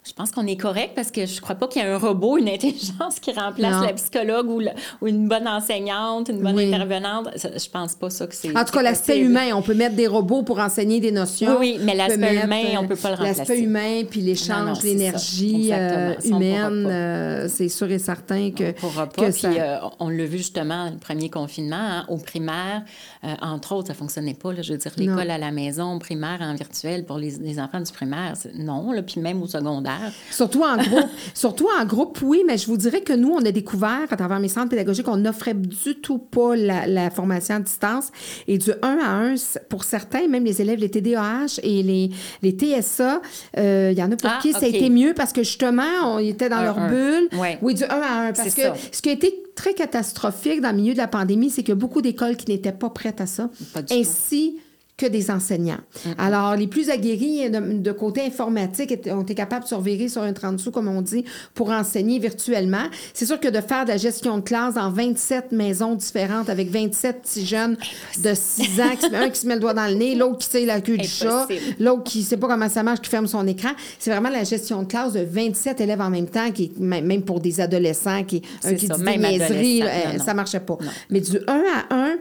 je 0.04 0.14
pense 0.14 0.32
qu'on 0.32 0.48
est 0.48 0.58
correct 0.58 0.94
parce 0.96 1.12
que 1.12 1.28
je 1.28 1.40
crois 1.40 1.54
pas 1.54 1.68
qu'il 1.68 1.80
y 1.80 1.86
a 1.86 1.94
un 1.94 1.98
robot, 2.00 2.40
une 2.40 2.50
intelligence 2.50 3.20
qui 3.20 3.32
remplace 3.34 3.86
la 3.86 3.94
psychologue 3.94 4.50
ou, 4.50 4.60
ou, 5.00 5.08
une 5.08 5.28
bonne 5.28 5.48
enseignante, 5.48 6.30
une 6.30 6.42
bonne 6.42 6.58
intervenante. 6.58 7.30
Je 7.36 7.70
pense 7.70 7.94
pas 7.94 8.10
ça 8.10 8.26
que 8.26 8.34
c'est. 8.34 8.58
En 8.58 8.66
tout 8.66 8.72
cas, 8.72 8.82
l'aspect 8.82 9.20
humain, 9.20 9.54
on 9.54 9.62
peut 9.62 9.76
mettre 9.76 9.96
des 9.96 10.08
robots 10.08 10.42
pour 10.42 10.58
enseigner 10.58 11.00
des 11.00 11.12
notions. 11.12 11.56
Oui, 11.60 11.78
mais 11.82 11.94
l'aspect 11.94 12.44
humain, 12.44 12.80
on 12.80 12.88
peut 12.88 12.96
pas 12.96 13.10
le 13.10 13.16
remplacer. 13.16 13.40
L'aspect 13.40 13.60
humain, 13.60 14.02
puis 14.10 14.22
l'échange, 14.22 14.82
l'énergie 14.82 15.70
euh, 15.72 16.16
humaine, 16.26 16.88
euh, 16.88 17.48
c'est 17.48 17.70
sûr 17.70 17.92
et 17.92 18.00
certain 18.00 18.50
que. 18.50 18.70
On 18.70 18.74
pourra 18.74 19.06
pas. 19.08 19.30
puis, 19.32 19.44
euh, 19.46 19.78
on 20.00 20.10
l'a 20.10 20.26
vu 20.26 20.40
justement 20.40 20.90
le 20.90 20.98
premier 20.98 21.30
confinement, 21.30 21.76
hein, 21.76 22.06
au 22.10 22.18
primaire, 22.18 22.82
entre 23.42 23.76
autres, 23.76 23.90
ça 23.90 23.94
fonctionnait 23.94 24.34
pas. 24.34 24.52
Là, 24.52 24.64
je 24.64 24.74
veux 24.74 24.80
dire, 24.80 24.94
l'école 24.98 25.30
à 25.30 25.38
la 25.38 25.52
maison, 25.52 26.00
primaire 26.00 26.40
en 26.42 26.56
virtuel 26.56 27.06
pour 27.06 27.20
les, 27.20 27.38
les 27.38 27.60
enfants 27.60 27.82
du 27.82 27.92
primaire, 27.92 28.34
non. 28.56 28.92
Là, 28.92 29.04
puis 29.04 29.22
même 29.22 29.44
au 29.44 29.48
secondaire 29.48 29.91
Surtout 30.30 30.64
en 30.64 30.78
groupe. 30.78 31.10
Surtout 31.34 31.68
en 31.80 31.86
groupe, 31.86 32.20
oui, 32.22 32.44
mais 32.46 32.58
je 32.58 32.68
vous 32.68 32.78
dirais 32.78 33.02
que 33.02 33.14
nous, 33.14 33.30
on 33.30 33.44
a 33.46 33.52
découvert 33.52 34.08
à 34.10 34.16
travers 34.16 34.40
mes 34.40 34.48
centres 34.48 34.70
pédagogiques, 34.70 35.08
on 35.08 35.18
n'offrait 35.18 35.54
du 35.54 35.96
tout 35.96 36.18
pas 36.18 36.56
la, 36.56 37.10
formation 37.10 37.56
à 37.56 37.60
distance. 37.60 38.12
Et 38.48 38.58
du 38.58 38.72
1 38.82 38.98
à 38.98 39.10
1, 39.10 39.36
pour 39.70 39.84
certains, 39.84 40.28
même 40.28 40.46
les 40.46 40.62
élèves, 40.62 40.80
les 40.80 40.90
TDAH 40.90 41.60
et 41.64 41.84
les, 41.84 42.10
les 42.42 42.52
TSA, 42.52 43.22
euh, 43.58 43.90
il 43.92 43.98
y 43.98 44.04
en 44.04 44.12
a 44.12 44.16
pour 44.16 44.30
ah, 44.30 44.40
qui 44.42 44.54
ça 44.54 44.66
a 44.66 44.68
été 44.68 44.90
mieux 44.90 45.14
parce 45.14 45.34
que 45.34 45.44
justement, 45.44 45.84
on 46.06 46.20
était 46.20 46.50
dans 46.50 46.62
leur 46.62 46.88
bulle. 46.88 47.30
Oui, 47.62 47.74
du 47.74 47.84
1 47.84 47.88
à 47.88 48.28
1. 48.28 48.34
Parce 48.34 48.54
que 48.54 48.62
ce 48.92 49.02
qui 49.02 49.10
a 49.10 49.14
été 49.14 49.34
très 49.56 49.74
catastrophique 49.74 50.62
dans 50.62 50.72
le 50.72 50.78
milieu 50.78 50.94
de 50.94 50.98
la 50.98 51.08
pandémie, 51.08 51.50
c'est 51.50 51.64
a 51.70 51.76
beaucoup 51.76 52.02
d'écoles 52.02 52.36
qui 52.36 52.52
n'étaient 52.52 52.72
pas 52.72 52.90
prêtes 52.90 53.22
à 53.22 53.26
ça. 53.26 53.50
Ainsi, 53.92 54.58
que 55.02 55.08
des 55.08 55.32
enseignants. 55.32 55.80
Mm-hmm. 55.80 56.14
Alors, 56.20 56.56
les 56.56 56.68
plus 56.68 56.90
aguerris 56.90 57.50
de, 57.50 57.92
côté 57.92 58.22
informatique 58.22 58.94
ont 59.08 59.22
été 59.24 59.34
capables 59.34 59.64
de 59.64 59.68
surveiller 59.68 60.10
sur 60.10 60.22
un 60.22 60.32
30 60.32 60.60
sous, 60.60 60.72
comme 60.72 60.88
on 60.88 61.02
dit, 61.02 61.26
pour 61.56 61.72
enseigner 61.72 62.20
virtuellement. 62.20 62.84
C'est 63.14 63.26
sûr 63.26 63.40
que 63.40 63.48
de 63.48 63.62
faire 63.62 63.86
de 63.86 63.90
la 63.90 63.98
gestion 63.98 64.38
de 64.38 64.44
classe 64.44 64.76
dans 64.76 64.92
27 64.92 65.52
maisons 65.52 65.96
différentes 65.96 66.50
avec 66.50 66.70
27 66.70 67.22
petits 67.24 67.46
jeunes 67.46 67.78
de 68.24 68.34
6 68.36 68.82
ans, 68.82 68.96
qui, 69.00 69.16
un 69.16 69.30
qui 69.30 69.40
se 69.40 69.48
met 69.48 69.56
le 69.56 69.62
doigt 69.62 69.74
dans 69.74 69.88
le 69.88 69.96
nez, 69.96 70.16
l'autre 70.16 70.38
qui 70.38 70.48
sait 70.48 70.66
la 70.66 70.82
queue 70.82 70.98
du 70.98 71.08
chat, 71.08 71.48
l'autre 71.80 72.04
qui 72.04 72.22
sait 72.22 72.38
pas 72.38 72.48
comment 72.48 72.70
ça 72.70 72.84
marche, 72.84 73.02
qui 73.02 73.10
ferme 73.10 73.28
son 73.28 73.48
écran. 73.48 73.72
C'est 73.98 74.12
vraiment 74.12 74.30
la 74.30 74.44
gestion 74.44 74.84
de 74.84 74.88
classe 74.88 75.14
de 75.14 75.22
27 75.22 75.82
élèves 75.82 76.02
en 76.02 76.12
même 76.12 76.28
temps, 76.28 76.52
qui 76.52 76.72
même 76.78 77.24
pour 77.24 77.40
des 77.40 77.60
adolescents, 77.60 78.24
qui, 78.24 78.44
un 78.64 78.76
qui 78.76 78.88
dit 78.88 79.04
des 79.04 79.18
niaiseries, 79.18 79.82
euh, 79.82 80.20
ça 80.24 80.36
marchait 80.36 80.60
pas. 80.60 80.78
Mais 81.10 81.22
du 81.22 81.38
1 81.48 81.64
à 81.90 81.96
1, 81.96 82.18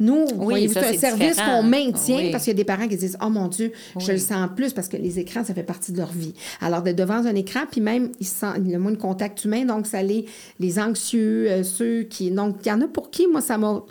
nous, 0.00 0.26
c'est 0.72 0.78
un 0.78 0.98
service 0.98 1.36
qu'on 1.36 1.62
maintient 1.62 2.30
parce 2.32 2.44
qu'il 2.44 2.52
y 2.52 2.56
a 2.56 2.58
des 2.58 2.64
parents 2.64 2.88
qui 2.88 2.96
disent 2.96 3.18
Oh 3.22 3.28
mon 3.28 3.48
Dieu, 3.48 3.72
je 3.98 4.12
le 4.12 4.18
sens 4.18 4.48
plus 4.56 4.72
parce 4.72 4.88
que 4.88 4.96
les 4.96 5.18
écrans, 5.18 5.44
ça 5.44 5.54
fait 5.54 5.62
partie 5.62 5.92
de 5.92 5.98
leur 5.98 6.10
vie. 6.10 6.34
Alors, 6.60 6.80
d'être 6.80 6.96
devant 6.96 7.26
un 7.26 7.34
écran, 7.34 7.60
puis 7.70 7.82
même, 7.82 8.10
ils 8.18 8.26
sentent, 8.26 8.56
a 8.56 8.78
moins 8.78 8.92
de 8.92 8.96
contact 8.96 9.44
humain, 9.44 9.66
donc 9.66 9.86
ça 9.86 10.02
les, 10.02 10.24
les 10.58 10.78
anxieux, 10.78 11.50
euh, 11.50 11.62
ceux 11.62 12.04
qui. 12.04 12.30
Donc, 12.30 12.56
il 12.64 12.68
y 12.68 12.72
en 12.72 12.80
a 12.80 12.88
pour 12.88 13.10
qui, 13.10 13.26
moi, 13.26 13.42
ça 13.42 13.58
m'a 13.58 13.82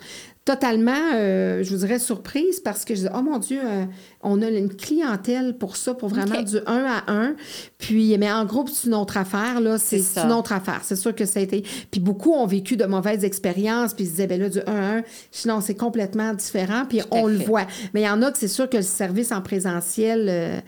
totalement, 0.50 1.12
euh, 1.14 1.62
je 1.62 1.70
vous 1.70 1.86
dirais, 1.86 2.00
surprise 2.00 2.58
parce 2.58 2.84
que 2.84 2.96
je 2.96 3.02
dis, 3.02 3.08
oh 3.14 3.22
mon 3.22 3.38
Dieu, 3.38 3.60
euh, 3.64 3.84
on 4.20 4.42
a 4.42 4.48
une 4.48 4.74
clientèle 4.74 5.56
pour 5.56 5.76
ça, 5.76 5.94
pour 5.94 6.08
vraiment 6.08 6.42
du 6.42 6.56
1 6.66 6.84
à 6.84 7.12
1. 7.12 7.36
Puis, 7.78 8.18
mais 8.18 8.32
en 8.32 8.44
groupe, 8.44 8.68
c'est 8.68 8.88
une 8.88 8.94
autre 8.94 9.16
affaire, 9.16 9.60
là. 9.60 9.78
C'est 9.78 10.02
une 10.16 10.32
autre 10.32 10.52
affaire. 10.52 10.80
C'est 10.82 10.96
sûr 10.96 11.14
que 11.14 11.24
ça 11.24 11.38
a 11.38 11.42
été. 11.44 11.62
Puis 11.92 12.00
beaucoup 12.00 12.32
ont 12.32 12.46
vécu 12.46 12.76
de 12.76 12.84
mauvaises 12.84 13.24
expériences, 13.24 13.94
puis 13.94 14.04
ils 14.04 14.10
disaient, 14.10 14.26
ben 14.26 14.40
là, 14.40 14.48
du 14.48 14.58
1 14.58 14.62
à 14.66 14.96
1, 14.98 15.02
sinon, 15.30 15.60
c'est 15.60 15.76
complètement 15.76 16.34
différent, 16.34 16.82
puis 16.88 17.00
on 17.12 17.28
le 17.28 17.38
voit. 17.38 17.66
Mais 17.94 18.00
il 18.00 18.06
y 18.06 18.10
en 18.10 18.20
a 18.22 18.32
que 18.32 18.38
c'est 18.38 18.48
sûr 18.48 18.68
que 18.68 18.78
le 18.78 18.82
service 18.82 19.30
en 19.30 19.42
présentiel 19.42 20.26
euh, 20.28 20.58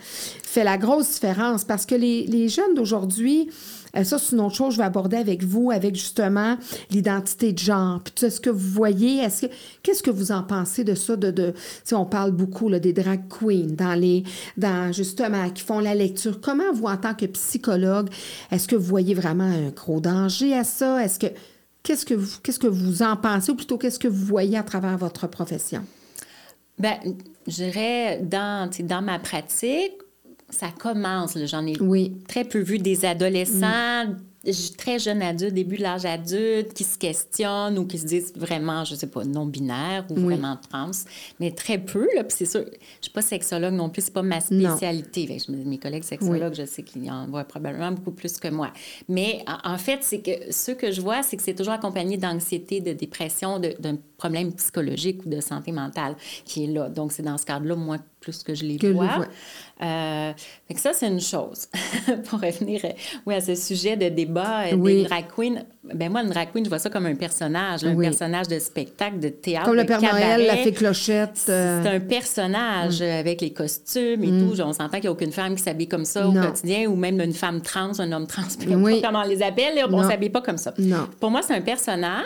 fait 0.45 0.63
la 0.63 0.79
grosse 0.79 1.11
différence 1.15 1.65
parce 1.65 1.87
que 1.87 1.97
les, 1.97 2.25
les 2.27 2.49
jeunes 2.49 2.75
d'aujourd'hui, 2.75 3.49
ça, 3.95 4.19
c'est 4.19 4.33
une 4.33 4.41
autre 4.41 4.55
chose 4.55 4.69
que 4.69 4.75
je 4.75 4.79
vais 4.79 4.87
aborder 4.87 5.19
avec 5.19 5.45
vous, 5.45 5.71
avec 5.71 5.95
justement 5.95 6.57
l'identité 6.91 7.53
de 7.53 7.59
genre. 7.59 8.01
Puis, 8.01 8.31
ce 8.31 8.41
que 8.41 8.49
vous 8.49 8.71
voyez, 8.71 9.19
est-ce 9.19 9.47
que, 9.47 9.53
qu'est-ce 9.83 10.03
que 10.03 10.11
vous 10.11 10.33
en 10.33 10.43
pensez 10.43 10.83
de 10.83 10.95
ça? 10.95 11.17
De, 11.17 11.31
de, 11.31 11.55
on 11.93 12.07
parle 12.07 12.33
beaucoup 12.33 12.69
là, 12.69 12.79
des 12.79 12.95
drag 12.95 13.23
queens, 13.29 13.67
dans 13.77 13.95
les, 13.95 14.25
dans, 14.57 14.93
justement, 14.93 15.51
qui 15.51 15.63
font 15.63 15.79
la 15.81 15.95
lecture. 15.95 16.41
Comment 16.41 16.73
vous, 16.73 16.87
en 16.87 16.97
tant 16.97 17.15
que 17.15 17.27
psychologue, 17.27 18.09
est-ce 18.51 18.67
que 18.67 18.77
vous 18.77 18.87
voyez 18.87 19.15
vraiment 19.15 19.45
un 19.45 19.69
gros 19.69 20.01
danger 20.01 20.55
à 20.55 20.65
ça? 20.65 21.05
Est-ce 21.05 21.19
que, 21.19 21.27
qu'est-ce 21.83 22.07
que 22.07 22.15
vous, 22.15 22.39
qu'est-ce 22.43 22.59
que 22.59 22.67
vous 22.67 23.03
en 23.03 23.17
pensez? 23.17 23.53
Ou 23.53 23.57
plutôt 23.57 23.77
qu'est-ce 23.77 23.99
que 23.99 24.09
vous 24.09 24.25
voyez 24.25 24.57
à 24.57 24.63
travers 24.63 24.97
votre 24.97 25.27
profession? 25.27 25.85
Bien, 26.79 26.99
je 27.47 27.53
dirais, 27.53 28.21
dans, 28.23 28.71
dans 28.81 29.03
ma 29.03 29.19
pratique, 29.19 29.93
ça 30.53 30.69
commence. 30.71 31.37
J'en 31.47 31.67
ai 31.67 31.75
très 32.29 32.45
peu 32.45 32.61
vu 32.61 32.79
des 32.79 33.05
adolescents 33.05 34.07
très 34.77 34.99
jeunes 34.99 35.23
adultes, 35.23 35.55
début 35.55 35.77
de 35.77 35.83
l'âge 35.83 36.05
adulte, 36.05 36.73
qui 36.73 36.85
se 36.85 36.99
questionnent 36.99 37.79
ou 37.79 37.87
qui 37.87 37.99
se 37.99 38.07
disent 38.07 38.33
vraiment, 38.35 38.85
je 38.85 38.95
sais 38.95 39.07
pas, 39.07 39.25
non-binaire 39.25 40.05
ou 40.11 40.15
vraiment 40.17 40.59
trans, 40.71 40.91
mais 41.39 41.53
très 41.53 41.79
peu. 41.79 42.09
Là, 42.15 42.25
puis 42.25 42.37
c'est 42.37 42.47
sûr, 42.47 42.65
je 42.65 43.03
suis 43.03 43.13
pas 43.13 43.23
sexologue 43.23 43.75
non 43.75 43.89
plus, 43.89 44.03
c'est 44.03 44.13
pas 44.13 44.23
ma 44.23 44.41
spécialité. 44.41 45.39
je 45.39 45.53
mes 45.53 45.79
collègues 45.79 46.03
sexologues, 46.05 46.55
je 46.55 46.65
sais 46.65 46.83
qu'ils 46.83 47.11
en 47.11 47.27
voient 47.27 47.45
probablement 47.45 47.93
beaucoup 47.93 48.13
plus 48.13 48.39
que 48.39 48.49
moi. 48.49 48.73
Mais 49.09 49.45
en, 49.65 49.79
fait, 49.79 50.01
c'est 50.03 50.21
que 50.21 50.53
ce 50.53 50.73
que 50.73 50.91
je 50.91 51.01
vois, 51.01 51.23
c'est 51.23 51.37
que 51.37 51.43
c'est 51.43 51.55
toujours 51.55 51.75
accompagné 51.75 52.17
d'anxiété, 52.17 52.81
de 52.81 52.93
dépression, 52.93 53.59
d'un 53.61 53.97
problème 54.17 54.53
psychologique 54.53 55.25
ou 55.27 55.29
de 55.29 55.41
santé 55.41 55.73
mentale 55.73 56.17
qui 56.45 56.65
est 56.65 56.69
là. 56.69 56.89
Donc, 56.89 57.13
c'est 57.13 57.23
dans 57.23 57.39
ce 57.39 57.45
cadre-là, 57.45 57.77
moi, 57.77 57.99
plus 58.21 58.43
que 58.43 58.55
je 58.55 58.65
les 58.65 58.79
vois. 58.93 59.27
Euh, 59.83 60.33
fait 60.69 60.75
que 60.75 60.81
ça, 60.81 60.93
c'est 60.93 61.09
une 61.09 61.21
chose. 61.21 61.69
Pour 62.29 62.41
revenir 62.41 62.81
euh, 62.85 62.91
oui, 63.27 63.35
à 63.35 63.41
ce 63.41 63.55
sujet 63.55 63.97
de 63.97 64.09
débat 64.09 64.67
euh, 64.67 64.77
des 64.77 65.05
drag 65.05 65.25
queens, 65.35 65.65
ben 65.83 66.11
moi, 66.11 66.23
une 66.23 66.31
drag 66.31 66.51
queen, 66.53 66.65
je 66.65 66.69
vois 66.69 66.79
ça 66.79 66.89
comme 66.89 67.07
un 67.07 67.17
personnage, 67.17 67.83
un 67.85 67.97
personnage 67.97 68.47
de 68.47 68.61
spectacle, 68.61 69.19
de 69.19 69.29
théâtre. 69.29 69.67
Comme 69.67 69.77
le 69.77 69.85
Père 69.85 70.01
Noël, 70.01 70.47
la 70.47 70.57
fée 70.57 70.73
clochette. 70.73 71.33
C'est 71.35 71.53
un 71.53 72.01
personnage 72.01 73.03
avec 73.03 73.41
les 73.41 73.53
costumes 73.53 74.23
et 74.23 74.31
mm. 74.31 74.51
tout. 74.51 74.61
On 74.61 74.73
s'entend 74.73 74.89
qu'il 74.89 75.03
n'y 75.03 75.07
a 75.09 75.13
aucune 75.13 75.33
femme 75.33 75.57
qui 75.57 75.63
s'habille 75.63 75.89
comme 75.89 76.05
ça 76.05 76.29
au 76.29 76.33
quotidien, 76.33 76.87
ou 76.89 76.95
même 76.95 77.21
une 77.21 77.33
femme 77.33 77.61
trans, 77.61 77.99
un 77.99 78.13
homme 78.13 78.29
trans, 78.29 78.43
importe 78.61 79.03
comment 79.03 79.23
on 79.25 79.29
les 79.29 79.43
appelle, 79.43 79.85
on 79.91 80.03
ne 80.03 80.09
s'habille 80.09 80.31
pas 80.31 80.43
comme 80.43 80.59
ça. 80.59 80.73
Non. 80.79 81.09
Pour 81.19 81.31
moi, 81.33 81.43
c'est 81.43 81.55
un 81.55 81.61
personnage. 81.61 82.23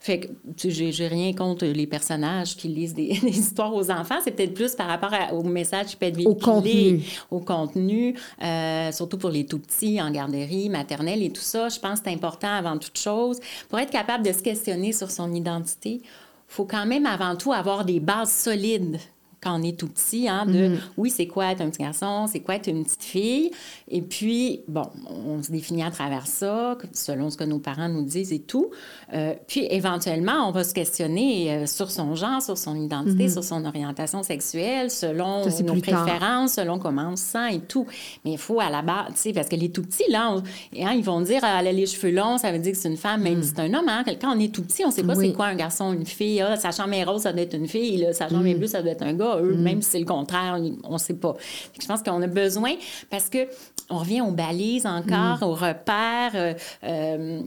Fait 0.00 0.20
que 0.20 0.28
j'ai 0.68 1.08
rien 1.08 1.32
contre 1.32 1.64
les 1.64 1.86
personnages 1.86 2.56
qui 2.56 2.68
lisent 2.68 2.94
des, 2.94 3.08
histoires 3.24 3.74
aux 3.74 3.90
enfants. 3.90 4.16
C'est 4.22 4.32
peut-être 4.32 4.54
plus 4.54 4.74
par 4.74 4.86
rapport 4.86 5.12
au 5.32 5.42
message 5.42 5.86
qui 5.86 5.96
peut 5.96 6.06
être 6.06 6.16
véhiculé, 6.16 6.36
au 6.36 6.38
contenu, 6.38 6.97
au 7.30 7.40
contenu 7.40 8.14
euh, 8.42 8.92
surtout 8.92 9.18
pour 9.18 9.30
les 9.30 9.46
tout-petits 9.46 10.00
en 10.00 10.10
garderie, 10.10 10.68
maternelle 10.68 11.22
et 11.22 11.30
tout 11.30 11.40
ça. 11.40 11.68
Je 11.68 11.78
pense 11.78 12.00
que 12.00 12.06
c'est 12.06 12.14
important 12.14 12.52
avant 12.52 12.78
toute 12.78 12.98
chose. 12.98 13.38
Pour 13.68 13.78
être 13.78 13.90
capable 13.90 14.24
de 14.24 14.32
se 14.32 14.42
questionner 14.42 14.92
sur 14.92 15.10
son 15.10 15.32
identité, 15.34 16.00
il 16.02 16.54
faut 16.54 16.64
quand 16.64 16.86
même 16.86 17.06
avant 17.06 17.36
tout 17.36 17.52
avoir 17.52 17.84
des 17.84 18.00
bases 18.00 18.32
solides 18.32 18.98
quand 19.40 19.60
on 19.60 19.62
est 19.62 19.78
tout 19.78 19.86
petit, 19.86 20.28
hein, 20.28 20.46
de 20.46 20.68
mm-hmm. 20.68 20.78
oui, 20.96 21.10
c'est 21.10 21.28
quoi 21.28 21.52
être 21.52 21.60
un 21.60 21.70
petit 21.70 21.82
garçon, 21.82 22.26
c'est 22.26 22.40
quoi 22.40 22.56
être 22.56 22.66
une 22.66 22.84
petite 22.84 23.04
fille. 23.04 23.52
Et 23.88 24.02
puis, 24.02 24.62
bon, 24.66 24.86
on 25.08 25.42
se 25.42 25.52
définit 25.52 25.84
à 25.84 25.92
travers 25.92 26.26
ça, 26.26 26.76
selon 26.92 27.30
ce 27.30 27.36
que 27.36 27.44
nos 27.44 27.60
parents 27.60 27.88
nous 27.88 28.02
disent 28.02 28.32
et 28.32 28.40
tout. 28.40 28.70
Euh, 29.14 29.34
puis, 29.46 29.66
éventuellement, 29.70 30.48
on 30.48 30.50
va 30.50 30.64
se 30.64 30.74
questionner 30.74 31.52
euh, 31.52 31.66
sur 31.66 31.90
son 31.92 32.16
genre, 32.16 32.42
sur 32.42 32.58
son 32.58 32.74
identité, 32.74 33.26
mm-hmm. 33.26 33.32
sur 33.32 33.44
son 33.44 33.64
orientation 33.64 34.24
sexuelle, 34.24 34.90
selon 34.90 35.44
nos 35.46 35.80
préférences, 35.80 36.54
selon 36.54 36.80
comment 36.80 37.10
on 37.12 37.16
se 37.16 37.24
sent 37.24 37.54
et 37.54 37.60
tout. 37.60 37.86
Mais 38.24 38.32
il 38.32 38.38
faut 38.38 38.60
à 38.60 38.70
la 38.70 38.82
base, 38.82 39.12
tu 39.14 39.20
sais, 39.20 39.32
parce 39.32 39.48
que 39.48 39.56
les 39.56 39.70
tout 39.70 39.82
petits, 39.82 40.10
là, 40.10 40.34
hein, 40.80 40.92
ils 40.96 41.04
vont 41.04 41.20
dire, 41.20 41.40
ah, 41.42 41.58
elle 41.60 41.68
a 41.68 41.72
les 41.72 41.86
cheveux 41.86 42.10
longs, 42.10 42.38
ça 42.38 42.50
veut 42.50 42.58
dire 42.58 42.72
que 42.72 42.78
c'est 42.78 42.88
une 42.88 42.96
femme, 42.96 43.22
même 43.22 43.38
mm. 43.38 43.42
si 43.42 43.48
c'est 43.54 43.60
un 43.60 43.72
homme. 43.72 43.88
Hein. 43.88 44.02
Quand 44.20 44.36
on 44.36 44.40
est 44.40 44.52
tout 44.52 44.62
petit, 44.62 44.84
on 44.84 44.88
ne 44.88 44.92
sait 44.92 45.04
pas 45.04 45.14
c'est 45.14 45.32
quoi 45.32 45.46
un 45.46 45.54
garçon, 45.54 45.92
une 45.92 46.06
fille. 46.06 46.40
Ah, 46.40 46.56
sa 46.56 46.72
chambre 46.72 46.94
est 46.94 47.04
rose, 47.04 47.22
ça 47.22 47.32
doit 47.32 47.42
être 47.42 47.54
une 47.54 47.68
fille. 47.68 47.98
Là, 47.98 48.12
sa 48.12 48.28
chambre 48.28 48.46
est 48.46 48.54
mm. 48.54 48.58
bleue, 48.58 48.66
ça 48.66 48.82
doit 48.82 48.90
être 48.90 49.02
un 49.02 49.12
gars 49.12 49.27
eux, 49.36 49.54
mm. 49.54 49.62
même 49.62 49.82
si 49.82 49.90
c'est 49.90 49.98
le 50.00 50.04
contraire, 50.04 50.58
on 50.84 50.92
ne 50.94 50.98
sait 50.98 51.14
pas. 51.14 51.36
Je 51.80 51.86
pense 51.86 52.02
qu'on 52.02 52.22
a 52.22 52.26
besoin, 52.26 52.74
parce 53.10 53.28
que 53.28 53.46
on 53.90 53.98
revient 53.98 54.20
aux 54.20 54.32
balises 54.32 54.86
encore, 54.86 55.38
mm. 55.40 55.44
aux 55.44 55.54
repères, 55.54 56.32
euh, 56.34 56.54
euh, 56.84 57.40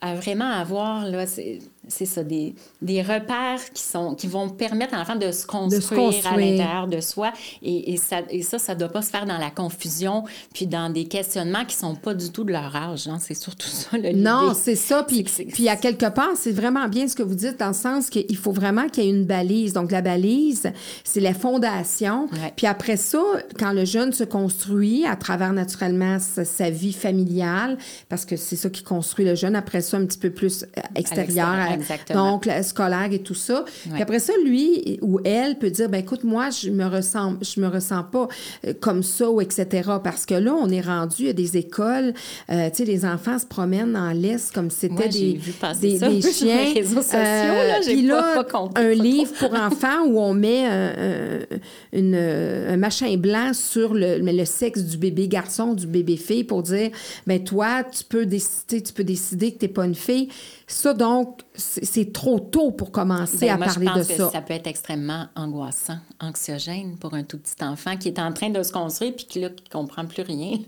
à, 0.00 0.14
vraiment 0.14 0.50
avoir, 0.50 1.06
là, 1.06 1.24
c'est 1.88 2.06
ça, 2.06 2.22
des, 2.24 2.54
des, 2.82 3.02
repères 3.02 3.60
qui, 3.72 3.82
sont, 3.82 4.14
qui 4.14 4.26
vont 4.26 4.48
permettre 4.48 4.94
à 4.94 4.98
l'enfant 4.98 5.16
de 5.16 5.30
se 5.30 5.46
construire, 5.46 6.26
à 6.26 6.36
l'intérieur 6.36 6.86
de 6.86 7.00
soi. 7.00 7.32
Et, 7.62 7.92
et, 7.92 7.96
ça, 7.96 8.22
et 8.30 8.42
ça, 8.42 8.58
ça 8.58 8.74
ne 8.74 8.80
doit 8.80 8.88
pas 8.88 9.02
se 9.02 9.10
faire 9.10 9.26
dans 9.26 9.38
la 9.38 9.50
confusion, 9.50 10.24
puis 10.52 10.66
dans 10.66 10.90
des 10.90 11.06
questionnements 11.06 11.64
qui 11.64 11.76
ne 11.76 11.80
sont 11.80 11.94
pas 11.94 12.14
du 12.14 12.30
tout 12.30 12.44
de 12.44 12.52
leur 12.52 12.74
âge. 12.74 13.08
Hein. 13.08 13.18
C'est 13.20 13.34
surtout 13.34 13.68
ça, 13.68 13.96
le 13.96 14.12
Non, 14.12 14.52
c'est 14.54 14.76
ça. 14.76 15.02
Puis, 15.02 15.24
puis 15.24 15.68
à 15.68 15.76
quelque 15.76 16.08
part, 16.08 16.32
c'est 16.36 16.52
vraiment 16.52 16.88
bien 16.88 17.08
ce 17.08 17.14
que 17.14 17.22
vous 17.22 17.34
dites, 17.34 17.58
dans 17.58 17.68
le 17.68 17.74
sens 17.74 18.10
qu'il 18.10 18.36
faut 18.36 18.52
vraiment 18.52 18.88
qu'il 18.88 19.04
y 19.04 19.06
ait 19.06 19.10
une 19.10 19.24
balise. 19.24 19.72
Donc, 19.72 19.90
la 19.90 20.02
balise, 20.02 20.72
c'est 21.04 21.20
la 21.20 21.34
fondation. 21.34 22.28
Puis 22.56 22.66
après 22.66 22.96
ça, 22.96 23.22
quand 23.58 23.72
le 23.72 23.84
jeune 23.84 24.12
se 24.12 24.24
construit 24.24 25.04
à 25.06 25.16
travers 25.16 25.52
naturellement 25.52 26.18
sa, 26.18 26.70
vie 26.70 26.92
familiale, 26.92 27.76
parce 28.08 28.24
que 28.24 28.36
c'est 28.36 28.56
ça 28.56 28.70
qui 28.70 28.82
construit 28.82 29.24
le 29.24 29.34
jeune, 29.34 29.54
après 29.54 29.80
ça, 29.80 29.96
un 29.96 30.06
petit 30.06 30.18
peu 30.18 30.30
plus 30.30 30.64
euh, 30.64 30.80
donc 32.12 32.48
scolaire 32.62 33.08
et 33.10 33.20
tout 33.20 33.34
ça. 33.34 33.64
Puis 33.92 34.02
après 34.02 34.18
ça, 34.18 34.32
lui 34.44 34.98
ou 35.02 35.20
elle 35.24 35.58
peut 35.58 35.70
dire, 35.70 35.88
ben 35.88 35.98
écoute, 35.98 36.24
moi, 36.24 36.50
je 36.50 36.70
me 36.70 36.86
ressens, 36.86 37.34
je 37.42 37.60
me 37.60 37.68
ressens 37.68 38.04
pas 38.04 38.28
euh, 38.66 38.72
comme 38.78 39.02
ça 39.02 39.30
ou 39.30 39.40
etc. 39.40 39.90
Parce 40.02 40.26
que 40.26 40.34
là, 40.34 40.54
on 40.54 40.68
est 40.70 40.80
rendu 40.80 41.28
à 41.28 41.32
des 41.32 41.56
écoles, 41.56 42.14
euh, 42.50 42.70
tu 42.70 42.76
sais, 42.76 42.84
les 42.84 43.04
enfants 43.04 43.38
se 43.38 43.46
promènent 43.46 43.96
en 43.96 44.12
laisse 44.12 44.50
comme 44.50 44.70
si 44.70 44.80
c'était 44.80 45.08
des, 45.08 45.40
des, 45.80 45.98
des, 45.98 46.22
chiens. 46.32 46.72
Puis 46.74 48.02
là, 48.02 48.44
un 48.76 48.90
livre 48.90 49.32
pour 49.38 49.54
enfants 49.54 50.04
où 50.06 50.20
on 50.20 50.34
met 50.34 50.66
une, 51.92 52.14
un 52.14 52.76
machin 52.76 53.16
blanc 53.16 53.52
sur 53.52 53.94
le, 53.94 54.18
le 54.18 54.44
sexe 54.44 54.82
du 54.82 54.96
bébé 54.96 55.28
garçon, 55.28 55.74
du 55.74 55.86
bébé 55.86 56.16
fille 56.16 56.44
pour 56.44 56.62
dire, 56.62 56.90
ben 57.26 57.42
toi, 57.42 57.84
tu 57.84 58.04
peux 58.04 58.26
décider, 58.26 58.82
tu 58.82 58.92
peux 58.92 59.04
décider 59.04 59.52
que 59.52 59.58
tu 59.58 59.66
n'es 59.66 59.72
pas 59.72 59.84
une 59.84 59.94
fille. 59.94 60.28
Ça, 60.66 60.94
donc, 60.94 61.40
c'est 61.54 62.12
trop 62.12 62.40
tôt 62.40 62.70
pour 62.70 62.90
commencer 62.90 63.46
ben, 63.46 63.62
à 63.62 63.66
parler 63.66 63.86
de 63.98 64.02
ça. 64.02 64.30
ça 64.30 64.40
peut 64.40 64.54
être 64.54 64.66
extrêmement 64.66 65.26
angoissant, 65.36 65.98
anxiogène 66.20 66.96
pour 66.96 67.12
un 67.12 67.22
tout 67.22 67.38
petit 67.38 67.62
enfant 67.62 67.98
qui 67.98 68.08
est 68.08 68.18
en 68.18 68.32
train 68.32 68.48
de 68.48 68.62
se 68.62 68.72
construire 68.72 69.14
puis 69.14 69.26
qui 69.26 69.40
ne 69.40 69.48
comprend 69.70 70.06
plus 70.06 70.22
rien. 70.22 70.58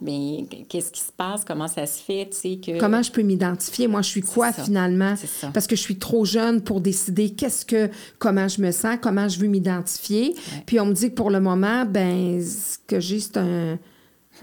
mais 0.00 0.46
qu'est-ce 0.68 0.92
qui 0.92 1.00
se 1.00 1.12
passe? 1.14 1.44
Comment 1.44 1.68
ça 1.68 1.84
se 1.86 2.02
fait? 2.02 2.30
Que... 2.32 2.78
Comment 2.78 3.02
je 3.02 3.12
peux 3.12 3.22
m'identifier? 3.22 3.86
Moi, 3.86 4.00
je 4.00 4.08
suis 4.08 4.22
quoi 4.22 4.52
finalement? 4.52 5.14
Parce 5.52 5.66
que 5.66 5.76
je 5.76 5.82
suis 5.82 5.98
trop 5.98 6.24
jeune 6.24 6.62
pour 6.62 6.80
décider 6.80 7.30
qu'est-ce 7.30 7.66
que, 7.66 7.90
comment 8.18 8.48
je 8.48 8.62
me 8.62 8.70
sens, 8.70 8.96
comment 9.00 9.28
je 9.28 9.38
veux 9.38 9.48
m'identifier. 9.48 10.34
Puis 10.64 10.80
on 10.80 10.86
me 10.86 10.94
dit 10.94 11.10
que 11.10 11.14
pour 11.14 11.30
le 11.30 11.40
moment, 11.40 11.84
ben, 11.84 12.42
ce 12.42 12.78
que 12.86 12.98
j'ai, 12.98 13.20
c'est 13.20 13.36
un 13.36 13.78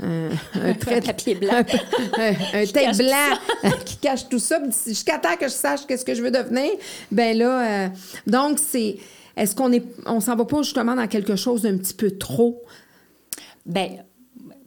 un, 0.01 0.73
trait 0.73 1.01
papier 1.01 1.35
blanc. 1.35 1.53
un, 1.53 2.65
tape 2.73 2.97
blanc 2.97 3.71
qui 3.85 3.97
cache 3.97 4.29
tout 4.29 4.39
ça. 4.39 4.61
Jusqu'à 4.85 5.17
temps 5.19 5.35
que 5.37 5.47
je 5.47 5.53
sache 5.53 5.85
qu'est-ce 5.87 6.05
que 6.05 6.13
je 6.13 6.21
veux 6.21 6.31
devenir, 6.31 6.71
ben 7.11 7.37
là, 7.37 7.85
euh, 7.85 7.89
donc 8.27 8.59
c'est. 8.59 8.97
Est-ce 9.35 9.55
qu'on 9.55 9.71
est, 9.71 9.83
on 10.05 10.19
s'en 10.19 10.35
va 10.35 10.43
pas 10.43 10.63
justement 10.63 10.95
dans 10.95 11.07
quelque 11.07 11.35
chose 11.35 11.61
d'un 11.61 11.77
petit 11.77 11.93
peu 11.93 12.11
trop? 12.11 12.61
Ben 13.65 14.03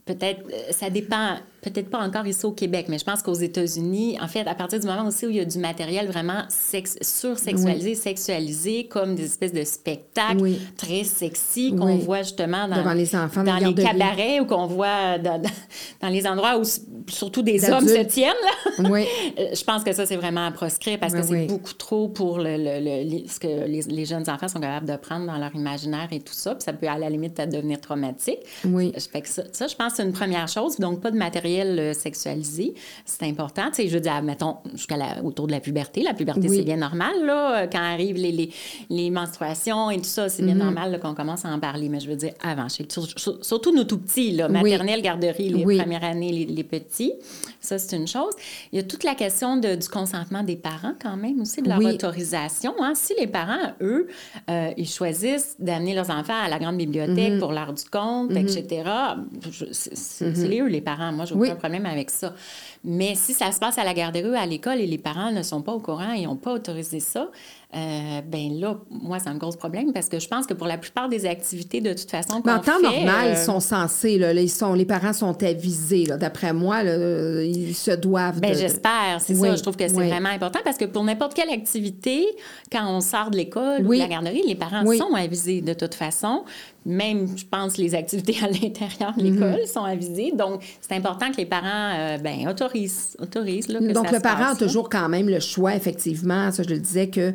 peut-être, 0.05 0.41
euh, 0.51 0.73
ça 0.73 0.89
dépend 0.89 1.37
peut-être 1.63 1.91
pas 1.91 2.01
encore 2.01 2.27
ici 2.27 2.45
au 2.45 2.51
Québec, 2.51 2.87
mais 2.89 2.99
je 2.99 3.05
pense 3.05 3.23
qu'aux 3.23 3.35
États-Unis, 3.35 4.19
en 4.21 4.27
fait, 4.27 4.47
à 4.49 4.55
partir 4.55 4.81
du 4.81 4.87
moment 4.87 5.07
aussi 5.07 5.27
où 5.27 5.31
il 5.31 5.37
y 5.37 5.41
a 5.41 5.45
du 5.45 5.59
matériel 5.59 6.09
vraiment 6.09 6.43
sex 6.49 6.99
sursexualisé, 7.01 7.95
sexualisé, 7.95 8.89
comme 8.89 9.15
des 9.15 9.27
espèces 9.27 9.53
de 9.53 9.63
spectacles 9.63 10.57
très 10.77 11.05
sexy 11.05 11.73
qu'on 11.77 11.99
voit 11.99 12.23
justement 12.23 12.67
dans, 12.67 12.93
les, 12.93 13.15
enfants, 13.15 13.45
dans 13.45 13.57
les 13.59 13.75
cabarets 13.75 14.41
ou 14.41 14.47
qu'on 14.47 14.67
voit 14.67 15.19
dans, 15.19 15.41
dans, 15.41 16.09
les 16.09 16.27
endroits 16.27 16.59
où 16.59 16.65
surtout 17.09 17.43
des 17.43 17.71
hommes 17.71 17.87
se 17.87 18.03
tiennent. 18.03 18.33
Là. 18.79 18.91
Oui. 18.91 19.07
Euh, 19.39 19.55
je 19.55 19.65
pense 19.65 19.83
que 19.83 19.93
ça, 19.93 20.05
c'est 20.05 20.17
vraiment 20.17 20.47
à 20.47 20.51
proscrire 20.51 20.99
parce 20.99 21.15
que 21.15 21.23
c'est 21.23 21.47
beaucoup 21.47 21.73
trop 21.73 22.09
pour 22.09 22.39
le, 22.39 22.57
le, 22.59 23.29
ce 23.29 23.39
que 23.39 23.67
les, 23.67 23.81
les, 23.83 24.05
jeunes 24.05 24.29
enfants 24.29 24.49
sont 24.49 24.61
capables 24.61 24.87
de 24.87 24.97
prendre 24.97 25.27
dans 25.27 25.39
leur 25.39 25.55
imaginaire 25.55 26.09
et 26.11 26.21
tout 26.21 26.35
ça. 26.35 26.55
Puis 26.55 26.65
ça 26.65 26.73
peut 26.73 26.89
à 26.89 26.99
la 26.99 27.09
limite 27.09 27.41
devenir 27.41 27.81
traumatique. 27.81 28.41
Oui. 28.65 28.93
Fait 29.11 29.23
que 29.23 29.29
ça, 29.29 29.45
ça, 29.53 29.69
je 29.69 29.77
pense, 29.77 29.95
c'est 29.95 30.03
une 30.03 30.13
première 30.13 30.49
chose. 30.49 30.77
Donc, 30.77 31.01
pas 31.01 31.11
de 31.11 31.17
matériel 31.17 31.52
euh, 31.61 31.93
sexualisé. 31.93 32.75
C'est 33.05 33.25
important. 33.27 33.69
Tu 33.69 33.83
sais, 33.83 33.89
je 33.89 33.95
veux 33.95 34.01
dire, 34.01 34.23
mettons, 34.23 34.57
jusqu'à 34.73 34.97
autour 35.23 35.47
de 35.47 35.53
la 35.53 35.61
puberté. 35.61 36.03
La 36.03 36.15
puberté, 36.15 36.49
c'est 36.49 36.63
bien 36.63 36.77
normal, 36.77 37.25
là. 37.25 37.67
Quand 37.67 37.79
arrivent 37.79 38.17
les, 38.17 38.33
les, 38.33 38.51
les 38.91 39.11
menstruations 39.11 39.91
et 39.91 39.99
tout 39.99 40.05
ça, 40.05 40.29
c'est 40.29 40.43
bien 40.43 40.55
mm-hmm. 40.55 40.59
normal 40.59 41.01
qu'on 41.01 41.15
commence 41.15 41.45
à 41.45 41.49
en 41.49 41.59
parler. 41.59 41.89
Mais 41.89 42.01
je 42.01 42.09
veux 42.09 42.17
dire, 42.17 42.33
avant, 42.43 42.69
surtout 42.69 43.73
nous 43.75 43.85
tout 43.85 43.99
petits, 43.99 44.33
là, 44.33 44.49
maternelle, 44.49 45.03
garderie, 45.03 45.49
les 45.49 45.65
premières 45.79 46.05
années, 46.05 46.33
les, 46.33 46.65
petits. 46.65 47.13
Ça, 47.61 47.79
c'est 47.79 47.97
une 47.97 48.07
chose. 48.07 48.35
Il 48.73 48.77
y 48.77 48.79
a 48.79 48.83
toute 48.83 49.05
la 49.05 49.15
question 49.15 49.57
de, 49.57 49.75
du 49.75 49.89
consentement 49.89 50.43
des 50.43 50.57
parents, 50.57 50.95
quand 51.01 51.17
même, 51.17 51.41
aussi, 51.41 51.63
de 51.63 51.69
leur 51.69 51.79
autorisation. 51.81 52.75
Hein. 52.81 52.93
Si 52.95 53.15
les 53.19 53.27
parents, 53.27 53.73
eux, 53.81 54.09
euh, 54.51 54.71
ils 54.77 54.89
choisissent 54.89 55.57
d'amener 55.59 55.95
leurs 55.95 56.11
enfants 56.11 56.41
à 56.43 56.49
la 56.49 56.59
grande 56.59 56.77
bibliothèque 56.77 57.35
mm-hmm. 57.35 57.39
pour 57.39 57.53
l'heure 57.53 57.73
du 57.73 57.85
compte, 57.85 58.31
mm-hmm. 58.31 58.59
etc., 58.59 58.91
c'est 59.73 60.49
les 60.49 60.61
eux, 60.61 60.67
les 60.67 60.81
parents. 60.81 61.13
Moi, 61.13 61.25
je 61.25 61.35
oui. 61.43 61.51
un 61.51 61.57
problème 61.57 61.87
avec 61.87 62.11
ça. 62.11 62.35
Mais 62.85 63.15
si 63.15 63.33
ça 63.33 63.53
se 63.53 63.61
passe 63.61 63.79
à 63.79 63.85
la 63.85 63.95
garderie 63.95 64.29
ou 64.29 64.35
à 64.35 64.45
l'école 64.45 64.81
et 64.81 64.87
les 64.87 64.99
parents 64.99 65.31
ne 65.31 65.43
sont 65.43 65.63
pas 65.63 65.73
au 65.73 65.79
courant 65.79 66.13
et 66.13 66.25
n'ont 66.27 66.35
pas 66.37 66.53
autorisé 66.53 66.99
ça, 66.99 67.29
euh, 67.75 68.21
ben 68.27 68.59
là, 68.61 68.77
moi, 68.91 69.19
c'est 69.19 69.29
un 69.31 69.37
gros 69.37 69.53
problème 69.53 69.93
parce 69.95 70.09
que 70.09 70.19
je 70.19 70.29
pense 70.29 70.47
que 70.47 70.53
pour 70.53 70.67
la 70.67 70.77
plupart 70.77 71.09
des 71.09 71.25
activités, 71.25 71.81
de 71.81 71.93
toute 71.95 72.11
façon, 72.11 72.43
Mais 72.45 72.53
en 72.53 72.59
temps 72.59 72.73
fait, 72.79 72.83
normal, 72.83 73.29
euh, 73.29 73.33
ils 73.33 73.37
sont 73.45 73.61
censés, 73.61 74.19
là, 74.19 74.33
ils 74.35 74.51
sont, 74.51 74.75
les 74.75 74.85
parents 74.85 75.13
sont 75.13 75.41
avisés. 75.43 76.05
D'après 76.19 76.53
moi, 76.53 76.83
là, 76.83 77.43
ils 77.43 77.75
se 77.75 77.93
doivent. 77.93 78.41
Ben, 78.41 78.51
de- 78.53 78.59
j'espère, 78.59 79.21
c'est 79.21 79.35
Oui, 79.37 79.49
ça. 79.49 79.57
Je 79.57 79.63
trouve 79.63 79.77
que 79.77 79.87
c'est 79.89 79.95
oui. 79.95 80.09
vraiment 80.09 80.29
important 80.31 80.59
parce 80.65 80.77
que 80.77 80.85
pour 80.85 81.05
n'importe 81.05 81.35
quelle 81.35 81.51
activité, 81.51 82.27
quand 82.71 82.85
on 82.89 83.01
sort 83.01 83.31
de 83.31 83.37
l'école 83.37 83.87
ou 83.87 83.95
de 83.95 83.99
la 83.99 84.09
garderie, 84.09 84.43
les 84.47 84.57
parents 84.57 84.85
sont 84.85 85.15
avisés 85.15 85.61
de 85.63 85.73
toute 85.73 85.95
façon. 85.95 86.45
Même, 86.85 87.29
je 87.39 87.45
pense, 87.47 87.79
les 87.79 87.95
activités 87.95 88.37
à 88.43 88.49
l'intérieur 88.49 89.15
de 89.17 89.23
Mhm. 89.23 89.33
l'école 89.35 89.67
sont 89.69 89.85
avisées. 89.85 90.33
Donc, 90.37 90.61
c'est 90.81 90.95
important 90.97 91.31
que 91.31 91.37
les 91.37 91.47
parents 91.47 91.93
euh, 91.95 92.19
ben, 92.19 92.49
autorisent, 92.49 92.72
autorisent 93.19 93.69
là, 93.69 93.81
que 93.81 93.93
Donc, 93.93 94.07
ça 94.07 94.13
le 94.13 94.19
se 94.19 94.23
parent 94.23 94.45
a 94.45 94.49
passe, 94.49 94.59
toujours 94.59 94.89
quand 94.89 95.09
même 95.09 95.29
le 95.29 95.41
choix, 95.41 95.75
effectivement. 95.75 96.51
Ça, 96.51 96.63
je 96.63 96.71
le 96.71 96.79
disais, 96.79 97.09
que 97.09 97.33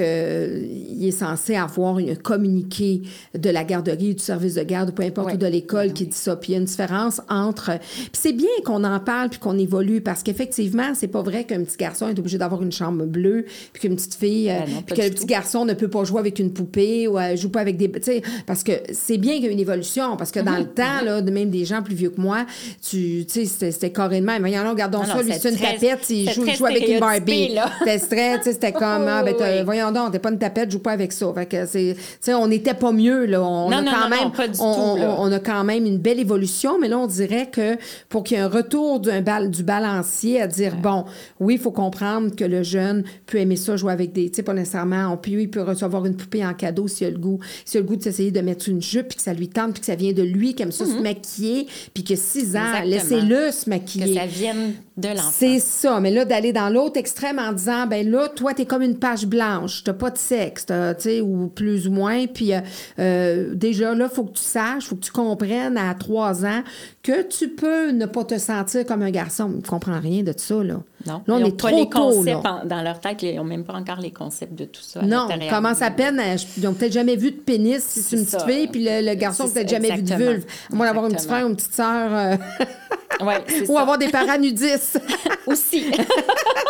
qu'il 0.00 1.04
est 1.06 1.10
censé 1.10 1.56
avoir 1.56 1.96
un 1.98 2.14
communiqué 2.14 3.02
de 3.36 3.50
la 3.50 3.64
garderie 3.64 4.10
ou 4.10 4.14
du 4.14 4.22
service 4.22 4.54
de 4.54 4.62
garde, 4.62 4.90
ou 4.90 4.92
peu 4.92 5.02
importe, 5.02 5.28
Oui. 5.28 5.34
ou 5.34 5.38
de 5.38 5.46
l'école 5.46 5.92
qui 5.92 6.06
dit 6.06 6.16
ça. 6.16 6.36
Puis 6.36 6.52
il 6.52 6.54
y 6.54 6.56
a 6.56 6.60
une 6.60 6.64
différence 6.66 7.20
entre... 7.28 7.78
Puis 7.78 8.08
c'est 8.12 8.32
bien 8.32 8.48
qu'on 8.64 8.84
en 8.84 9.00
parle 9.00 9.30
puis 9.30 9.38
qu'on 9.38 9.58
évolue, 9.58 10.00
parce 10.00 10.22
qu'effectivement, 10.22 10.92
c'est 10.94 11.08
pas 11.08 11.22
vrai 11.22 11.44
qu'un 11.44 11.62
petit 11.64 11.76
garçon 11.76 12.08
est 12.08 12.18
obligé 12.18 12.38
d'avoir 12.38 12.62
une 12.62 12.72
chambre 12.72 13.04
bleue, 13.06 13.44
puis 13.72 13.82
qu'une 13.82 13.96
petite 13.96 14.14
fille... 14.14 14.50
euh, 14.50 14.60
Ben 14.66 14.74
non, 14.74 14.82
puis 14.82 14.96
que 14.96 15.02
le 15.02 15.10
petit 15.10 15.26
garçon 15.26 15.64
ne 15.64 15.72
peut 15.74 15.88
pas 15.88 16.04
jouer 16.04 16.20
avec 16.20 16.38
une 16.38 16.52
poupée 16.52 17.08
ou 17.08 17.18
euh, 17.18 17.36
joue 17.36 17.50
pas 17.50 17.60
avec 17.60 17.76
des... 17.76 17.90
Tu 17.90 18.02
sais, 18.02 18.22
parce 18.46 18.62
que 18.62 18.72
c'est 18.92 19.18
bien 19.18 19.34
qu'il 19.34 19.44
y 19.44 19.46
ait 19.48 19.52
une 19.52 19.60
évolution, 19.60 20.16
parce 20.16 20.30
que 20.30 20.40
dans 20.40 20.52
Mhm. 20.52 20.58
le 20.60 20.66
temps, 20.66 21.04
là, 21.04 21.20
de 21.20 21.30
même 21.30 21.50
des 21.50 21.64
gens 21.64 21.82
plus 21.82 21.94
vieux 21.94 22.10
que 22.10 22.20
moi, 22.20 22.46
tu 22.88 23.24
sais, 23.28 23.44
c'était 23.44 23.70
c'était 23.72 23.90
carrément... 23.92 24.38
Là, 24.38 24.70
regardons 24.70 24.98
Non, 25.00 25.04
ça, 25.04 25.22
lui, 25.22 25.32
c'est 25.38 25.50
une 25.50 25.56
très- 25.56 25.74
tapette, 25.74 26.08
il 26.10 26.30
joue, 26.30 26.42
il 26.42 26.46
très 26.48 26.56
joue 26.56 26.66
avec 26.66 26.88
une 26.88 27.00
Barbie. 27.00 27.48
là. 27.54 27.70
C'était 27.84 28.38
sais, 28.42 28.52
c'était 28.52 28.72
comme, 28.72 29.06
ah, 29.08 29.22
ben. 29.22 29.34
voyons 29.90 30.04
donc, 30.04 30.12
t'es 30.12 30.18
pas 30.18 30.30
une 30.30 30.38
tapette, 30.38 30.70
joue 30.70 30.78
pas 30.78 30.92
avec 30.92 31.12
ça. 31.12 31.32
Fait 31.34 31.46
que 31.46 31.66
c'est, 31.66 31.94
tu 31.96 32.02
sais, 32.20 32.34
on 32.34 32.46
n'était 32.48 32.74
pas 32.74 32.92
mieux, 32.92 33.26
là. 33.26 33.42
On 33.42 33.70
Non, 33.70 33.78
a 33.78 33.82
non, 33.82 33.90
quand 33.92 34.08
non, 34.10 34.16
même, 34.16 34.32
pas 34.32 34.48
du 34.48 34.58
on, 34.60 34.74
tout, 34.74 34.80
on- 34.80 34.96
là. 34.96 35.16
on 35.18 35.32
a 35.32 35.38
quand 35.38 35.64
même 35.64 35.86
une 35.86 35.98
belle 35.98 36.20
évolution, 36.20 36.78
mais 36.80 36.88
là, 36.88 36.98
on 36.98 37.06
dirait 37.06 37.48
que 37.50 37.76
pour 38.08 38.24
qu'il 38.24 38.36
y 38.36 38.40
ait 38.40 38.42
un 38.42 38.48
retour 38.48 39.00
d'un 39.00 39.20
bal- 39.22 39.50
du 39.50 39.62
balancier 39.62 40.40
à 40.40 40.46
dire, 40.46 40.76
bon, 40.76 41.04
oui, 41.40 41.54
il 41.54 41.60
faut 41.60 41.70
comprendre 41.72 42.34
que 42.34 42.44
le 42.44 42.62
jeune 42.62 43.04
peut 43.26 43.38
aimer 43.38 43.56
ça, 43.56 43.76
jouer 43.76 43.92
avec 43.92 44.12
des, 44.12 44.30
tu 44.30 44.36
sais, 44.36 44.42
pas 44.42 44.54
nécessairement, 44.54 45.12
on 45.12 45.16
peut, 45.16 45.30
il 45.30 45.50
peut 45.50 45.62
recevoir 45.62 46.06
une 46.06 46.16
poupée 46.16 46.44
en 46.44 46.54
cadeau 46.54 46.88
s'il 46.88 47.06
a 47.06 47.10
le 47.10 47.18
goût, 47.18 47.38
s'il 47.64 47.78
a 47.78 47.80
le 47.82 47.86
goût 47.88 47.96
de 47.96 48.02
s'essayer 48.02 48.30
de 48.30 48.40
mettre 48.40 48.68
une 48.68 48.82
jupe, 48.82 49.08
puis 49.08 49.16
que 49.16 49.22
ça 49.22 49.32
lui 49.34 49.48
tente, 49.48 49.72
puis 49.72 49.80
que 49.80 49.86
ça 49.86 49.94
vient 49.94 50.12
de 50.12 50.22
lui, 50.22 50.54
qui 50.54 50.62
aime 50.62 50.72
ça 50.72 50.84
se 50.86 50.94
maquiller, 51.00 51.66
puis 51.92 52.04
que 52.04 52.14
6 52.16 52.56
ans, 52.56 52.60
laissez-le 52.84 53.50
se 53.50 53.64
Que 53.64 53.70
maquiller. 53.70 54.14
ça 54.14 54.26
vienne 54.26 54.74
de 54.96 55.08
l'enfant. 55.08 55.30
C'est 55.32 55.58
ça. 55.58 55.98
Mais 56.00 56.10
là, 56.10 56.24
d'aller 56.24 56.52
dans 56.52 56.68
l'autre 56.68 56.98
extrême 56.98 57.38
en 57.38 57.52
disant, 57.52 57.86
ben 57.86 58.08
là, 58.08 58.28
toi, 58.28 58.54
t'es 58.54 58.64
comme 58.66 58.82
une 58.82 58.98
page 58.98 59.26
blanche. 59.26 59.73
T'as 59.82 59.92
pas 59.94 60.10
de 60.10 60.18
sexe, 60.18 60.66
tu 60.66 60.74
sais, 60.98 61.20
ou 61.20 61.48
plus 61.48 61.88
ou 61.88 61.92
moins. 61.92 62.26
Puis 62.26 62.52
euh, 62.52 62.60
euh, 62.98 63.54
déjà, 63.54 63.94
là, 63.94 64.08
faut 64.08 64.24
que 64.24 64.34
tu 64.34 64.42
saches, 64.42 64.86
faut 64.86 64.96
que 64.96 65.04
tu 65.04 65.12
comprennes 65.12 65.76
à 65.76 65.94
trois 65.94 66.44
ans 66.44 66.62
que 67.02 67.22
tu 67.22 67.48
peux 67.48 67.90
ne 67.90 68.06
pas 68.06 68.24
te 68.24 68.38
sentir 68.38 68.86
comme 68.86 69.02
un 69.02 69.10
garçon. 69.10 69.60
Je 69.64 69.68
comprends 69.68 69.98
rien 70.00 70.22
de 70.22 70.34
ça, 70.36 70.62
là. 70.62 70.80
Non, 71.06 71.22
Là, 71.26 71.34
on 71.34 71.38
ils 71.38 71.44
ont 71.44 71.46
est 71.48 71.50
pas 71.60 71.68
trop 71.68 71.76
les 71.78 71.88
tôt, 71.88 71.98
là. 72.24 72.34
concepts 72.34 72.46
en- 72.46 72.64
dans 72.64 72.82
leur 72.82 73.00
tête, 73.00 73.22
ils 73.22 73.36
n'ont 73.36 73.44
même 73.44 73.64
pas 73.64 73.74
encore 73.74 74.00
les 74.00 74.10
concepts 74.10 74.54
de 74.54 74.64
tout 74.64 74.80
ça. 74.82 75.02
Non, 75.02 75.28
l'intérieur. 75.28 75.54
commence 75.54 75.82
à 75.82 75.90
peine. 75.90 76.18
à- 76.18 76.34
Ils 76.56 76.62
n'ont 76.64 76.72
peut-être 76.74 76.92
jamais 76.92 77.16
vu 77.16 77.30
de 77.32 77.36
pénis 77.40 77.82
si 77.84 78.00
c'est 78.02 78.16
une 78.16 78.24
petite 78.24 78.40
ça. 78.40 78.46
fille, 78.46 78.66
puis 78.68 78.84
le, 78.84 79.00
le 79.06 79.14
garçon 79.14 79.44
C'est 79.46 79.54
peut-être 79.54 79.68
jamais 79.68 79.90
vu 79.96 80.02
de 80.02 80.14
vulve. 80.14 80.44
À 80.72 80.74
moins 80.76 80.86
d'avoir 80.86 81.04
un 81.06 81.10
petit 81.10 81.26
frère 81.26 81.44
ou 81.44 81.48
une 81.50 81.56
petite 81.56 81.74
sœur. 81.74 82.08
euh, 82.12 82.36
Ouais, 83.24 83.36
ou 83.68 83.74
ça. 83.74 83.80
avoir 83.80 83.96
des 83.96 84.08
parents 84.08 84.38
nudistes. 84.38 85.00
Aussi. 85.46 85.84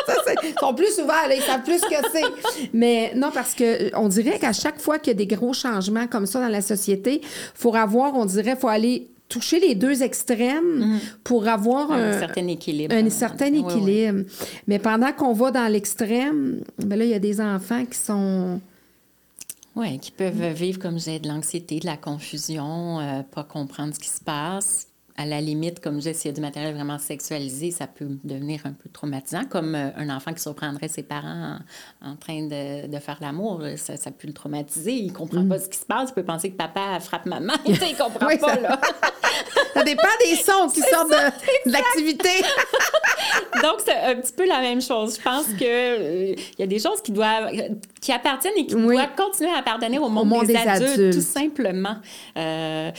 Ça, 0.07 0.33
Ils 0.43 0.55
sont 0.61 0.75
plus 0.75 0.99
là, 0.99 1.35
ils 1.35 1.41
savent 1.41 1.63
plus 1.63 1.79
ce 1.79 1.87
que 1.87 2.09
c'est. 2.13 2.69
Mais 2.75 3.13
non, 3.17 3.31
parce 3.33 3.55
que 3.55 3.85
euh, 3.87 3.91
on 3.95 4.09
dirait 4.09 4.39
qu'à 4.39 4.53
chaque 4.53 4.79
fois 4.79 4.99
qu'il 4.99 5.13
y 5.13 5.17
a 5.23 5.27
des 5.27 5.35
gros 5.35 5.55
changements 5.55 6.07
comme 6.07 6.27
ça 6.27 6.41
dans 6.41 6.49
la 6.49 6.61
société, 6.61 7.21
il 7.23 7.29
faut 7.55 7.75
avoir, 7.75 8.15
on 8.15 8.27
dirait, 8.27 8.57
faut 8.57 8.69
aller 8.69 9.09
toucher 9.29 9.59
les 9.59 9.75
deux 9.75 10.03
extrêmes 10.03 11.01
pour 11.25 11.49
avoir 11.49 11.91
Un 11.91 12.11
un, 12.13 12.19
certain 12.19 12.47
équilibre. 12.47 12.95
un 12.95 13.11
certain 13.11 13.53
équilibre. 13.53 14.25
Mais 14.67 14.79
pendant 14.79 15.13
qu'on 15.13 15.33
va 15.33 15.51
dans 15.51 15.71
l'extrême, 15.71 16.61
ben 16.79 16.99
là, 16.99 17.05
il 17.05 17.11
y 17.11 17.15
a 17.15 17.19
des 17.19 17.41
enfants 17.41 17.85
qui 17.85 17.99
sont... 17.99 18.61
Oui, 19.77 19.99
qui 19.99 20.13
peuvent 20.13 20.53
vivre, 20.53 20.79
comme 20.79 20.93
je 20.93 20.99
disais, 20.99 21.19
de 21.19 21.27
l'anxiété, 21.27 21.81
de 21.81 21.87
la 21.87 21.97
confusion, 21.97 23.01
euh, 23.01 23.23
pas 23.23 23.43
comprendre 23.43 23.93
ce 23.93 23.99
qui 23.99 24.09
se 24.09 24.21
passe. 24.23 24.87
À 25.17 25.27
la 25.27 25.41
limite, 25.41 25.79
comme 25.79 25.95
je 25.95 25.99
disais, 26.01 26.13
s'il 26.15 26.29
y 26.31 26.33
a 26.33 26.35
du 26.35 26.41
matériel 26.41 26.75
vraiment 26.75 26.99
sexualisé, 26.99 27.71
ça 27.71 27.87
peut 27.87 28.09
devenir 28.25 28.63
un 28.65 28.73
peu 28.73 28.89
traumatisant, 28.93 29.45
comme 29.45 29.77
euh, 29.77 29.91
un 29.97 30.11
enfant 30.11 30.33
qui 30.33 30.43
surprendrait 30.43 30.89
ses 30.89 31.05
parents 31.05 31.59
en, 32.03 32.11
en 32.13 32.17
train 32.17 32.43
de, 32.49 32.89
de 32.89 32.99
faire 32.99 33.19
l'amour. 33.21 33.61
là, 33.61 33.77
Ça, 33.77 33.97
ça 33.97 34.11
peut 34.11 34.27
le 34.27 34.33
traumatiser. 34.33 34.93
Il 34.93 35.13
comprend 35.13 35.47
pas 35.47 35.61
ce 35.61 35.69
qui 35.69 35.79
se 35.79 35.85
passe. 35.87 36.11
Il 36.11 36.15
peut 36.15 36.25
penser 36.25 36.51
que 36.51 36.57
papa 36.57 36.99
frappe 36.99 37.27
maman. 37.27 37.53
Il 37.65 37.79
comprend 37.97 38.27
Mm. 38.27 38.29
Oui, 38.29 38.39
pas, 38.39 38.55
ça- 38.55 38.61
là. 38.61 38.81
Ça 39.75 39.83
dépend 39.83 40.03
des 40.25 40.37
sons 40.37 40.69
qui 40.73 40.81
sortent 40.83 41.11
de, 41.11 41.69
de 41.69 41.73
l'activité. 41.73 42.29
Donc, 43.63 43.81
c'est 43.85 43.97
un 43.97 44.15
petit 44.17 44.33
peu 44.33 44.47
la 44.47 44.61
même 44.61 44.81
chose. 44.81 45.17
Je 45.17 45.23
pense 45.23 45.47
que 45.59 45.65
euh, 46.33 46.35
y 46.59 46.63
a 46.63 46.67
des 46.67 46.79
choses 46.79 47.01
qui 47.03 47.11
doivent, 47.11 47.51
qui 48.01 48.13
appartiennent 48.13 48.55
et 48.57 48.67
qui 48.67 48.75
Oui. 48.77 48.95
doivent 48.95 49.15
continuer 49.17 49.51
à 49.51 49.59
appartenir 49.59 50.01
au 50.03 50.09
monde, 50.09 50.29
monde 50.29 50.47
des, 50.47 50.53
des 50.53 50.59
adultes, 50.61 50.91
adultes. 50.93 51.15
tout 51.15 51.21
simplement. 51.21 51.97
Euh, 52.37 52.91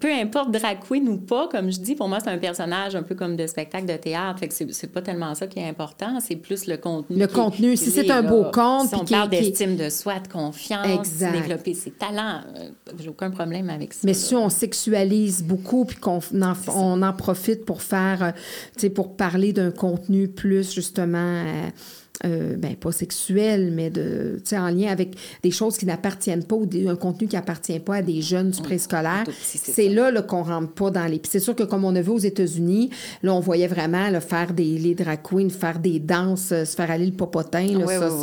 peu 0.00 0.10
importe 0.12 0.50
drag 0.52 0.78
queen 0.88 1.06
ou 1.08 1.18
pas, 1.18 1.48
comme 1.54 1.70
je 1.70 1.78
dis, 1.78 1.94
pour 1.94 2.08
moi, 2.08 2.18
c'est 2.18 2.30
un 2.30 2.38
personnage 2.38 2.96
un 2.96 3.04
peu 3.04 3.14
comme 3.14 3.36
de 3.36 3.46
spectacle 3.46 3.86
de 3.86 3.96
théâtre. 3.96 4.40
Fait 4.40 4.48
que 4.48 4.54
c'est, 4.54 4.92
pas 4.92 5.02
tellement 5.02 5.36
ça 5.36 5.46
qui 5.46 5.60
est 5.60 5.68
important, 5.68 6.18
c'est 6.18 6.34
plus 6.34 6.66
le 6.66 6.76
contenu. 6.76 7.16
Le 7.16 7.28
contenu. 7.28 7.76
Si 7.76 7.92
c'est 7.92 8.06
est, 8.06 8.10
un 8.10 8.22
là. 8.22 8.28
beau 8.28 8.44
conte, 8.52 8.88
Si 8.88 8.94
on 8.96 9.04
parle 9.04 9.28
d'estime 9.28 9.76
de 9.76 9.88
soi, 9.88 10.18
de 10.18 10.26
confiance, 10.26 10.86
Exact. 10.86 11.32
développer 11.32 11.74
ses 11.74 11.92
talents, 11.92 12.40
euh, 12.56 12.70
j'ai 12.98 13.08
aucun 13.08 13.30
problème 13.30 13.70
avec 13.70 13.92
ça. 13.92 14.00
Mais 14.02 14.14
si 14.14 14.34
on 14.34 14.48
sexualise 14.48 15.44
beaucoup 15.44 15.84
puis 15.84 15.96
qu'on 15.96 16.18
en, 16.18 16.54
on 16.74 17.02
en 17.02 17.12
profite 17.12 17.64
pour 17.64 17.82
faire, 17.82 18.22
euh, 18.22 18.30
tu 18.74 18.80
sais, 18.80 18.90
pour 18.90 19.14
parler 19.14 19.52
d'un 19.52 19.70
contenu 19.70 20.26
plus 20.26 20.74
justement, 20.74 21.18
euh, 21.18 21.68
euh, 22.24 22.54
ben 22.56 22.74
pas 22.76 22.92
sexuel, 22.92 23.70
mais 23.72 23.90
de, 23.90 24.36
tu 24.38 24.50
sais, 24.50 24.58
en 24.58 24.68
lien 24.68 24.90
avec 24.90 25.14
des 25.42 25.50
choses 25.50 25.76
qui 25.76 25.86
n'appartiennent 25.86 26.44
pas 26.44 26.56
ou 26.56 26.66
des- 26.66 26.88
un 26.88 26.96
contenu 26.96 27.28
qui 27.28 27.36
appartient 27.36 27.78
pas 27.80 27.96
à 27.96 28.02
des 28.02 28.22
jeunes 28.22 28.50
du 28.50 28.62
préscolaire, 28.62 29.24
c'est 29.42 29.88
là, 29.88 30.10
là 30.10 30.22
qu'on 30.22 30.42
rentre 30.42 30.72
pas 30.72 30.90
dans 30.90 31.06
les. 31.06 31.20
C'est 31.28 31.40
sûr 31.40 31.54
que 31.54 31.62
comme 31.62 31.84
on 31.84 31.94
a 31.96 32.00
vu 32.00 32.10
aux 32.10 32.18
États-Unis, 32.18 32.90
là 33.22 33.34
on 33.34 33.40
voyait 33.40 33.66
vraiment 33.68 34.08
là, 34.10 34.20
faire 34.20 34.52
des 34.52 34.78
les 34.78 34.94
drag 34.94 35.20
queens, 35.22 35.48
faire 35.50 35.78
des 35.78 35.98
danses, 35.98 36.50
euh, 36.52 36.64
se 36.64 36.74
faire 36.74 36.90
aller 36.90 37.06
le 37.06 37.12
popotin, 37.12 37.66
là, 37.66 37.84
Oui, 37.86 37.94
ça 37.94 38.08
oui, 38.10 38.18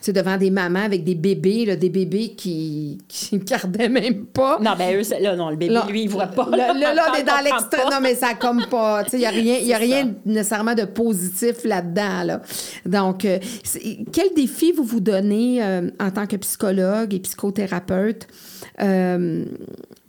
c'est, 0.00 0.08
oui. 0.08 0.12
devant 0.14 0.36
des 0.36 0.50
mamans 0.50 0.84
avec 0.84 1.04
des 1.04 1.14
bébés, 1.14 1.64
là, 1.66 1.76
des 1.76 1.90
bébés 1.90 2.34
qui 2.36 2.98
qui 3.08 3.38
gardaient 3.44 3.88
même 3.88 4.26
pas. 4.26 4.58
Non, 4.60 4.72
ben 4.78 4.96
eux, 4.96 5.02
là, 5.20 5.36
non, 5.36 5.50
le 5.50 5.56
bébé, 5.56 5.72
Là, 5.74 5.86
lui, 5.88 6.02
il 6.04 6.08
voit 6.08 6.26
pas. 6.26 6.48
Là, 6.50 6.72
là, 6.74 6.94
là, 6.94 7.06
on 7.10 7.14
est 7.18 7.22
dans 7.24 7.40
l'extrême. 7.44 7.88
Non, 7.90 7.98
mais 8.02 8.14
ça 8.14 8.34
comme 8.34 8.64
pas. 8.70 9.04
Tu 9.04 9.10
sais, 9.10 9.16
il 9.18 9.20
n'y 9.20 9.26
a 9.26 9.30
rien, 9.30 9.58
y 9.58 9.72
a 9.74 9.78
rien 9.78 10.12
nécessairement 10.26 10.74
de 10.74 10.84
positif 10.84 11.64
là-dedans. 11.64 12.22
Là. 12.24 12.42
Donc, 12.86 13.24
euh, 13.24 13.38
quel 14.12 14.34
défi 14.34 14.72
vous 14.72 14.84
vous 14.84 15.00
donnez 15.00 15.62
euh, 15.62 15.90
en 16.00 16.10
tant 16.10 16.26
que 16.26 16.36
psychologue 16.36 17.14
et 17.14 17.20
psychothérapeute? 17.20 18.26
euh, 18.80 19.44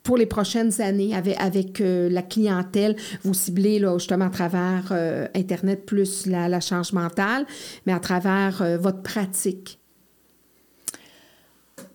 pour 0.03 0.17
les 0.17 0.25
prochaines 0.25 0.81
années, 0.81 1.15
avec, 1.15 1.39
avec 1.39 1.79
euh, 1.79 2.09
la 2.09 2.21
clientèle, 2.21 2.97
vous 3.23 3.33
ciblez 3.33 3.79
là, 3.79 3.97
justement 3.97 4.25
à 4.25 4.29
travers 4.29 4.91
Internet 5.33 5.85
plus 5.85 6.25
la, 6.25 6.49
la 6.49 6.59
charge 6.59 6.91
mentale, 6.91 7.45
mais 7.85 7.93
à 7.93 7.99
travers 7.99 8.61
votre 8.79 9.01
pratique. 9.01 9.79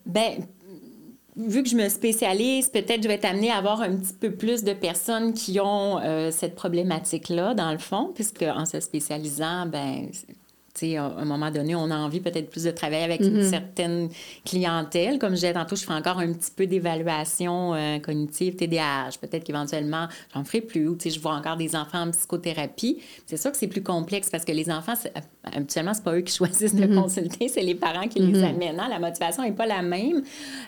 Ben, 0.07 0.47
vu 1.37 1.63
que 1.63 1.69
je 1.69 1.77
me 1.77 1.89
spécialise, 1.91 2.71
peut-être 2.71 3.03
je 3.03 3.09
vais 3.09 3.19
t'amener 3.19 3.51
à 3.51 3.57
avoir 3.57 3.83
un 3.83 3.95
petit 3.97 4.15
peu 4.15 4.31
plus 4.31 4.65
de 4.65 4.73
personnes 4.73 5.35
qui 5.35 5.61
ont 5.61 6.01
cette 6.31 6.55
problématique-là, 6.55 7.53
dans 7.53 7.73
le 7.73 7.79
fond, 7.79 8.13
puisque 8.15 8.43
en 8.43 8.65
se 8.65 8.81
spécialisant, 8.81 9.67
ben, 9.67 10.09
à 10.85 11.05
un 11.19 11.25
moment 11.25 11.51
donné, 11.51 11.75
on 11.75 11.91
a 11.91 11.97
envie 11.97 12.21
peut-être 12.21 12.51
plus 12.51 12.65
de 12.65 12.71
travailler 12.71 13.05
avec 13.05 13.21
une 13.21 13.43
certaine 13.49 14.09
clientèle. 14.45 15.19
Comme 15.19 15.31
je 15.31 15.35
disais 15.37 15.53
tantôt, 15.53 15.77
je 15.77 15.85
ferai 15.85 15.95
encore 15.99 16.19
un 16.19 16.33
petit 16.33 16.51
peu 16.55 16.67
d'évaluation 16.67 17.75
euh, 17.75 17.99
cognitive, 17.99 18.57
TDAH. 18.57 19.19
Peut-être 19.21 19.45
qu'éventuellement, 19.45 20.07
j'en 20.35 20.45
ferai 20.45 20.61
plus. 20.61 20.89
Ou, 20.89 20.97
je 21.05 21.19
vois 21.21 21.35
encore 21.35 21.57
des 21.57 21.75
enfants 21.77 22.03
en 22.07 22.11
psychothérapie. 22.11 22.99
C'est 23.27 23.37
sûr 23.37 23.51
que 23.53 23.57
c'est 23.57 23.67
plus 23.69 23.83
complexe 23.83 24.31
parce 24.31 24.45
que 24.45 24.53
les 24.53 24.71
enfants, 24.71 24.95
c'est- 25.01 25.13
habituellement, 25.55 25.95
c'est 25.95 26.05
pas 26.05 26.15
eux 26.15 26.21
qui 26.21 26.35
choisissent 26.37 26.75
de 26.75 26.87
consulter, 26.87 27.49
c'est 27.49 27.63
les 27.63 27.75
parents 27.75 28.09
qui 28.09 28.21
les 28.21 28.43
amènent. 28.43 28.81
hein. 28.81 28.89
La 28.91 28.99
motivation 28.99 29.43
n'est 29.43 29.53
pas 29.53 29.67
la 29.67 29.83
même. 29.83 30.23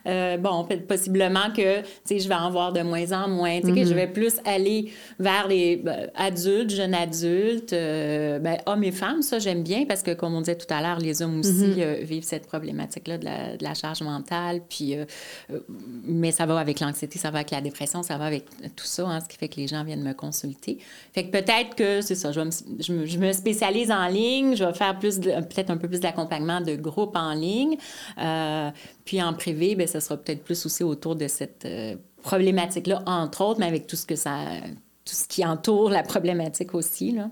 Euh, 0.07 0.37
bon, 0.37 0.67
possiblement 0.89 1.51
que, 1.55 1.83
je 2.11 2.29
vais 2.29 2.35
en 2.35 2.51
voir 2.51 2.73
de 2.73 2.83
moins 2.83 3.13
en 3.13 3.29
moins. 3.29 3.61
Que 3.61 3.85
je 3.85 3.95
vais 3.95 4.07
plus 4.09 4.37
aller 4.45 4.93
vers 5.19 5.47
les 5.49 5.83
euh, 5.87 6.07
adultes, 6.17 6.71
jeunes 6.71 6.95
adultes, 6.95 7.73
euh, 7.73 8.39
ben, 8.39 8.59
hommes 8.67 8.85
et 8.85 8.91
femmes. 8.93 9.23
Ça, 9.23 9.39
j'aime 9.39 9.63
bien 9.63 9.85
parce 9.87 10.00
parce 10.01 10.17
que, 10.17 10.19
comme 10.19 10.35
on 10.35 10.41
disait 10.41 10.57
tout 10.57 10.73
à 10.73 10.81
l'heure, 10.81 10.99
les 10.99 11.21
hommes 11.21 11.41
aussi 11.41 11.51
mm-hmm. 11.51 12.03
vivent 12.05 12.25
cette 12.25 12.47
problématique-là 12.47 13.19
de 13.19 13.63
la, 13.63 13.75
charge 13.75 14.03
mentale. 14.03 14.63
Puis, 14.69 14.97
mais 16.05 16.33
ça 16.33 16.47
va 16.47 16.59
avec 16.59 16.81
l'anxiété, 16.81 17.19
ça 17.19 17.31
va 17.31 17.39
avec 17.39 17.51
la 17.51 17.61
dépression, 17.61 18.03
ça 18.03 18.17
va 18.17 18.25
avec 18.25 18.47
tout 18.77 18.87
ça, 18.87 19.07
hein, 19.07 19.21
ce 19.21 19.29
qui 19.29 19.37
fait 19.37 19.49
que 19.49 19.57
les 19.57 19.69
gens 19.69 19.85
viennent 19.85 20.03
me 20.03 20.15
consulter. 20.15 20.79
Fait 21.13 21.25
que 21.25 21.31
peut-être 21.31 21.75
que 21.77 22.01
c'est 22.01 22.15
ça, 22.15 22.33
je, 22.33 22.41
me, 22.41 22.51
je, 23.07 23.19
me, 23.19 23.33
spécialise 23.33 23.91
en 23.91 24.07
ligne, 24.09 24.57
je 24.57 24.65
vais 24.65 24.73
faire 24.73 24.99
plus 24.99 25.21
peut-être 25.21 25.71
un 25.71 25.77
peu 25.77 25.89
plus 25.89 26.01
d'accompagnement 26.01 26.61
de 26.61 26.77
groupe 26.77 27.15
en 27.15 27.35
ligne. 27.35 27.77
puis 29.05 29.23
en 29.23 29.35
privé, 29.35 29.75
bien, 29.75 29.87
ça 29.87 30.01
sera 30.01 30.17
peut-être 30.17 30.43
plus 30.43 30.65
aussi 30.65 30.83
autour 30.83 31.15
de 31.15 31.29
cette 31.29 31.69
problématique-là, 32.23 33.03
entre 33.07 33.43
autres, 33.45 33.61
mais 33.61 33.67
avec 33.67 33.87
tout 33.87 33.97
ce 33.97 34.07
que 34.07 34.17
ça 34.17 34.39
tout 35.05 35.15
ce 35.15 35.27
qui 35.27 35.45
entoure 35.45 35.91
la 35.91 36.03
problématique 36.03 36.75
aussi. 36.75 37.13
Là. 37.13 37.31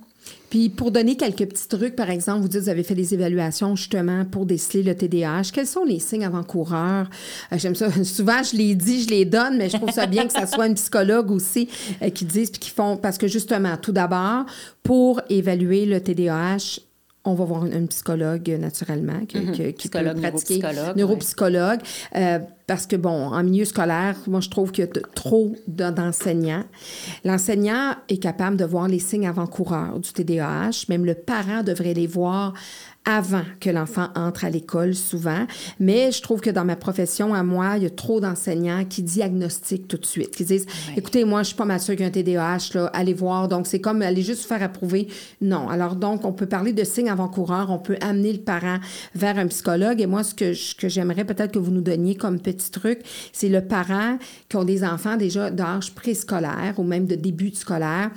Puis 0.51 0.69
pour 0.69 0.91
donner 0.91 1.17
quelques 1.17 1.47
petits 1.47 1.69
trucs, 1.69 1.95
par 1.95 2.11
exemple, 2.11 2.41
vous 2.41 2.49
dites 2.49 2.63
vous 2.63 2.69
avez 2.69 2.83
fait 2.83 2.95
des 2.95 3.15
évaluations 3.15 3.77
justement 3.77 4.25
pour 4.25 4.47
déceler 4.47 4.83
le 4.83 4.95
TDAH. 4.95 5.51
Quels 5.53 5.67
sont 5.67 5.85
les 5.85 6.01
signes 6.01 6.25
avant-coureurs? 6.25 7.09
Euh, 7.53 7.59
j'aime 7.59 7.75
ça. 7.75 7.89
Souvent, 8.05 8.43
je 8.43 8.57
les 8.57 8.75
dis, 8.75 9.03
je 9.03 9.11
les 9.11 9.25
donne, 9.25 9.59
mais 9.59 9.69
je 9.69 9.77
trouve 9.77 9.91
ça 9.91 10.07
bien 10.07 10.27
que 10.27 10.33
ça 10.33 10.47
soit 10.47 10.65
un 10.65 10.75
psychologue 10.75 11.31
aussi 11.31 11.69
euh, 12.03 12.11
qui 12.11 12.25
dise 12.25 12.51
puis 12.51 12.61
qui 12.61 12.71
font. 12.71 12.97
Parce 12.97 13.19
que 13.19 13.29
justement, 13.29 13.77
tout 13.77 13.93
d'abord, 13.93 14.47
pour 14.83 15.21
évaluer 15.29 15.85
le 15.85 16.01
TDAH, 16.01 16.81
on 17.29 17.35
va 17.35 17.45
voir 17.45 17.65
un, 17.65 17.87
psychologue 17.87 18.49
naturellement 18.61 19.25
qui, 19.27 19.39
mm-hmm. 19.39 19.75
qui 19.75 19.89
peut 19.89 19.99
pratiquer. 20.03 20.59
Neuropsychologue. 20.59 20.97
neuropsychologue 20.97 21.81
euh, 22.17 22.39
parce 22.67 22.87
que, 22.87 22.97
bon, 22.97 23.33
en 23.33 23.43
milieu 23.43 23.65
scolaire, 23.65 24.17
moi, 24.27 24.41
je 24.41 24.51
trouve 24.51 24.73
qu'il 24.73 24.85
y 24.85 24.89
a 24.89 24.91
trop 25.15 25.55
d'enseignants. 25.67 26.65
L'enseignant 27.25 27.95
est 28.11 28.19
capable 28.19 28.57
de 28.57 28.65
voir 28.65 28.89
les 28.89 28.99
signes 28.99 29.27
avant-coureurs 29.27 29.99
du 29.99 30.13
TDAH. 30.13 30.85
Même 30.91 31.07
le 31.07 31.15
parent 31.15 31.63
devrait 31.63 31.95
les 31.95 32.07
voir 32.07 32.53
avant 33.09 33.45
que 33.59 33.71
l'enfant 33.71 34.09
entre 34.15 34.45
à 34.45 34.51
l'école 34.51 34.95
souvent. 34.95 35.47
Mais 35.81 36.13
je 36.13 36.21
trouve 36.21 36.43
que 36.43 36.51
dans 36.51 36.67
ma 36.67 36.77
profession, 36.77 37.33
à 37.33 37.43
moi, 37.43 37.79
il 37.79 37.85
y 37.85 37.87
a 37.87 37.91
trop 37.91 38.21
d'enseignants 38.21 38.85
qui 38.85 39.03
diagnostiquent 39.03 39.89
tout 39.89 39.97
de 39.97 40.05
suite, 40.05 40.37
qui 40.37 40.45
disent 40.45 40.67
écoutez, 40.95 41.25
moi, 41.25 41.43
je 41.43 41.49
suis 41.49 41.57
pas 41.57 41.65
mal 41.65 41.81
sûre 41.81 41.95
qu'il 41.97 42.03
y 42.03 42.05
a 42.05 42.09
un 42.09 42.11
TDAH, 42.11 42.75
là, 42.75 42.87
allez 42.93 43.15
voir. 43.15 43.49
Donc, 43.49 43.67
c'est 43.67 43.81
comme 43.81 44.03
aller 44.03 44.21
juste 44.21 44.45
faire 44.45 44.63
approuver. 44.63 45.09
Non. 45.41 45.71
Alors, 45.71 45.97
donc, 45.97 46.27
on 46.27 46.33
peut 46.33 46.47
parler 46.47 46.75
de 46.75 46.85
signes 46.85 47.09
avant-coureurs, 47.09 47.71
on 47.71 47.79
peut 47.79 47.97
amener 48.03 48.33
le 48.33 48.41
parent 48.41 48.79
vers 49.15 49.39
un 49.39 49.47
psychologue. 49.47 50.03
Et 50.03 50.07
moi, 50.07 50.23
ce 50.23 50.35
que, 50.35 50.53
que 50.79 50.89
j'aimerais 50.89 51.25
peut-être 51.25 51.53
que 51.53 51.59
vous 51.59 51.71
nous 51.71 51.81
donniez 51.81 52.15
comme 52.15 52.39
petit 52.39 52.71
truc, 52.71 53.01
c'est 53.33 53.49
le 53.49 53.63
parent 53.63 54.19
qui 54.51 54.57
ont 54.57 54.65
des 54.65 54.85
enfants 54.85 55.17
déjà 55.17 55.51
d'âge 55.51 55.95
préscolaire 55.95 56.75
ou 56.77 56.83
même 56.83 57.07
de 57.07 57.15
début 57.15 57.51
de 57.51 57.57
scolaire. 57.57 58.11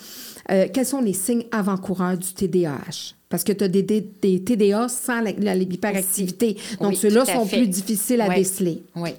Euh, 0.49 0.67
quels 0.73 0.85
sont 0.85 1.01
les 1.01 1.13
signes 1.13 1.45
avant-coureurs 1.51 2.17
du 2.17 2.33
TDAH? 2.33 3.15
Parce 3.29 3.43
que 3.43 3.53
tu 3.53 3.63
as 3.63 3.67
des, 3.67 3.83
des, 3.83 4.43
TDA 4.43 4.89
sans 4.89 5.21
l'hyperactivité. 5.21 6.57
Donc, 6.81 6.95
ceux-là 6.95 7.25
sont 7.25 7.45
plus 7.45 7.67
difficiles 7.67 8.21
à 8.21 8.29
déceler. 8.29 8.83
Oui. 8.95 9.11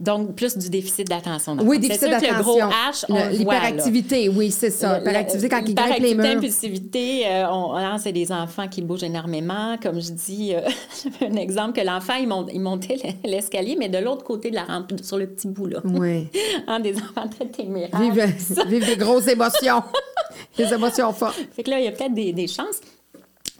Donc, 0.00 0.34
plus 0.34 0.58
du 0.58 0.70
déficit 0.70 1.08
d'attention. 1.08 1.56
Oui, 1.62 1.78
déficit 1.78 2.10
d'attention. 2.10 2.36
Le 2.36 2.42
gros 2.42 2.58
H, 2.58 3.04
on 3.08 3.28
L'hyperactivité, 3.28 4.28
oui, 4.28 4.50
c'est 4.50 4.70
ça. 4.70 4.98
L'hyperactivité, 4.98 5.48
quand 5.48 5.62
ils 5.64 5.74
grimpent 5.74 5.98
les 6.00 6.14
murs. 6.14 6.24
L'impulsivité, 6.24 7.26
euh, 7.28 7.46
hein, 7.46 7.96
c'est 7.98 8.12
des 8.12 8.32
enfants 8.32 8.66
qui 8.66 8.82
bougent 8.82 9.04
énormément. 9.04 9.78
Comme 9.80 10.00
je 10.00 10.10
dis, 10.10 10.52
euh, 10.52 10.68
un 11.20 11.36
exemple 11.36 11.80
que 11.80 11.86
l'enfant, 11.86 12.14
il, 12.14 12.60
montait 12.60 12.96
l'escalier, 13.24 13.76
mais 13.78 13.88
de 13.88 13.98
l'autre 13.98 14.24
côté 14.24 14.50
de 14.50 14.56
la 14.56 14.64
rampe, 14.64 14.92
sur 15.00 15.16
le 15.16 15.28
petit 15.28 15.46
bout, 15.46 15.66
là. 15.66 15.80
Oui. 15.84 16.28
Hein, 16.66 16.80
des 16.80 16.96
enfants 16.96 17.28
très 17.28 17.46
téméraires. 17.46 18.00
Vivent, 18.00 18.86
des 18.86 18.96
grosses 18.96 19.26
émotions. 19.28 19.82
des 20.56 20.72
émotions 20.72 21.12
fortes. 21.12 21.36
Fait 21.52 21.62
que 21.62 21.70
là, 21.70 21.78
il 21.78 21.84
y 21.84 21.88
a 21.88 21.92
peut-être 21.92 22.14
des, 22.14 22.32
des 22.32 22.46
chances. 22.46 22.80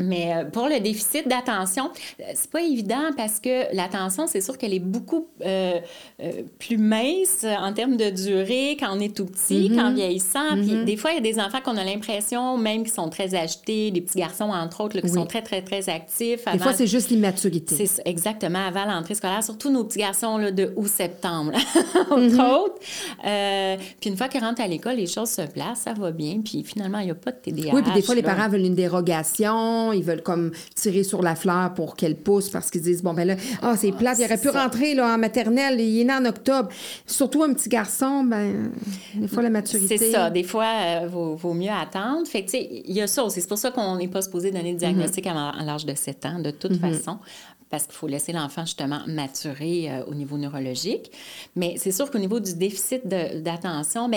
Mais 0.00 0.34
euh, 0.34 0.44
pour 0.44 0.68
le 0.68 0.80
déficit 0.80 1.28
d'attention, 1.28 1.90
euh, 2.20 2.24
c'est 2.34 2.50
pas 2.50 2.62
évident 2.62 3.10
parce 3.16 3.38
que 3.38 3.74
l'attention, 3.74 4.26
c'est 4.26 4.40
sûr 4.40 4.58
qu'elle 4.58 4.74
est 4.74 4.80
beaucoup 4.80 5.28
euh, 5.44 5.78
plus 6.58 6.78
mince 6.78 7.44
en 7.44 7.72
termes 7.72 7.96
de 7.96 8.10
durée 8.10 8.76
quand 8.78 8.88
on 8.96 9.00
est 9.00 9.14
tout 9.14 9.26
petit, 9.26 9.68
mm-hmm. 9.68 9.76
quand 9.76 9.92
vieillissant. 9.92 10.48
Puis 10.54 10.72
mm-hmm. 10.72 10.84
des 10.84 10.96
fois, 10.96 11.12
il 11.12 11.14
y 11.14 11.18
a 11.18 11.32
des 11.32 11.38
enfants 11.38 11.60
qu'on 11.64 11.76
a 11.76 11.84
l'impression, 11.84 12.58
même 12.58 12.82
qui 12.82 12.90
sont 12.90 13.08
très 13.08 13.36
agités, 13.36 13.92
des 13.92 14.00
petits 14.00 14.18
garçons 14.18 14.50
entre 14.50 14.82
autres, 14.82 14.98
qui 14.98 15.08
sont 15.08 15.26
très, 15.26 15.42
très, 15.42 15.62
très 15.62 15.88
actifs. 15.88 16.44
Des 16.52 16.58
fois, 16.58 16.72
c'est 16.72 16.88
juste 16.88 17.10
l'immaturité. 17.10 17.86
C'est 17.86 18.02
exactement, 18.04 18.66
avant 18.66 18.86
l'entrée 18.86 19.14
scolaire, 19.14 19.44
surtout 19.44 19.70
nos 19.70 19.84
petits 19.84 20.00
garçons 20.00 20.38
là, 20.38 20.50
de 20.50 20.72
août-septembre, 20.74 21.52
entre 22.10 22.18
mm-hmm. 22.18 22.54
autres. 22.54 22.78
puis 24.00 24.10
une 24.10 24.16
fois 24.16 24.28
qu'ils 24.28 24.40
rentrent 24.40 24.62
à 24.62 24.66
l'école, 24.66 24.96
les 24.96 25.06
choses 25.06 25.30
se 25.30 25.42
placent, 25.42 25.82
ça 25.82 25.92
va 25.92 26.10
bien. 26.10 26.40
Puis 26.44 26.64
finalement, 26.64 26.98
il 26.98 27.06
n'y 27.06 27.10
a 27.12 27.14
pas 27.14 27.30
de 27.30 27.36
TDAH. 27.36 27.74
Oui, 27.74 27.82
puis 27.82 27.92
des 27.92 28.02
fois, 28.02 28.16
les 28.16 28.22
parents 28.22 28.48
veulent 28.48 28.64
une 28.64 28.74
dérogation 28.74 29.84
ils 29.94 30.04
veulent 30.04 30.22
comme 30.22 30.50
tirer 30.74 31.02
sur 31.02 31.22
la 31.22 31.34
fleur 31.34 31.74
pour 31.74 31.96
qu'elle 31.96 32.16
pousse 32.16 32.50
parce 32.50 32.70
qu'ils 32.70 32.82
disent, 32.82 33.02
bon, 33.02 33.14
ben 33.14 33.26
là, 33.26 33.36
ah, 33.62 33.74
c'est 33.76 33.92
plate, 33.92 34.18
il 34.18 34.24
aurait 34.24 34.38
pu 34.38 34.48
rentrer 34.48 34.94
là, 34.94 35.14
en 35.14 35.18
maternelle, 35.18 35.80
il 35.80 36.00
est 36.00 36.04
né 36.04 36.12
en 36.12 36.24
octobre. 36.24 36.68
Surtout 37.06 37.42
un 37.42 37.52
petit 37.52 37.68
garçon, 37.68 38.24
ben, 38.24 38.70
des 39.14 39.28
fois, 39.28 39.42
la 39.42 39.50
maturité. 39.50 39.98
C'est 39.98 40.12
ça, 40.12 40.30
des 40.30 40.42
fois, 40.42 40.66
il 40.66 41.04
euh, 41.04 41.36
vaut, 41.36 41.54
mieux 41.54 41.70
attendre. 41.70 42.26
Fait 42.26 42.42
tu 42.42 42.50
sais, 42.50 42.82
il 42.84 42.94
y 42.94 43.00
a 43.00 43.06
ça 43.06 43.24
aussi. 43.24 43.40
C'est 43.40 43.48
pour 43.48 43.58
ça 43.58 43.70
qu'on 43.70 43.96
n'est 43.96 44.08
pas 44.08 44.22
supposé 44.22 44.50
donner 44.50 44.72
le 44.72 44.78
diagnostic 44.78 45.26
à, 45.26 45.52
l'âge 45.64 45.86
de 45.86 45.94
7 45.94 46.26
ans, 46.26 46.38
de 46.40 46.50
toute 46.50 46.72
mm-hmm. 46.72 46.98
façon 46.98 47.18
parce 47.74 47.86
qu'il 47.86 47.96
faut 47.96 48.06
laisser 48.06 48.32
l'enfant 48.32 48.64
justement 48.64 49.00
maturer 49.08 49.90
euh, 49.90 50.04
au 50.06 50.14
niveau 50.14 50.38
neurologique. 50.38 51.10
Mais 51.56 51.74
c'est 51.76 51.90
sûr 51.90 52.08
qu'au 52.08 52.20
niveau 52.20 52.38
du 52.38 52.54
déficit 52.54 53.04
d'attention, 53.04 54.08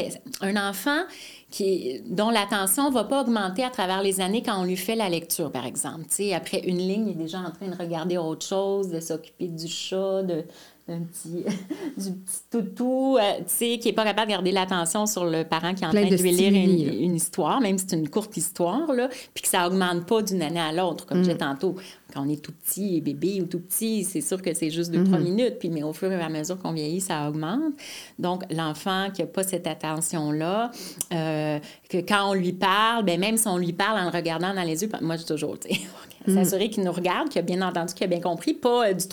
un 0.42 0.70
enfant 0.70 1.02
qui, 1.50 2.02
dont 2.06 2.30
l'attention 2.30 2.90
ne 2.90 2.94
va 2.94 3.06
pas 3.06 3.24
augmenter 3.24 3.64
à 3.64 3.72
travers 3.72 4.04
les 4.04 4.22
années 4.22 4.44
quand 4.44 4.62
on 4.62 4.66
lui 4.66 4.78
fait 4.78 4.96
la 4.96 5.10
lecture, 5.10 5.52
par 5.52 5.66
exemple. 5.66 6.06
après 6.36 6.60
une 6.68 6.78
ligne, 6.78 7.08
il 7.08 7.12
est 7.14 7.24
déjà 7.24 7.40
en 7.40 7.50
train 7.50 7.68
de 7.68 7.76
regarder 7.76 8.18
autre 8.18 8.46
chose, 8.46 8.90
de 8.90 9.00
s'occuper 9.00 9.48
du 9.48 9.68
chat, 9.68 10.22
de, 10.22 10.44
un 10.88 11.00
petit, 11.00 11.44
du 11.98 12.12
petit 12.12 12.42
toutou, 12.52 13.18
euh, 13.18 13.38
tu 13.40 13.44
sais, 13.48 13.80
qui 13.80 13.88
n'est 13.88 13.94
pas 13.94 14.04
capable 14.04 14.28
de 14.28 14.34
garder 14.34 14.52
l'attention 14.52 15.06
sur 15.06 15.26
le 15.26 15.44
parent 15.44 15.74
qui 15.74 15.84
est 15.84 15.88
en 15.88 15.92
train 15.92 16.08
de, 16.08 16.16
lui 16.16 16.32
lire 16.32 16.54
une, 16.54 17.16
histoire, 17.16 17.60
même 17.60 17.78
si 17.78 17.86
c'est 17.90 17.96
une 17.96 18.10
courte 18.10 18.38
histoire, 18.38 18.94
là, 18.94 19.10
puis 19.34 19.42
que 19.42 19.50
ça 19.50 19.68
augmente 19.68 20.06
pas 20.06 20.22
d'une 20.22 20.42
année 20.42 20.60
à 20.60 20.72
l'autre, 20.72 21.06
comme 21.06 21.24
j'ai 21.24 21.34
mm. 21.34 21.40
tantôt. 21.40 21.76
Quand 22.14 22.26
on 22.26 22.30
est 22.30 22.42
tout 22.42 22.52
petit, 22.52 23.02
bébé 23.02 23.42
ou 23.42 23.46
tout 23.46 23.60
petit, 23.60 24.04
c'est 24.04 24.22
sûr 24.22 24.42
que 24.42 24.54
c'est 24.54 24.70
juste 24.70 24.92
deux, 24.92 25.04
trois 25.04 25.20
mm-hmm. 25.20 25.24
minutes, 25.24 25.60
puis 25.60 25.70
mais 25.70 25.84
au 25.84 25.94
fur 25.94 26.12
et 26.12 26.16
à 26.16 26.30
mesure 26.30 26.58
qu'on 26.58 26.72
vieillit, 26.72 27.02
ça 27.02 27.30
augmente. 27.30 27.74
Donc, 28.20 28.44
l'enfant 28.52 29.10
qui 29.14 29.22
n'a 29.22 29.28
pas 29.28 29.44
cette 29.44 29.68
attention-là, 29.68 30.72
euh, 31.14 31.60
que 31.90 31.98
quand 31.98 32.30
on 32.30 32.34
lui 32.34 32.54
parle, 32.54 33.04
ben 33.06 33.20
même 33.20 33.38
si 33.38 33.48
on 33.48 33.58
lui 33.58 33.74
parle 33.74 34.00
en 34.00 34.06
le 34.06 34.16
regardant 34.16 34.54
dans 34.54 34.64
les 34.64 34.84
yeux, 34.84 34.90
moi, 35.02 35.18
je 35.18 35.26
toujours, 35.26 35.60
tu 35.60 35.70
sais, 35.70 35.82
Mm. 36.28 36.36
s'assurer 36.36 36.70
qu'il 36.70 36.84
nous 36.84 36.92
regarde, 36.92 37.30
qu'il 37.30 37.40
a 37.40 37.42
bien 37.42 37.62
entendu, 37.62 37.94
qu'il 37.94 38.04
a 38.04 38.08
bien 38.08 38.20
compris, 38.20 38.54
pas 38.54 38.90
euh, 38.90 38.94
du, 38.94 39.06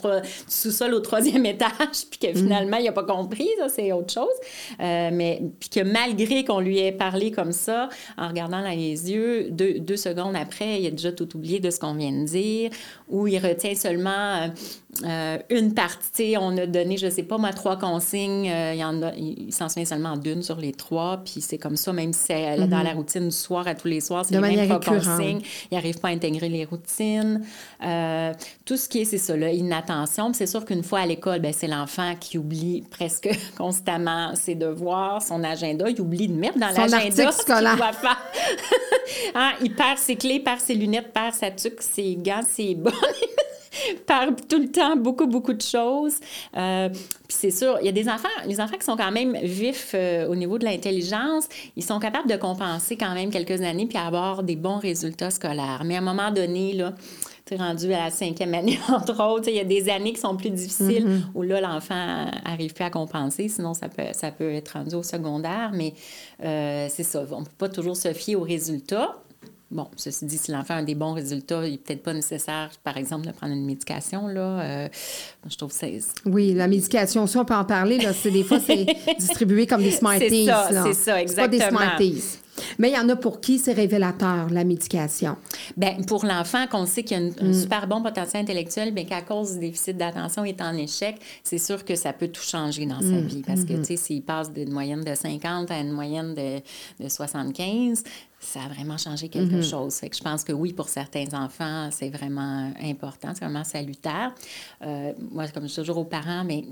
sous-sol 0.48 0.94
au 0.94 1.00
troisième 1.00 1.46
étage, 1.46 1.70
puis 2.10 2.18
que 2.20 2.32
mm. 2.32 2.36
finalement, 2.36 2.76
il 2.78 2.84
n'a 2.84 2.92
pas 2.92 3.04
compris, 3.04 3.48
ça, 3.58 3.68
c'est 3.68 3.92
autre 3.92 4.12
chose. 4.12 4.34
Euh, 4.80 5.10
mais 5.12 5.42
puis 5.60 5.68
que 5.68 5.80
malgré 5.80 6.44
qu'on 6.44 6.60
lui 6.60 6.78
ait 6.78 6.92
parlé 6.92 7.30
comme 7.30 7.52
ça, 7.52 7.88
en 8.18 8.28
regardant 8.28 8.62
dans 8.62 8.68
les 8.68 9.10
yeux, 9.10 9.48
deux, 9.50 9.96
secondes 9.96 10.34
après, 10.34 10.80
il 10.80 10.86
a 10.88 10.90
déjà 10.90 11.12
tout 11.12 11.36
oublié 11.36 11.60
de 11.60 11.70
ce 11.70 11.78
qu'on 11.78 11.94
vient 11.94 12.10
de 12.10 12.24
dire, 12.24 12.70
ou 13.08 13.26
il 13.26 13.38
retient 13.38 13.74
seulement 13.74 14.48
euh, 15.04 15.38
une 15.50 15.74
partie. 15.74 16.36
On 16.38 16.56
a 16.56 16.66
donné, 16.66 16.96
je 16.96 17.06
ne 17.06 17.10
sais 17.10 17.22
pas, 17.22 17.38
moi, 17.38 17.52
trois 17.52 17.78
consignes, 17.78 18.46
il, 18.46 18.78
y 18.78 18.84
en 18.84 19.02
a, 19.02 19.12
il 19.14 19.52
s'en 19.52 19.68
souvient 19.68 19.84
seulement 19.84 20.16
d'une 20.16 20.42
sur 20.42 20.56
les 20.56 20.72
trois, 20.72 21.18
puis 21.24 21.40
c'est 21.40 21.58
comme 21.58 21.76
ça, 21.76 21.92
même 21.92 22.12
si 22.12 22.24
c'est 22.26 22.66
dans 22.66 22.82
la 22.82 22.92
routine 22.92 23.28
du 23.28 23.34
soir, 23.34 23.66
à 23.66 23.74
tous 23.74 23.88
les 23.88 24.00
soirs, 24.00 24.24
c'est 24.24 24.40
les 24.40 24.56
mêmes 24.56 24.80
trois 24.80 24.80
consignes, 24.80 25.40
il 25.70 25.74
n'arrive 25.74 25.98
pas 25.98 26.08
à 26.08 26.12
intégrer 26.12 26.48
les 26.48 26.64
routines. 26.64 27.42
Euh, 27.84 28.32
tout 28.64 28.76
ce 28.76 28.88
qui 28.88 29.00
est, 29.00 29.04
c'est 29.04 29.18
ça, 29.18 29.36
là, 29.36 29.50
inattention. 29.50 30.32
c'est 30.32 30.46
sûr 30.46 30.64
qu'une 30.64 30.82
fois 30.82 31.00
à 31.00 31.06
l'école, 31.06 31.40
ben, 31.40 31.52
c'est 31.52 31.66
l'enfant 31.66 32.14
qui 32.18 32.38
oublie 32.38 32.82
presque 32.90 33.28
constamment 33.58 34.34
ses 34.34 34.54
devoirs, 34.54 35.22
son 35.22 35.42
agenda. 35.44 35.88
Il 35.88 36.00
oublie 36.00 36.28
de 36.28 36.34
mettre 36.34 36.58
dans 36.58 36.68
l'agenda 36.68 37.32
ce 37.32 37.44
qu'il 37.44 37.76
doit 37.76 37.92
faire. 37.92 38.22
Hein, 39.34 39.52
il 39.62 39.74
perd 39.74 39.98
ses 39.98 40.16
clés, 40.16 40.40
perd 40.40 40.60
ses 40.60 40.74
lunettes, 40.74 41.12
perd 41.12 41.34
sa 41.34 41.50
tuque, 41.50 41.82
ses 41.82 42.16
gants, 42.16 42.40
ses 42.48 42.73
bonnes. 42.74 42.92
perd 44.06 44.46
tout 44.48 44.58
le 44.58 44.70
temps 44.70 44.96
beaucoup, 44.96 45.26
beaucoup 45.26 45.52
de 45.52 45.62
choses. 45.62 46.14
Euh, 46.56 46.88
puis 46.88 47.00
c'est 47.28 47.50
sûr, 47.50 47.78
il 47.80 47.86
y 47.86 47.88
a 47.88 47.92
des 47.92 48.08
enfants, 48.08 48.28
les 48.46 48.60
enfants 48.60 48.76
qui 48.76 48.84
sont 48.84 48.96
quand 48.96 49.12
même 49.12 49.36
vifs 49.42 49.92
euh, 49.94 50.26
au 50.28 50.34
niveau 50.34 50.58
de 50.58 50.64
l'intelligence, 50.64 51.48
ils 51.76 51.84
sont 51.84 51.98
capables 51.98 52.28
de 52.28 52.36
compenser 52.36 52.96
quand 52.96 53.14
même 53.14 53.30
quelques 53.30 53.62
années 53.62 53.86
puis 53.86 53.98
avoir 53.98 54.42
des 54.42 54.56
bons 54.56 54.78
résultats 54.78 55.30
scolaires. 55.30 55.82
Mais 55.84 55.96
à 55.96 55.98
un 55.98 56.02
moment 56.02 56.30
donné, 56.30 56.72
là, 56.72 56.94
tu 57.46 57.54
es 57.54 57.56
rendu 57.58 57.92
à 57.92 58.04
la 58.04 58.10
cinquième 58.10 58.54
année, 58.54 58.78
entre 58.88 59.22
autres. 59.22 59.48
Il 59.48 59.56
y 59.56 59.60
a 59.60 59.64
des 59.64 59.90
années 59.90 60.12
qui 60.14 60.20
sont 60.20 60.36
plus 60.36 60.50
difficiles 60.50 61.06
mm-hmm. 61.06 61.22
où 61.34 61.42
là, 61.42 61.60
l'enfant 61.60 62.26
arrive 62.44 62.72
plus 62.72 62.84
à 62.84 62.90
compenser. 62.90 63.48
Sinon, 63.48 63.74
ça 63.74 63.88
peut, 63.88 64.02
ça 64.12 64.30
peut 64.30 64.50
être 64.50 64.70
rendu 64.70 64.94
au 64.94 65.02
secondaire. 65.02 65.70
Mais 65.74 65.92
euh, 66.42 66.86
c'est 66.88 67.02
ça. 67.02 67.24
On 67.30 67.40
ne 67.40 67.44
peut 67.44 67.50
pas 67.58 67.68
toujours 67.68 67.96
se 67.96 68.12
fier 68.14 68.36
aux 68.36 68.42
résultats. 68.42 69.14
Bon, 69.74 69.88
ceci 69.96 70.24
dit, 70.24 70.38
si 70.38 70.52
l'enfant 70.52 70.76
a 70.76 70.82
des 70.82 70.94
bons 70.94 71.14
résultats, 71.14 71.66
il 71.66 71.72
n'est 71.72 71.78
peut-être 71.78 72.04
pas 72.04 72.12
nécessaire, 72.12 72.70
par 72.84 72.96
exemple, 72.96 73.26
de 73.26 73.32
prendre 73.32 73.52
une 73.52 73.66
médication. 73.66 74.28
Là. 74.28 74.60
Euh, 74.60 74.88
je 75.50 75.56
trouve 75.56 75.72
c'est... 75.72 75.98
Oui, 76.24 76.54
la 76.54 76.68
médication, 76.68 77.26
ça, 77.26 77.40
on 77.40 77.44
peut 77.44 77.54
en 77.54 77.64
parler. 77.64 77.98
Là, 77.98 78.12
c'est, 78.12 78.30
des 78.30 78.44
fois, 78.44 78.60
c'est 78.60 78.86
distribué 79.18 79.66
comme 79.66 79.82
des 79.82 79.90
Smarties. 79.90 80.44
C'est 80.44 80.46
ça, 80.46 80.68
c'est 80.84 80.94
ça, 80.94 81.20
exactement. 81.20 81.26
C'est 81.26 81.34
pas 81.34 81.48
des 81.48 81.76
Smarties. 81.76 82.38
Mais 82.78 82.90
il 82.90 82.94
y 82.94 82.98
en 82.98 83.08
a 83.08 83.16
pour 83.16 83.40
qui 83.40 83.58
c'est 83.58 83.72
révélateur, 83.72 84.48
la 84.50 84.64
médication? 84.64 85.36
Bien, 85.76 85.96
pour 86.06 86.24
l'enfant, 86.24 86.66
qu'on 86.66 86.86
sait 86.86 87.02
qu'il 87.02 87.16
a 87.16 87.20
un, 87.20 87.48
mm. 87.48 87.52
super 87.52 87.86
bon 87.86 88.02
potentiel 88.02 88.42
intellectuel, 88.42 88.92
bien 88.92 89.04
qu'à 89.04 89.22
cause 89.22 89.54
du 89.54 89.60
déficit 89.60 89.96
d'attention 89.96 90.44
est 90.44 90.60
en 90.60 90.76
échec, 90.76 91.16
c'est 91.42 91.58
sûr 91.58 91.84
que 91.84 91.94
ça 91.94 92.12
peut 92.12 92.28
tout 92.28 92.42
changer 92.42 92.86
dans 92.86 93.00
sa 93.00 93.06
mm. 93.06 93.26
vie. 93.26 93.42
Parce 93.46 93.64
que, 93.64 93.72
mm-hmm. 93.72 93.80
tu 93.80 93.84
sais, 93.84 93.96
s'il 93.96 94.22
passe 94.22 94.52
d'une 94.52 94.72
moyenne 94.72 95.02
de 95.02 95.14
50 95.14 95.70
à 95.70 95.78
une 95.78 95.92
moyenne 95.92 96.34
de, 96.34 96.60
de 97.02 97.08
75, 97.08 98.04
ça 98.44 98.60
a 98.60 98.68
vraiment 98.68 98.98
changé 98.98 99.28
quelque 99.28 99.56
mm-hmm. 99.56 99.70
chose. 99.70 99.94
Fait 99.94 100.08
que 100.08 100.16
je 100.16 100.22
pense 100.22 100.44
que 100.44 100.52
oui, 100.52 100.72
pour 100.72 100.88
certains 100.88 101.26
enfants, 101.32 101.88
c'est 101.90 102.10
vraiment 102.10 102.72
important, 102.82 103.28
c'est 103.34 103.44
vraiment 103.44 103.64
salutaire. 103.64 104.34
Euh, 104.82 105.12
moi, 105.32 105.46
comme 105.48 105.64
je 105.64 105.68
dis 105.68 105.74
toujours 105.76 105.98
aux 105.98 106.04
parents, 106.04 106.44
mais 106.44 106.64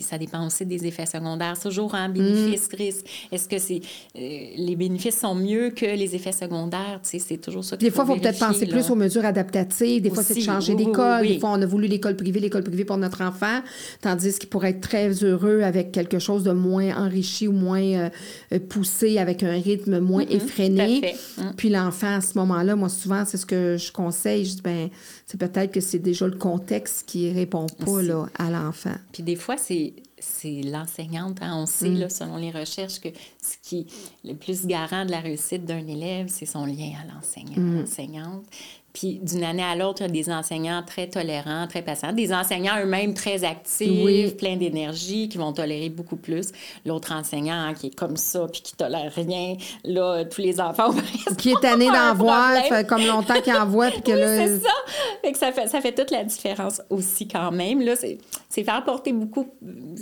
ça 0.00 0.18
dépend 0.18 0.46
aussi 0.46 0.66
des 0.66 0.86
effets 0.86 1.06
secondaires. 1.06 1.58
Toujours 1.58 1.94
en 1.94 2.08
bénéfice-risque. 2.08 3.06
Mm. 3.06 3.34
Est-ce 3.34 3.48
que 3.48 3.58
c'est 3.58 3.80
euh, 4.16 4.46
les 4.56 4.76
bénéfices 4.76 5.18
sont 5.18 5.34
mieux 5.34 5.70
que 5.70 5.86
les 5.86 6.14
effets 6.14 6.32
secondaires? 6.32 7.00
C'est 7.02 7.40
toujours 7.40 7.64
ça 7.64 7.76
Des 7.76 7.90
fois, 7.90 8.04
il 8.04 8.14
faut 8.14 8.20
peut-être 8.20 8.38
penser 8.38 8.66
plus 8.66 8.90
aux 8.90 8.96
mesures 8.96 9.24
adaptatives. 9.24 10.02
Des 10.02 10.10
fois, 10.10 10.22
c'est 10.22 10.34
de 10.34 10.40
changer 10.40 10.74
d'école. 10.74 11.26
Des 11.26 11.38
fois, 11.38 11.50
on 11.50 11.62
a 11.62 11.66
voulu 11.66 11.86
l'école 11.86 12.16
privée, 12.16 12.40
l'école 12.40 12.64
privée 12.64 12.84
pour 12.84 12.96
notre 12.96 13.22
enfant, 13.22 13.60
tandis 14.00 14.38
qu'il 14.38 14.48
pourrait 14.48 14.70
être 14.70 14.80
très 14.80 15.10
heureux 15.24 15.62
avec 15.62 15.92
quelque 15.92 16.18
chose 16.18 16.42
de 16.42 16.52
moins 16.52 16.96
enrichi 16.96 17.46
ou 17.48 17.52
moins 17.52 17.80
euh, 17.80 18.58
poussé, 18.68 19.18
avec 19.18 19.42
un 19.42 19.52
rythme 19.52 20.00
moins 20.00 20.24
mm-hmm. 20.24 20.36
effréné. 20.36 21.14
Mm. 21.38 21.50
Puis 21.56 21.68
l'enfant, 21.68 22.16
à 22.16 22.20
ce 22.20 22.36
moment-là, 22.38 22.76
moi, 22.76 22.88
souvent, 22.88 23.24
c'est 23.24 23.36
ce 23.36 23.46
que 23.46 23.76
je 23.76 23.92
conseille. 23.92 24.44
Je 24.44 24.54
dis, 24.56 24.62
ben, 24.62 24.88
c'est 25.26 25.38
peut-être 25.38 25.72
que 25.72 25.80
c'est 25.80 25.98
déjà 25.98 26.26
le 26.26 26.36
contexte 26.36 27.06
qui 27.06 27.32
répond 27.32 27.66
pas 27.66 28.02
là, 28.02 28.26
à 28.38 28.50
l'enfant. 28.50 28.94
Puis 29.12 29.22
des 29.22 29.36
fois, 29.36 29.56
c'est 29.56 29.94
c'est 30.20 30.60
l'enseignante. 30.62 31.38
Hein. 31.40 31.52
On 31.56 31.66
sait, 31.66 31.88
là, 31.88 32.06
mm. 32.06 32.10
selon 32.10 32.36
les 32.36 32.50
recherches, 32.50 33.00
que 33.00 33.08
ce 33.42 33.56
qui 33.62 33.80
est 33.80 34.28
le 34.28 34.34
plus 34.34 34.66
garant 34.66 35.04
de 35.04 35.10
la 35.10 35.20
réussite 35.20 35.64
d'un 35.64 35.86
élève, 35.86 36.28
c'est 36.28 36.46
son 36.46 36.66
lien 36.66 36.92
à 37.00 37.14
l'enseignant, 37.14 37.58
mm. 37.58 37.80
l'enseignante. 37.80 38.44
Puis 38.92 39.20
d'une 39.22 39.44
année 39.44 39.62
à 39.62 39.76
l'autre, 39.76 40.02
il 40.02 40.06
y 40.06 40.08
a 40.08 40.24
des 40.24 40.32
enseignants 40.32 40.82
très 40.84 41.06
tolérants, 41.06 41.66
très 41.68 41.82
patients, 41.82 42.12
des 42.12 42.32
enseignants 42.32 42.74
eux-mêmes 42.82 43.14
très 43.14 43.44
actifs, 43.44 44.36
pleins 44.36 44.56
d'énergie, 44.56 45.28
qui 45.28 45.38
vont 45.38 45.52
tolérer 45.52 45.90
beaucoup 45.90 46.16
plus. 46.16 46.48
L'autre 46.84 47.12
enseignant 47.12 47.54
hein, 47.54 47.74
qui 47.74 47.88
est 47.88 47.94
comme 47.94 48.16
ça, 48.16 48.46
puis 48.50 48.62
qui 48.62 48.74
tolère 48.74 49.12
rien, 49.14 49.54
là, 49.84 50.24
tous 50.24 50.40
les 50.40 50.60
enfants 50.60 50.92
Qui 51.38 51.50
est 51.52 51.60
tanné 51.60 51.86
d'en 51.92 52.14
voir, 52.14 52.52
fait 52.64 52.86
comme 52.86 53.06
longtemps 53.06 53.40
qu'il 53.40 53.54
en 53.54 53.66
voit, 53.66 53.90
puis 53.90 54.02
que 54.02 54.10
oui, 54.12 54.46
c'est 54.48 54.58
ça. 54.58 54.74
Fait 55.22 55.32
que 55.32 55.38
ça 55.38 55.52
fait, 55.52 55.68
ça 55.68 55.80
fait 55.80 55.92
toute 55.92 56.10
la 56.10 56.24
différence 56.24 56.82
aussi 56.90 57.28
quand 57.28 57.52
même. 57.52 57.80
Là, 57.82 57.94
c'est, 57.94 58.18
c'est 58.48 58.64
faire 58.64 58.82
porter 58.82 59.12
beaucoup 59.12 59.46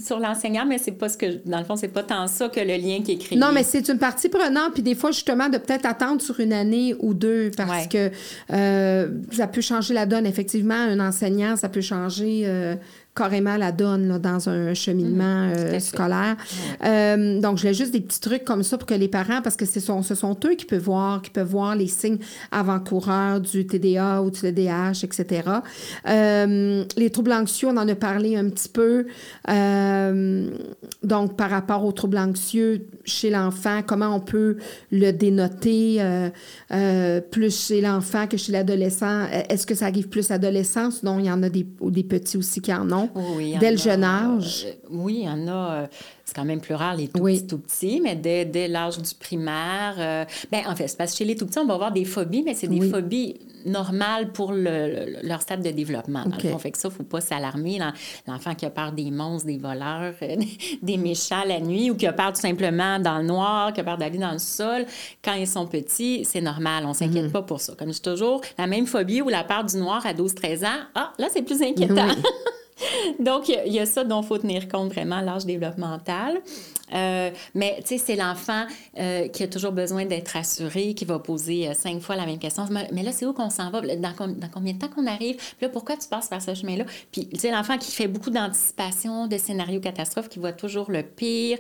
sur 0.03 0.19
l'enseignant, 0.19 0.65
mais 0.65 0.79
c'est 0.79 0.93
pas 0.93 1.11
ce 1.11 1.19
que, 1.19 1.47
dans 1.47 1.59
le 1.59 1.65
fond, 1.65 1.77
c'est 1.77 1.89
pas 1.89 2.03
tant 2.03 2.27
ça 2.27 2.49
que 2.49 2.61
le 2.61 2.77
lien 2.77 3.03
qui 3.05 3.13
est 3.13 3.19
créé. 3.19 3.39
Non, 3.39 3.53
mais 3.53 3.65
c'est 3.65 3.87
une 3.89 3.99
partie 3.99 4.31
prenante, 4.31 4.73
puis 4.73 4.83
des 4.83 4.95
fois, 4.95 5.11
justement, 5.11 5.51
de 5.51 5.59
peut-être 5.59 5.85
attendre 5.85 6.23
sur 6.23 6.41
une 6.41 6.55
année 6.55 6.95
ou 7.01 7.13
deux, 7.13 7.51
parce 7.55 7.87
que... 7.87 8.11
Euh, 8.51 8.78
ça 9.31 9.47
peut 9.47 9.61
changer 9.61 9.95
la 9.95 10.07
donne. 10.07 10.27
Effectivement, 10.27 10.75
un 10.75 11.01
enseignant, 11.01 11.57
ça 11.57 11.69
peut 11.69 11.81
changer 11.81 12.43
euh, 12.47 12.75
carrément 13.19 13.57
la 13.57 13.73
donne 13.73 14.19
dans 14.19 14.49
un 14.49 14.75
cheminement 14.75 15.47
mhm. 15.49 15.53
euh, 15.57 15.81
scolaire. 15.81 16.37
Euh, 16.85 17.41
donc, 17.41 17.57
je 17.57 17.63
voulais 17.63 17.75
juste 17.75 17.93
des 17.93 18.01
petits 18.01 18.21
trucs 18.21 18.45
comme 18.45 18.63
ça 18.63 18.79
pour 18.79 18.87
que 18.87 18.95
les 18.95 19.09
parents, 19.09 19.43
parce 19.43 19.57
que 19.57 19.67
ce 19.67 19.81
sont, 19.81 20.03
ce 20.03 20.15
sont 20.15 20.37
eux 20.45 20.55
qui 20.55 20.65
peuvent 20.65 20.83
voir, 20.83 21.21
qui 21.21 21.31
peuvent 21.31 21.49
voir 21.49 21.75
les 21.75 21.89
signes 21.89 22.19
avant-coureurs 22.53 23.41
du 23.41 23.67
TDA 23.67 24.23
ou 24.23 24.31
du 24.31 24.41
TDAH, 24.41 25.03
etc. 25.03 25.43
Euh, 26.09 26.85
les 26.97 27.11
troubles 27.11 27.33
anxieux, 27.33 27.69
on 27.69 27.77
en 27.77 27.89
a 27.89 27.95
parlé 27.97 28.37
un 28.37 28.49
petit 28.51 28.69
peu. 28.69 29.07
donc, 31.03 31.37
par 31.37 31.51
rapport 31.51 31.85
aux 31.85 31.93
troubles 31.93 32.19
anxieux 32.19 32.87
chez 33.05 33.31
l'enfant, 33.31 33.83
comment 33.85 34.15
on 34.15 34.21
peut 34.21 34.59
le 34.93 35.11
dénoter 35.11 36.01
plus 37.31 37.67
chez 37.67 37.81
l'enfant 37.81 38.27
que 38.29 38.37
chez 38.37 38.53
l'adolescent? 38.53 39.27
Est-ce 39.49 39.67
que 39.67 39.75
ça 39.75 39.87
arrive 39.87 40.09
plus 40.09 40.31
à 40.31 40.35
l'adolescence? 40.35 41.03
Non, 41.03 41.19
il 41.19 41.27
y 41.27 41.31
en 41.31 41.43
a 41.43 41.49
des, 41.49 41.67
des 41.83 42.05
petits 42.05 42.37
aussi 42.37 42.61
qui 42.61 42.73
en 42.73 42.91
ont. 42.93 43.08
Oui, 43.15 43.57
dès 43.59 43.71
le 43.71 43.77
jeune 43.77 44.05
âge? 44.05 44.67
Euh, 44.67 44.73
oui, 44.91 45.21
il 45.21 45.25
y 45.25 45.29
en 45.29 45.49
a. 45.49 45.73
Euh, 45.73 45.87
c'est 46.25 46.35
quand 46.35 46.45
même 46.45 46.61
plus 46.61 46.75
rare 46.75 46.95
les 46.95 47.09
tout 47.09 47.23
petits, 47.23 47.47
tout 47.47 47.59
petits, 47.59 48.01
mais 48.03 48.15
dès, 48.15 48.45
dès 48.45 48.69
l'âge 48.69 48.99
du 48.99 49.15
primaire. 49.15 49.95
Euh, 49.99 50.25
ben, 50.53 50.61
en 50.67 50.77
fait, 50.77 50.89
c'est 50.89 50.99
parce 50.99 51.13
que 51.13 51.19
chez 51.19 51.25
les 51.25 51.37
tout 51.37 51.47
petits, 51.47 51.59
on 51.59 51.65
va 51.65 51.75
avoir 51.75 51.91
des 51.91 52.05
phobies, 52.05 52.43
mais 52.43 52.53
c'est 52.53 52.69
des 52.69 52.87
phobies 52.87 53.37
normales 53.65 54.33
pour 54.33 54.53
le, 54.53 55.23
leur 55.23 55.41
stade 55.41 55.63
de 55.63 55.71
développement. 55.71 56.25
Dans 56.27 56.59
fait 56.59 56.71
que 56.71 56.79
ça, 56.79 56.89
il 56.89 56.93
ne 56.93 56.97
faut 56.97 57.03
pas 57.03 57.23
s'alarmer. 57.23 57.79
L'enfant 58.27 58.55
qui 58.55 58.67
a 58.67 58.71
peur 58.71 58.93
des 58.93 59.11
monstres, 59.11 59.47
des 59.47 59.57
voleurs, 59.57 60.13
des 60.83 60.97
méchants 60.99 61.45
la 61.47 61.61
nuit, 61.61 61.91
ou 61.91 61.97
qui 61.97 62.07
a 62.07 62.13
peur 62.13 62.33
tout 62.33 62.41
simplement 62.41 62.99
dans 62.99 63.19
le 63.19 63.25
noir, 63.25 63.73
qui 63.73 63.81
a 63.81 63.85
peur 63.85 63.97
d'aller 63.97 64.19
dans 64.19 64.33
le 64.33 64.39
sol, 64.39 64.85
quand 65.25 65.35
ils 65.35 65.47
sont 65.47 65.67
petits, 65.67 66.25
c'est 66.25 66.43
normal. 66.43 66.85
On 66.85 66.91
ne 66.91 66.95
s'inquiète 66.95 67.25
mhm. 67.25 67.33
pas 67.33 67.43
pour 67.43 67.61
ça. 67.61 67.75
Comme 67.75 67.89
je 67.89 67.95
dis 67.95 68.03
toujours, 68.03 68.43
la 68.59 68.67
même 68.67 68.87
phobie 68.87 69.23
ou 69.23 69.29
la 69.29 69.45
peur 69.45 69.65
du 69.65 69.77
noir 69.79 70.05
à 70.05 70.13
12-13 70.13 70.67
ans, 70.67 70.81
ah, 70.95 71.13
là, 71.19 71.29
c'est 71.33 71.43
plus 71.43 71.63
inquiétant. 71.63 72.09
Donc, 73.19 73.49
il 73.49 73.73
y, 73.73 73.79
a 73.79 73.87
ça 73.87 74.05
dont 74.05 74.23
il 74.23 74.27
faut 74.27 74.39
tenir 74.39 74.69
compte 74.69 74.93
vraiment 74.93 75.17
à 75.17 75.23
l'âge 75.23 75.45
développemental. 75.45 76.41
Euh, 76.95 77.31
mais, 77.55 77.77
tu 77.81 77.99
sais, 77.99 77.99
c'est 77.99 78.17
l'enfant 78.17 78.65
euh, 78.99 79.29
qui 79.29 79.43
a 79.43 79.49
toujours 79.49 79.73
besoin 79.73 80.07
d'être 80.07 80.29
rassuré, 80.29 80.95
qui 80.95 81.05
va 81.05 81.19
poser 81.19 81.69
euh, 81.69 81.75
cinq 81.75 82.01
fois 82.01 82.17
la 82.17 82.27
même 82.27 82.39
question. 82.39 82.67
Mais 82.93 83.03
là, 83.03 83.13
c'est 83.13 83.27
où 83.27 83.33
qu'on 83.33 83.51
s'en 83.51 83.71
va? 83.71 83.81
Dans, 83.81 84.13
combien 84.53 84.73
de 84.73 84.79
temps 84.79 84.89
qu'on 84.89 85.07
arrive? 85.07 85.37
là, 85.61 85.69
pourquoi 85.69 85.97
tu 85.97 86.09
passes 86.09 86.29
par 86.29 86.43
ce 86.43 86.55
chemin-là? 86.55 86.85
Puis, 87.13 87.29
tu 87.29 87.39
sais, 87.39 87.51
l'enfant 87.51 87.79
qui 87.79 87.93
fait 87.93 88.09
beaucoup 88.09 88.31
d'anticipation, 88.31 89.27
de 89.27 89.37
scénarios 89.37 89.81
catastrophes, 89.81 90.29
qui 90.29 90.39
voit 90.39 90.53
toujours 90.53 90.91
le 90.91 91.03
pire. 91.03 91.59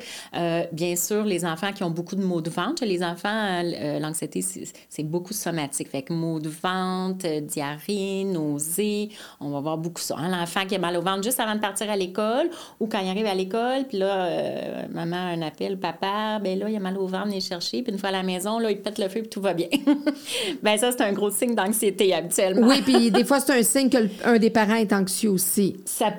bien 0.72 0.96
sûr, 0.96 1.24
les 1.24 1.44
enfants 1.44 1.72
qui 1.72 1.82
ont 1.82 1.90
beaucoup 1.90 2.16
de 2.16 2.22
maux 2.22 2.40
de 2.40 2.50
ventre. 2.50 2.84
Les 2.84 3.02
enfants, 3.02 3.62
l'anxiété, 4.00 4.44
c'est 4.88 5.02
beaucoup 5.02 5.32
somatique. 5.32 5.88
Fait 5.90 6.02
que 6.02 6.12
maux 6.12 6.40
de 6.40 6.48
ventre, 6.48 7.40
diarrhée, 7.40 8.24
nausées, 8.24 9.10
on 9.40 9.50
va 9.50 9.60
voir 9.60 9.78
beaucoup 9.78 10.00
ça. 10.00 10.16
Hein. 10.18 10.28
L'enfant 10.28 10.66
qui 10.66 10.74
a 10.74 10.78
mal 10.78 10.96
au 10.96 11.02
ventre 11.02 11.22
juste 11.22 11.40
avant 11.40 11.54
de 11.54 11.60
partir 11.60 11.90
à 11.90 11.96
l'école 11.96 12.50
ou 12.80 12.86
quand 12.86 13.00
il 13.00 13.08
arrive 13.08 13.26
à 13.26 13.34
l'école, 13.34 13.86
puis 13.88 13.98
là, 13.98 14.86
maman 14.90 15.17
un 15.18 15.42
appel, 15.42 15.78
papa, 15.78 16.38
ben 16.42 16.58
là, 16.58 16.68
il 16.68 16.76
a 16.76 16.80
mal 16.80 16.96
au 16.98 17.06
ventre, 17.06 17.26
venez 17.26 17.40
chercher. 17.40 17.82
Puis 17.82 17.92
une 17.92 17.98
fois 17.98 18.10
à 18.10 18.12
la 18.12 18.22
maison, 18.22 18.58
là, 18.58 18.70
il 18.70 18.80
pète 18.80 18.98
le 18.98 19.08
feu, 19.08 19.20
puis 19.20 19.28
tout 19.28 19.40
va 19.40 19.54
bien. 19.54 19.68
ben 20.62 20.76
ça, 20.78 20.92
c'est 20.92 21.02
un 21.02 21.12
gros 21.12 21.30
signe 21.30 21.54
d'anxiété 21.54 22.14
habituellement. 22.14 22.68
Oui, 22.68 22.82
puis 22.82 23.10
des 23.10 23.24
fois, 23.24 23.40
c'est 23.40 23.58
un 23.58 23.62
signe 23.62 23.88
qu'un 23.88 24.38
des 24.38 24.50
parents 24.50 24.76
est 24.76 24.92
anxieux 24.92 25.30
aussi. 25.30 25.76
Ça, 25.84 26.12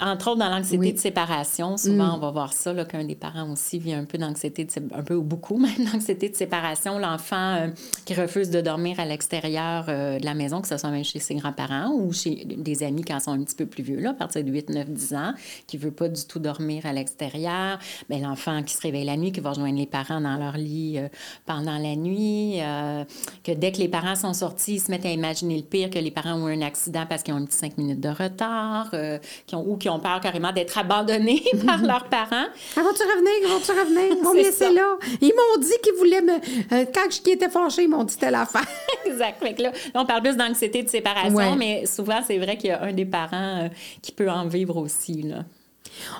entre 0.00 0.30
autres, 0.30 0.38
dans 0.38 0.50
l'anxiété 0.50 0.92
de 0.92 0.98
séparation, 0.98 1.76
souvent, 1.76 2.08
mm. 2.08 2.14
on 2.14 2.18
va 2.18 2.30
voir 2.30 2.52
ça, 2.52 2.74
qu'un 2.84 3.04
des 3.04 3.14
parents 3.14 3.50
aussi 3.50 3.78
vit 3.78 3.94
un 3.94 4.04
peu 4.04 4.18
d'anxiété, 4.18 4.66
un 4.94 5.02
peu 5.02 5.14
ou 5.14 5.22
beaucoup 5.22 5.58
même 5.58 5.84
d'anxiété 5.92 6.28
de 6.28 6.36
séparation. 6.36 6.98
L'enfant 6.98 7.56
euh, 7.56 7.68
qui 8.04 8.14
refuse 8.14 8.50
de 8.50 8.60
dormir 8.60 9.00
à 9.00 9.04
l'extérieur 9.04 9.86
euh, 9.88 10.18
de 10.18 10.24
la 10.24 10.34
maison, 10.34 10.60
que 10.60 10.68
ce 10.68 10.76
soit 10.76 10.90
même 10.90 11.04
chez 11.04 11.18
ses 11.18 11.34
grands-parents 11.34 11.92
ou 11.92 12.12
chez 12.12 12.44
des 12.44 12.82
amis 12.82 13.02
quand 13.02 13.18
ils 13.18 13.22
sont 13.22 13.32
un 13.32 13.42
petit 13.42 13.56
peu 13.56 13.66
plus 13.66 13.82
vieux, 13.82 14.00
là, 14.00 14.10
à 14.10 14.14
partir 14.14 14.44
de 14.44 14.50
8, 14.50 14.70
9, 14.70 14.90
10 14.90 15.14
ans, 15.14 15.32
qui 15.66 15.76
ne 15.76 15.82
veut 15.82 15.90
pas 15.90 16.08
du 16.08 16.24
tout 16.24 16.38
dormir 16.38 16.86
à 16.86 16.92
l'extérieur. 16.92 17.78
Ben, 18.16 18.22
l'enfant 18.22 18.62
qui 18.62 18.74
se 18.74 18.80
réveille 18.80 19.04
la 19.04 19.16
nuit, 19.16 19.32
qui 19.32 19.40
va 19.40 19.50
rejoindre 19.50 19.78
les 19.78 19.86
parents 19.86 20.20
dans 20.20 20.36
leur 20.36 20.56
lit 20.56 20.98
euh, 20.98 21.08
pendant 21.44 21.76
la 21.78 21.96
nuit, 21.96 22.60
euh, 22.60 23.04
que 23.44 23.52
dès 23.52 23.72
que 23.72 23.78
les 23.78 23.88
parents 23.88 24.14
sont 24.14 24.32
sortis, 24.32 24.74
ils 24.74 24.80
se 24.80 24.90
mettent 24.90 25.04
à 25.04 25.10
imaginer 25.10 25.56
le 25.56 25.62
pire, 25.62 25.90
que 25.90 25.98
les 25.98 26.10
parents 26.10 26.34
ont 26.34 26.48
eu 26.48 26.56
un 26.56 26.62
accident 26.62 27.04
parce 27.08 27.22
qu'ils 27.22 27.34
ont 27.34 27.40
eu 27.40 27.46
cinq 27.50 27.76
minutes 27.78 28.00
de 28.00 28.08
retard, 28.08 28.88
euh, 28.94 29.18
qui 29.46 29.54
ont, 29.54 29.64
ou 29.66 29.76
qui 29.76 29.88
ont 29.88 29.98
peur 29.98 30.20
carrément 30.20 30.52
d'être 30.52 30.78
abandonnés 30.78 31.42
par 31.66 31.78
leurs 31.82 32.04
parents. 32.04 32.46
Ah, 32.76 32.82
vont-tu 32.82 33.02
revenir? 33.02 33.48
Vont-tu 33.48 33.72
revenir? 33.72 34.16
Ils 34.16 34.22
m'ont 34.22 34.32
laissé 34.32 34.72
là. 34.72 34.96
Ils 35.20 35.32
m'ont 35.34 35.62
dit 35.62 35.76
qu'ils 35.82 35.94
voulaient 35.94 36.22
me... 36.22 36.84
quand 36.92 37.10
je 37.10 37.30
étais 37.30 37.48
fâchée, 37.48 37.82
ils 37.82 37.88
m'ont 37.88 38.04
dit 38.04 38.16
telle 38.16 38.34
affaire. 38.34 38.66
exact. 39.04 39.42
Fait 39.42 39.60
là, 39.60 39.72
on 39.94 40.06
parle 40.06 40.22
plus 40.22 40.36
d'anxiété 40.36 40.82
de 40.82 40.88
séparation, 40.88 41.56
mais 41.56 41.86
souvent, 41.86 42.20
c'est 42.26 42.38
vrai 42.38 42.56
qu'il 42.56 42.70
y 42.70 42.72
a 42.72 42.82
un 42.82 42.92
des 42.92 43.04
parents 43.04 43.68
qui 44.00 44.12
peut 44.12 44.30
en 44.30 44.46
vivre 44.46 44.76
aussi, 44.76 45.22
là. 45.22 45.44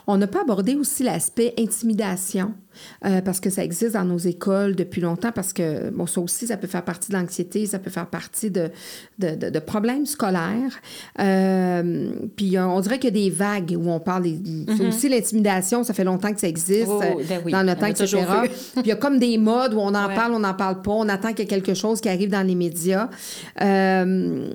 On 0.07 0.17
n'a 0.17 0.27
pas 0.27 0.43
abordé 0.43 0.75
aussi 0.75 1.03
l'aspect 1.03 1.55
intimidation, 1.59 2.55
euh, 3.05 3.21
parce 3.21 3.41
que 3.41 3.51
ça 3.51 3.65
existe 3.65 3.95
dans 3.95 4.05
nos 4.05 4.19
écoles 4.19 4.77
depuis 4.77 5.01
longtemps, 5.01 5.33
parce 5.33 5.53
que 5.53 5.91
bon, 5.91 6.07
ça 6.07 6.21
aussi, 6.21 6.47
ça 6.47 6.57
peut 6.57 6.67
faire 6.67 6.85
partie 6.85 7.11
de 7.11 7.17
l'anxiété, 7.17 7.67
ça 7.67 7.79
peut 7.79 7.91
faire 7.91 8.07
partie 8.07 8.51
de, 8.51 8.71
de, 9.19 9.59
problèmes 9.59 10.07
scolaires. 10.07 10.81
Euh, 11.21 12.11
puis 12.37 12.59
on 12.59 12.81
dirait 12.81 12.99
qu'il 12.99 13.17
y 13.17 13.21
a 13.21 13.25
des 13.25 13.31
vagues 13.31 13.77
où 13.79 13.91
on 13.91 14.01
parle. 14.01 14.25
Des, 14.25 14.33
mm-hmm. 14.33 14.89
aussi 14.89 15.09
l'intimidation, 15.09 15.85
ça 15.85 15.95
fait 15.95 16.05
longtemps 16.05 16.33
que 16.33 16.41
ça 16.41 16.49
existe 16.49 16.89
oh, 16.89 17.01
ben 17.01 17.43
dans 17.51 17.65
notre 17.65 17.81
temps, 17.81 17.87
etc. 17.87 18.07
puis 18.75 18.83
il 18.83 18.89
y 18.89 18.93
a 18.93 18.97
comme 18.97 19.19
des 19.19 19.39
modes 19.39 19.75
où 19.75 19.79
on 19.79 19.95
en 19.95 20.09
parle, 20.09 20.33
on 20.33 20.41
n'en 20.41 20.55
parle 20.55 20.83
pas, 20.83 20.93
on 20.93 21.09
attend 21.09 21.31
qu'il 21.31 21.41
y 21.41 21.43
ait 21.43 21.47
quelque 21.47 21.75
chose 21.75 22.01
qui 22.01 22.09
arrive 22.09 22.31
dans 22.31 22.47
les 22.47 22.55
médias. 22.55 23.09
Euh, 23.61 24.51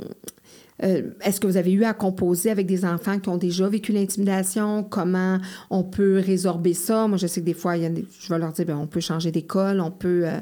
euh, 0.84 1.12
est-ce 1.22 1.40
que 1.40 1.48
vous 1.48 1.58
avez 1.58 1.72
eu 1.72 1.84
à 1.84 1.94
composer 1.94 2.50
avec 2.50 2.68
des 2.68 2.86
enfants 2.86 3.20
qui 3.20 3.30
ont 3.30 3.38
déjà 3.38 3.68
vécu 3.68 3.92
l'intimidation? 3.92 4.84
Comment 4.84 5.40
on 5.70 5.84
peut 5.84 6.22
résorber 6.26 6.74
ça? 6.74 7.08
Moi, 7.08 7.18
je 7.18 7.28
sais 7.28 7.42
que 7.42 7.46
des 7.46 7.54
fois, 7.54 7.78
il 7.78 7.84
y 7.84 7.86
a 7.86 7.90
je 7.90 8.30
vais 8.30 8.40
leur 8.40 8.52
dire, 8.54 8.66
bien, 8.66 8.78
on 8.78 8.88
peut 8.88 9.00
changer 9.00 9.32
d'école, 9.32 9.80
on 9.80 9.92
peut... 9.92 10.24
Euh, 10.26 10.40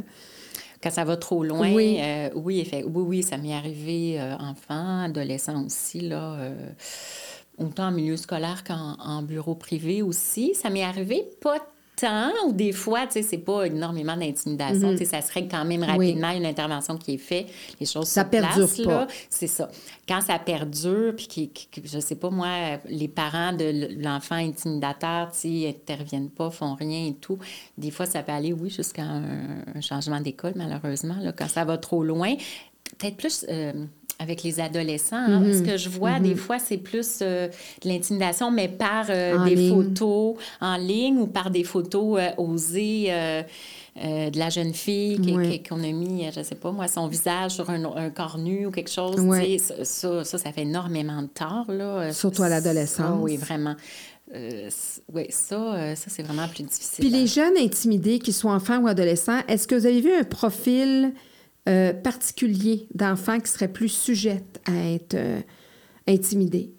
Quand 0.82 0.91
ça 0.91 1.04
va 1.04 1.17
trop 1.17 1.43
loin, 1.43 1.71
oui, 1.73 1.97
euh, 1.99 2.30
oui, 2.36 2.69
oui, 2.71 2.84
oui, 2.86 3.23
ça 3.23 3.38
m'est 3.38 3.54
arrivé 3.54 4.19
enfant, 4.39 5.04
adolescent 5.04 5.65
aussi, 5.65 6.02
là 6.02 6.52
autant 7.60 7.88
en 7.88 7.91
milieu 7.91 8.17
scolaire 8.17 8.63
qu'en 8.63 9.21
bureau 9.21 9.56
privé 9.56 10.02
aussi. 10.02 10.56
Ça 10.56 10.69
m'est 10.69 10.84
arrivé 10.84 11.30
pas 11.41 11.58
temps 12.00 12.32
ou 12.48 12.54
des 12.54 12.72
fois, 12.72 13.06
tu 13.08 13.14
sais, 13.14 13.22
c'est 13.24 13.38
pas 13.38 13.66
énormément 13.66 14.16
d'intimidation. 14.18 14.92
Tu 14.92 15.00
sais, 15.00 15.06
ça 15.06 15.22
serait 15.22 15.48
quand 15.48 15.66
même 15.66 15.84
rapidement 15.84 16.32
une 16.32 16.46
intervention 16.46 16.98
qui 16.98 17.16
est 17.16 17.18
faite, 17.18 17.48
les 17.80 17.86
choses 17.86 18.08
ça 18.08 18.24
se 18.24 18.30
perdure 18.30 18.68
pas. 18.84 18.92
là. 19.02 19.08
C'est 19.30 19.48
ça. 19.48 19.70
Quand 20.08 20.22
ça 20.22 20.40
perdure, 20.40 21.14
puis 21.16 21.28
qui, 21.28 21.50
qui- 21.50 21.82
je 21.84 22.00
sais 22.00 22.16
pas, 22.16 22.30
moi, 22.30 22.50
les 22.88 23.08
parents 23.08 23.54
de 23.54 24.02
l'enfant 24.02 24.36
intimidateur, 24.36 25.32
tu 25.32 25.40
sais, 25.40 25.70
interviennent 25.70 26.30
pas, 26.30 26.50
font 26.50 26.76
rien 26.76 27.08
et 27.08 27.14
tout, 27.16 27.38
des 27.78 27.92
fois, 27.92 28.06
ça 28.06 28.24
peut 28.24 28.32
aller, 28.32 28.54
oui, 28.54 28.70
jusqu'à 28.70 29.04
un, 29.04 29.64
un 29.76 29.82
changement 29.82 30.20
d'école, 30.22 30.54
malheureusement, 30.56 31.16
là, 31.22 31.32
quand 31.32 31.48
ça 31.48 31.66
va 31.66 31.78
trop 31.78 32.04
loin. 32.04 32.34
Peut-être 32.98 33.18
plus... 33.18 33.46
euh, 33.50 33.74
avec 34.19 34.43
les 34.43 34.60
adolescents, 34.60 35.15
hein. 35.15 35.41
Mm-hmm. 35.41 35.58
ce 35.58 35.63
que 35.63 35.77
je 35.77 35.88
vois, 35.88 36.19
des 36.19 36.36
fois, 36.36 36.60
c'est 36.60 36.77
plus 36.77 37.19
euh, 37.21 37.47
de 37.82 37.88
l'intimidation, 37.88 38.51
mais 38.51 38.67
par 38.67 39.05
euh, 39.10 39.45
des 39.45 39.55
ligne. 39.55 39.73
photos 39.73 40.36
en 40.60 40.75
ligne 40.75 41.19
ou 41.19 41.27
par 41.27 41.49
des 41.49 41.63
photos 41.63 42.19
euh, 42.19 42.29
osées 42.38 43.07
euh, 43.09 43.43
de 43.95 44.38
la 44.38 44.49
jeune 44.49 44.74
fille 44.74 45.20
qu'on 45.67 45.84
a 45.84 45.91
mis, 45.91 46.26
je 46.36 46.43
sais 46.43 46.55
pas 46.55 46.72
moi, 46.72 46.89
son 46.89 47.07
visage 47.07 47.51
sur 47.51 47.70
un, 47.70 47.84
un 47.95 48.09
corps 48.09 48.38
nu 48.38 48.65
ou 48.65 48.72
quelque 48.72 48.91
chose. 48.91 49.15
Sais, 49.15 49.84
Ça, 49.84 50.24
ça, 50.26 50.51
fait 50.51 50.61
énormément 50.61 51.22
de 51.22 51.28
tort. 51.28 51.65
Là. 51.70 52.11
Surtout 52.11 52.43
à 52.43 52.49
l'adolescence. 52.49 53.20
oui, 53.22 53.38
vraiment. 53.38 53.76
Euh, 54.36 54.70
oui, 55.11 55.26
ça, 55.30 55.95
ça 55.95 56.05
c'est 56.07 56.24
vraiment 56.24 56.47
plus 56.47 56.63
difficile. 56.63 57.05
Puis 57.05 57.15
hein. 57.15 57.20
les 57.20 57.28
jeunes 57.28 57.57
intimidés, 57.57 58.20
qu'ils 58.20 58.34
soient 58.34 58.53
enfants 58.53 58.80
ou 58.80 58.88
adolescents, 58.88 59.39
est-ce 59.47 59.67
que 59.67 59.76
vous 59.76 59.86
avez 59.86 60.01
vu 60.01 60.13
un 60.13 60.24
profil 60.24 61.13
euh, 61.68 61.93
particulier 61.93 62.88
d'enfants 62.93 63.39
qui 63.39 63.51
seraient 63.51 63.72
plus 63.72 63.89
sujettes 63.89 64.62
à 64.66 64.93
être 64.93 65.16
euh, 65.16 65.41
intimidés? 66.07 66.72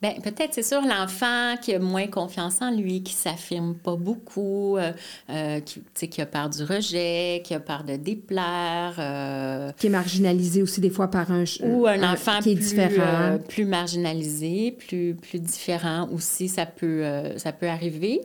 Ben, 0.00 0.12
peut-être, 0.22 0.54
c'est 0.54 0.62
sûr, 0.62 0.80
l'enfant 0.82 1.56
qui 1.60 1.74
a 1.74 1.80
moins 1.80 2.06
confiance 2.06 2.62
en 2.62 2.70
lui, 2.70 3.02
qui 3.02 3.14
s'affirme 3.14 3.74
pas 3.74 3.96
beaucoup, 3.96 4.78
euh, 4.78 5.60
qui, 5.60 6.20
a 6.20 6.26
peur 6.26 6.50
du 6.50 6.62
rejet, 6.62 7.42
qui 7.44 7.52
a 7.52 7.58
peur 7.58 7.82
de 7.82 7.96
déplaire, 7.96 8.94
euh, 9.00 9.72
Qui 9.76 9.88
est 9.88 9.90
marginalisé 9.90 10.62
aussi 10.62 10.80
des 10.80 10.90
fois 10.90 11.08
par 11.08 11.32
un... 11.32 11.42
ou 11.64 11.88
un 11.88 12.12
enfant 12.12 12.38
qui 12.40 12.52
est 12.52 12.54
plus, 12.54 12.74
différent. 12.76 13.02
euh, 13.02 13.38
plus 13.38 13.64
marginalisé, 13.64 14.70
plus, 14.70 15.16
plus 15.16 15.40
différent 15.40 16.08
aussi, 16.12 16.48
ça 16.48 16.64
peut, 16.64 17.02
ça 17.36 17.50
peut 17.50 17.68
arriver. 17.68 18.20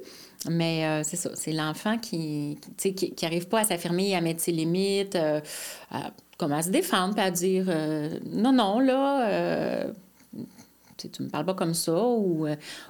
Mais 0.49 0.85
euh, 0.85 1.01
c'est 1.03 1.15
ça, 1.17 1.29
c'est 1.35 1.53
l'enfant 1.53 1.97
qui 1.97 2.57
sais, 2.77 2.93
qui, 2.93 3.13
qui 3.15 3.25
arrive 3.25 3.47
pas 3.47 3.59
à 3.61 3.63
s'affirmer, 3.63 4.15
à 4.15 4.21
mettre 4.21 4.41
ses 4.41 4.51
limites, 4.51 5.15
euh, 5.15 5.39
à, 5.91 6.11
comme 6.37 6.51
à 6.51 6.61
se 6.61 6.69
défendre, 6.69 7.13
puis 7.15 7.23
à 7.23 7.31
dire 7.31 7.65
euh, 7.69 8.19
non, 8.25 8.51
non, 8.51 8.79
là, 8.79 9.87
tu 10.97 11.21
me 11.23 11.27
parles 11.27 11.45
pas 11.45 11.53
comme 11.53 11.73
ça, 11.73 12.01
ou, 12.01 12.45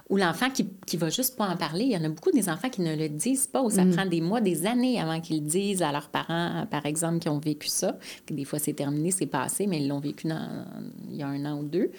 ou 0.09 0.17
l'enfant 0.17 0.49
qui, 0.51 0.67
qui 0.85 0.97
va 0.97 1.09
juste 1.09 1.35
pas 1.35 1.47
en 1.47 1.57
parler. 1.57 1.85
Il 1.85 1.91
y 1.91 1.97
en 1.97 2.03
a 2.03 2.09
beaucoup 2.09 2.29
des 2.31 2.47
enfants 2.47 2.69
qui 2.69 2.81
ne 2.81 2.95
le 2.95 3.09
disent 3.09 3.47
pas, 3.47 3.63
ou 3.63 3.71
ça 3.71 3.83
prend 3.91 4.05
des 4.05 4.21
mois, 4.21 4.39
des 4.39 4.67
années 4.67 4.99
avant 5.01 5.19
qu'ils 5.19 5.37
le 5.41 5.47
disent 5.47 5.81
à 5.81 5.91
leurs 5.91 6.09
parents, 6.09 6.67
par 6.69 6.85
exemple, 6.85 7.19
qui 7.19 7.29
ont 7.29 7.39
vécu 7.39 7.67
ça. 7.69 7.97
Puis 8.25 8.35
Des 8.35 8.45
fois, 8.45 8.59
c'est 8.59 8.73
terminé, 8.73 9.09
c'est 9.09 9.25
passé, 9.25 9.65
mais 9.65 9.79
ils 9.81 9.87
l'ont 9.87 9.99
vécu 9.99 10.27
dans- 10.27 10.65
il 11.09 11.15
y 11.17 11.23
a 11.23 11.27
un 11.27 11.43
an 11.45 11.57
ou 11.59 11.63
deux. 11.63 11.89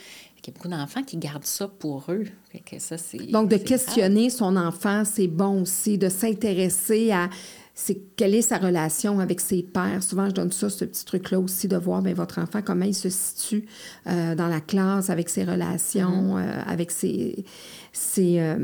Il 0.45 0.51
y 0.51 0.51
a 0.51 0.55
beaucoup 0.55 0.68
d'enfants 0.68 1.03
qui 1.03 1.16
gardent 1.16 1.45
ça 1.45 1.68
pour 1.68 2.05
eux. 2.11 2.24
Fait 2.53 2.61
que 2.61 2.78
ça, 2.78 2.99
c'est, 2.99 3.18
Donc, 3.30 3.49
de 3.49 3.57
grave. 3.57 3.66
questionner 3.66 4.30
son 4.30 4.57
enfant, 4.57 5.05
c'est 5.05 5.26
bon 5.26 5.62
aussi, 5.62 5.97
de 5.97 6.09
s'intéresser 6.09 7.12
à 7.12 7.30
c'est, 7.76 7.99
quelle 8.14 8.36
est 8.36 8.42
sa 8.42 8.59
relation 8.59 9.18
avec 9.18 9.40
ses 9.40 9.62
pères. 9.64 10.01
Souvent, 10.03 10.26
je 10.28 10.34
donne 10.34 10.53
ça, 10.53 10.70
ce 10.70 10.84
petit 10.84 11.05
truc-là 11.05 11.40
aussi, 11.40 11.66
de 11.66 11.76
voir 11.76 12.03
bien, 12.03 12.14
votre 12.14 12.38
enfant, 12.38 12.61
comment 12.64 12.84
il 12.84 12.95
se 12.95 13.09
situe 13.09 13.66
euh, 14.07 14.36
dans 14.36 14.47
la 14.47 14.61
classe, 14.61 15.11
avec 15.11 15.28
ses 15.28 15.42
relations, 15.42 16.38
euh, 16.38 16.61
avec 16.66 16.92
ses, 16.92 17.45
ses, 17.92 18.38
euh, 18.38 18.57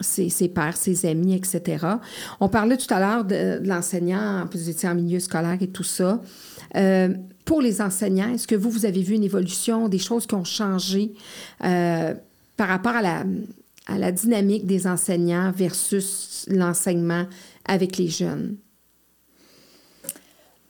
ses, 0.00 0.28
ses 0.28 0.48
pères, 0.48 0.76
ses 0.76 1.06
amis, 1.06 1.34
etc. 1.34 1.86
On 2.38 2.50
parlait 2.50 2.76
tout 2.76 2.92
à 2.92 3.00
l'heure 3.00 3.24
de, 3.24 3.60
de 3.62 3.66
l'enseignant, 3.66 4.44
vous 4.52 4.68
étiez 4.68 4.90
en 4.90 4.94
milieu 4.94 5.20
scolaire 5.20 5.56
et 5.62 5.68
tout 5.68 5.82
ça. 5.82 6.20
Pour 7.44 7.60
les 7.60 7.80
enseignants, 7.80 8.32
est-ce 8.32 8.46
que 8.46 8.54
vous, 8.54 8.70
vous 8.70 8.86
avez 8.86 9.02
vu 9.02 9.14
une 9.14 9.24
évolution, 9.24 9.88
des 9.88 9.98
choses 9.98 10.26
qui 10.26 10.34
ont 10.34 10.44
changé 10.44 11.12
euh, 11.62 12.14
par 12.56 12.68
rapport 12.68 12.94
à 12.94 13.02
la 13.98 14.12
dynamique 14.12 14.66
des 14.66 14.86
enseignants 14.86 15.52
versus 15.54 16.46
l'enseignement 16.48 17.26
avec 17.66 17.98
les 17.98 18.08
jeunes? 18.08 18.56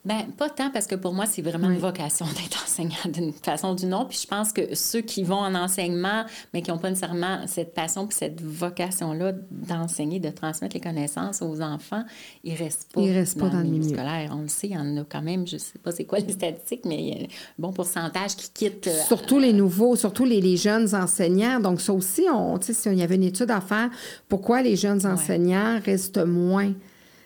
Ben, 0.05 0.25
pas 0.37 0.49
tant 0.49 0.69
parce 0.69 0.85
que 0.85 0.93
pour 0.95 1.13
moi, 1.13 1.25
c'est 1.25 1.41
vraiment 1.41 1.69
une 1.71 1.79
vocation 1.79 2.25
d'être 2.35 2.63
enseignant 2.63 3.11
d'une 3.11 3.33
façon 3.33 3.69
ou 3.71 3.75
d'une 3.75 3.93
autre. 3.93 4.09
Puis 4.09 4.19
je 4.23 4.27
pense 4.27 4.53
que 4.53 4.75
ceux 4.75 5.01
qui 5.01 5.23
vont 5.23 5.37
en 5.39 5.55
enseignement, 5.55 6.25
mais 6.53 6.61
qui 6.61 6.69
n'ont 6.69 6.77
pas 6.77 6.89
nécessairement 6.89 7.39
cette 7.47 7.73
passion 7.73 8.05
puis 8.05 8.15
cette 8.15 8.39
vocation-là 8.41 9.33
d'enseigner, 9.49 10.19
de 10.19 10.29
transmettre 10.29 10.75
les 10.75 10.79
connaissances 10.81 11.41
aux 11.41 11.59
enfants, 11.61 12.03
ils 12.43 12.53
restent 12.53 12.91
pas, 12.93 13.01
Ils 13.01 13.11
restent 13.13 13.39
pas 13.39 13.49
dans 13.49 13.59
le 13.61 13.65
milieu. 13.65 13.89
scolaire. 13.89 14.31
On 14.37 14.43
le 14.43 14.47
sait, 14.47 14.67
il 14.67 14.73
y 14.73 14.77
en 14.77 14.97
a 14.97 15.03
quand 15.09 15.21
même, 15.23 15.47
je 15.47 15.57
sais 15.57 15.79
pas 15.79 15.91
c'est 15.91 16.05
quoi 16.05 16.19
les 16.19 16.33
statistiques, 16.33 16.85
mais 16.85 16.97
il 17.01 17.07
y 17.07 17.11
a 17.11 17.23
un 17.23 17.27
bon 17.57 17.73
pourcentage 17.73 18.35
qui 18.35 18.49
quittent. 18.53 18.87
euh, 18.87 19.01
Surtout 19.07 19.39
les 19.39 19.53
nouveaux, 19.53 19.95
surtout 19.95 20.25
les, 20.25 20.39
les 20.39 20.57
jeunes 20.57 20.93
enseignants. 20.93 21.59
Donc, 21.59 21.81
ça 21.81 21.93
aussi, 21.93 22.25
on, 22.31 22.57
il 22.57 22.93
y 22.93 23.01
avait 23.01 23.15
une 23.15 23.23
étude 23.23 23.49
à 23.49 23.59
faire, 23.61 23.89
pourquoi 24.29 24.61
les 24.61 24.75
jeunes 24.75 25.03
enseignants 25.05 25.79
restent 25.83 26.23
moins? 26.23 26.71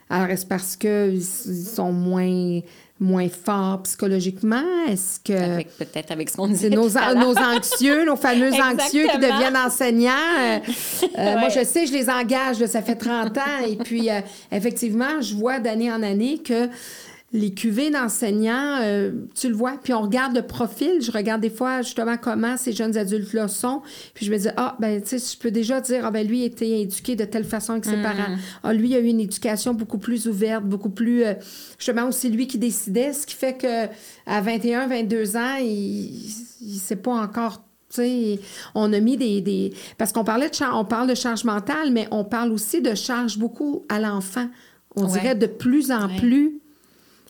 Alors, 0.09 0.29
est-ce 0.29 0.45
parce 0.45 0.75
qu'ils 0.75 1.23
sont 1.23 1.91
moins, 1.91 2.61
moins 2.99 3.29
forts 3.29 3.83
psychologiquement? 3.83 4.63
Est-ce 4.87 5.19
que 5.19 5.63
peut-être 5.77 6.11
avec 6.11 6.31
ce 6.31 6.37
qu'on 6.37 6.53
c'est 6.55 6.71
nos, 6.71 6.89
nos 6.89 7.37
anxieux, 7.37 8.05
nos 8.05 8.15
fameux 8.15 8.51
anxieux 8.53 9.05
qui 9.07 9.17
deviennent 9.17 9.57
enseignants? 9.57 10.09
Euh, 10.39 10.57
euh, 11.17 11.37
Moi, 11.37 11.49
je 11.49 11.63
sais, 11.63 11.85
je 11.85 11.93
les 11.93 12.09
engage, 12.09 12.59
là, 12.59 12.67
ça 12.67 12.81
fait 12.81 12.95
30 12.95 13.37
ans. 13.37 13.65
Et 13.67 13.75
puis, 13.75 14.09
euh, 14.09 14.21
effectivement, 14.51 15.21
je 15.21 15.35
vois 15.35 15.59
d'année 15.59 15.91
en 15.91 16.01
année 16.01 16.39
que 16.39 16.69
les 17.31 17.53
cuvées 17.53 17.91
d'enseignants, 17.91 18.79
euh, 18.81 19.11
tu 19.35 19.49
le 19.49 19.53
vois, 19.55 19.73
puis 19.83 19.93
on 19.93 20.01
regarde 20.01 20.35
le 20.35 20.41
profil. 20.41 20.99
Je 20.99 21.11
regarde 21.11 21.41
des 21.41 21.51
fois 21.51 21.83
justement 21.83 22.17
comment 22.17 22.57
ces 22.57 22.71
jeunes 22.73 22.97
adultes-là 22.97 23.47
sont. 23.47 23.81
Puis 24.15 24.25
je 24.25 24.31
me 24.31 24.37
dis, 24.37 24.47
ah, 24.57 24.75
ben, 24.79 24.99
tu 25.01 25.19
sais, 25.19 25.33
je 25.33 25.37
peux 25.37 25.51
déjà 25.51 25.79
dire, 25.79 26.01
ah, 26.05 26.11
ben, 26.11 26.27
lui 26.27 26.41
a 26.41 26.45
été 26.45 26.81
éduqué 26.81 27.15
de 27.15 27.25
telle 27.25 27.43
façon 27.45 27.73
avec 27.73 27.85
ses 27.85 27.97
Mm. 27.97 28.01
parents. 28.01 28.35
Ah, 28.63 28.73
lui 28.73 28.95
a 28.95 28.99
eu 28.99 29.05
une 29.05 29.19
éducation 29.19 29.75
beaucoup 29.75 29.99
plus 29.99 30.27
ouverte, 30.27 30.63
beaucoup 30.63 30.89
plus. 30.89 31.23
euh, 31.23 31.33
justement, 31.77 32.07
aussi 32.07 32.29
lui 32.29 32.47
qui 32.47 32.57
décidait, 32.57 33.13
ce 33.13 33.27
qui 33.27 33.35
fait 33.35 33.53
que 33.53 33.85
à 34.25 34.41
21, 34.41 34.87
22 34.87 35.37
ans, 35.37 35.57
il 35.61 36.33
ne 36.61 36.79
sait 36.79 36.95
pas 36.95 37.13
encore. 37.13 37.63
Tu 37.91 37.95
sais, 37.97 38.39
on 38.75 38.91
a 38.93 38.99
mis 38.99 39.17
des. 39.17 39.41
des- 39.41 39.73
parce 39.97 40.11
qu'on 40.11 40.23
parlait 40.23 40.49
de 40.49 40.55
char- 40.55 40.75
on 40.79 40.85
parle 40.85 41.07
de 41.07 41.15
charge 41.15 41.43
mentale, 41.43 41.91
mais 41.91 42.07
on 42.11 42.23
parle 42.23 42.51
aussi 42.51 42.81
de 42.81 42.93
charge 42.95 43.37
beaucoup 43.37 43.83
à 43.89 43.99
l'enfant. 43.99 44.47
On 44.95 45.05
Ouais. 45.05 45.11
dirait 45.19 45.35
de 45.35 45.47
plus 45.47 45.91
en 45.91 46.07
Ouais. 46.07 46.17
plus 46.17 46.59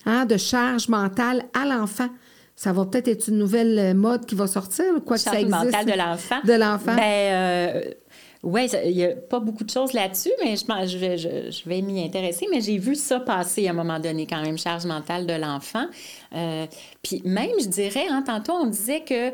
hein, 0.06 0.26
de 0.26 0.38
charge 0.38 0.88
mentale 0.90 1.46
à 1.54 1.66
l'enfant. 1.66 2.10
Ça 2.56 2.74
va 2.74 2.86
peut-être 2.86 3.08
être 3.08 3.30
une 3.30 3.38
nouvelle 3.38 3.80
euh, 3.80 3.94
mode 3.94 4.26
qui 4.26 4.36
va 4.36 4.46
sortir, 4.48 4.86
quoi 5.06 5.16
que 5.16 5.22
ça 5.22 5.32
Charge 5.32 5.44
existe. 5.44 5.66
mentale 5.66 5.86
de 5.86 5.98
l'enfant. 5.98 6.40
De 6.44 6.54
l'enfant. 6.54 6.96
Ben, 6.96 7.94
oui, 8.42 8.70
il 8.86 8.96
n'y 8.96 9.04
a 9.04 9.16
pas 9.16 9.40
beaucoup 9.40 9.66
de 9.66 9.70
choses 9.70 9.92
là-dessus, 9.92 10.32
mais 10.42 10.56
je, 10.56 10.66
pense, 10.66 10.90
je 10.90 10.98
vais, 10.98 11.18
je, 11.18 11.52
je 11.52 11.68
vais 11.70 11.82
m'y 11.82 12.02
intéresser. 12.04 12.48
Mais 12.50 12.62
j'ai 12.62 12.78
vu 12.78 12.96
ça 12.96 13.20
passer 13.20 13.68
à 13.68 13.72
un 13.72 13.74
moment 13.74 14.00
donné, 14.00 14.26
quand 14.28 14.42
même, 14.42 14.58
charge 14.58 14.86
mentale 14.86 15.26
de 15.26 15.34
l'enfant. 15.34 15.86
Euh, 16.34 16.66
Puis 17.04 17.22
même, 17.26 17.52
je 17.60 17.68
dirais, 17.68 18.06
hein, 18.10 18.24
tantôt, 18.26 18.54
on 18.54 18.68
disait 18.68 19.02
que 19.02 19.32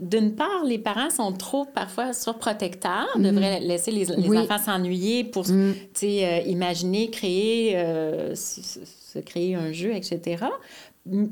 d'une 0.00 0.34
part, 0.34 0.64
les 0.64 0.78
parents 0.78 1.10
sont 1.10 1.32
trop 1.32 1.64
parfois 1.64 2.12
surprotecteurs, 2.12 3.08
devraient 3.18 3.60
laisser 3.60 3.90
les, 3.90 4.04
les 4.04 4.16
Mm. 4.16 4.28
Oui. 4.28 4.36
Mm. 4.36 4.40
enfants 4.40 4.58
s'ennuyer 4.58 5.24
pour 5.24 5.46
sais, 5.94 6.24
euh, 6.24 6.38
imaginer, 6.46 7.10
créer, 7.10 7.76
euh, 7.76 8.34
se 8.34 9.18
créer 9.20 9.54
un 9.54 9.72
jeu, 9.72 9.94
etc. 9.94 10.44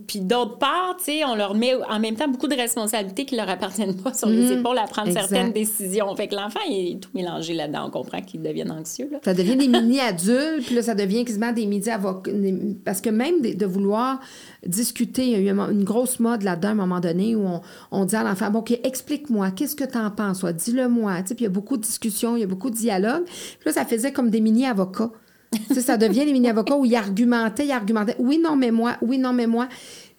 Puis 0.07 0.20
d'autre 0.20 0.59
part, 0.59 0.97
tu 0.99 1.05
sais, 1.05 1.25
on 1.25 1.35
leur 1.35 1.55
met 1.55 1.73
en 1.89 1.99
même 1.99 2.14
temps 2.14 2.29
beaucoup 2.29 2.47
de 2.47 2.55
responsabilités 2.55 3.25
qui 3.25 3.37
leur 3.37 3.49
appartiennent 3.49 3.97
pas 3.97 4.12
sur 4.12 4.29
les 4.29 4.53
épaules 4.53 4.77
à 4.77 4.83
prendre 4.87 5.09
Mm. 5.09 5.12
Exact. 5.12 5.29
certaines 5.29 5.53
décisions. 5.53 6.14
Fait 6.14 6.29
que 6.29 6.35
l'enfant, 6.35 6.61
il 6.68 6.93
est 6.93 7.01
tout 7.01 7.09
mélangé 7.14 7.55
là-dedans. 7.55 7.87
On 7.87 7.91
comprend 7.91 8.20
qu'il 8.20 8.43
devienne 8.43 8.70
anxieux. 8.70 9.09
Là. 9.11 9.20
Ça 9.25 9.33
devient 9.33 9.57
des 9.57 9.68
mini-adultes, 9.68 10.66
puis 10.66 10.75
là, 10.75 10.83
ça 10.83 10.95
devient 10.95 11.25
quasiment 11.25 11.53
des 11.53 11.64
midi-avocats. 11.64 12.31
Parce 12.85 13.01
que 13.01 13.09
même 13.09 13.41
de, 13.41 13.55
de 13.55 13.64
vouloir 13.66 14.20
discuter, 14.66 15.25
il 15.25 15.31
y 15.31 15.35
a 15.37 15.39
eu 15.39 15.49
une 15.73 15.85
grosse 15.85 16.20
mode 16.20 16.43
là-dedans 16.43 16.68
à 16.68 16.73
un 16.73 16.75
moment 16.75 17.01
donné 17.01 17.35
où 17.35 17.47
on, 17.47 17.61
on 17.93 18.05
dit 18.05 18.14
à 18.16 18.23
l'enfant, 18.25 18.51
bon, 18.51 18.59
OK, 18.59 18.79
explique-moi, 18.85 19.53
qu'est-ce 19.53 19.75
que 19.75 19.85
tu 19.85 19.97
en 19.97 20.11
penses? 20.11 20.45
Dis-le-moi. 20.45 21.14
Puis 21.25 21.37
il 21.39 21.43
y 21.45 21.47
a 21.47 21.49
beaucoup 21.49 21.79
de 21.79 21.83
discussions, 21.83 22.37
il 22.37 22.41
y 22.41 22.45
a 22.45 22.47
beaucoup 22.47 22.68
de 22.68 22.77
dialogues. 22.77 23.25
Puis 23.25 23.66
là, 23.66 23.73
ça 23.73 23.87
faisait 23.87 24.12
comme 24.12 24.29
des 24.29 24.41
mini-avocats. 24.43 25.11
Ça 25.80 25.96
devient 25.96 26.24
des 26.24 26.32
mini-avocats 26.32 26.76
où 26.76 26.84
ils 26.84 26.96
argumentaient, 26.96 27.66
ils 27.66 27.72
argumentaient. 27.72 28.16
Oui, 28.18 28.38
non, 28.42 28.57
mais 28.57 28.70
moi, 28.70 28.96
oui, 29.03 29.18
non, 29.18 29.32
mais 29.32 29.46
moi. 29.46 29.68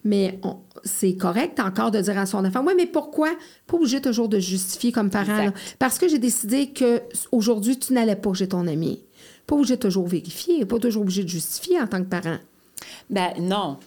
Mais 0.04 0.38
c'est 0.84 1.16
correct 1.16 1.58
encore 1.60 1.90
de 1.90 2.00
dire 2.00 2.18
à 2.18 2.26
son 2.26 2.44
enfant, 2.44 2.62
oui, 2.66 2.74
mais 2.76 2.86
pourquoi? 2.86 3.30
Pas 3.66 3.76
obligé 3.76 4.02
toujours 4.02 4.28
de 4.28 4.38
justifier 4.38 4.92
comme 4.92 5.08
parent. 5.08 5.50
Parce 5.78 5.98
que 5.98 6.08
j'ai 6.08 6.18
décidé 6.18 6.68
que 6.68 7.00
aujourd'hui 7.32 7.78
tu 7.78 7.94
n'allais 7.94 8.16
pas 8.16 8.34
chez 8.34 8.48
ton 8.48 8.66
ami. 8.66 9.00
Pas 9.46 9.56
obligé 9.56 9.76
de 9.76 9.80
toujours 9.80 10.06
vérifier, 10.06 10.66
pas 10.66 10.78
toujours 10.78 11.02
obligé 11.02 11.22
de 11.22 11.28
justifier 11.28 11.80
en 11.80 11.86
tant 11.86 12.00
que 12.00 12.08
parent. 12.08 12.36
Ben 13.08 13.32
non. 13.40 13.78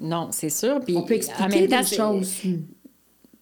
Non, 0.00 0.28
c'est 0.30 0.50
sûr. 0.50 0.80
Puis 0.80 0.96
On 0.96 1.02
peut 1.02 1.14
en 1.14 1.16
expliquer 1.16 1.60
même 1.60 1.68
temps, 1.68 1.80
des 1.80 1.96
choses. 1.96 2.42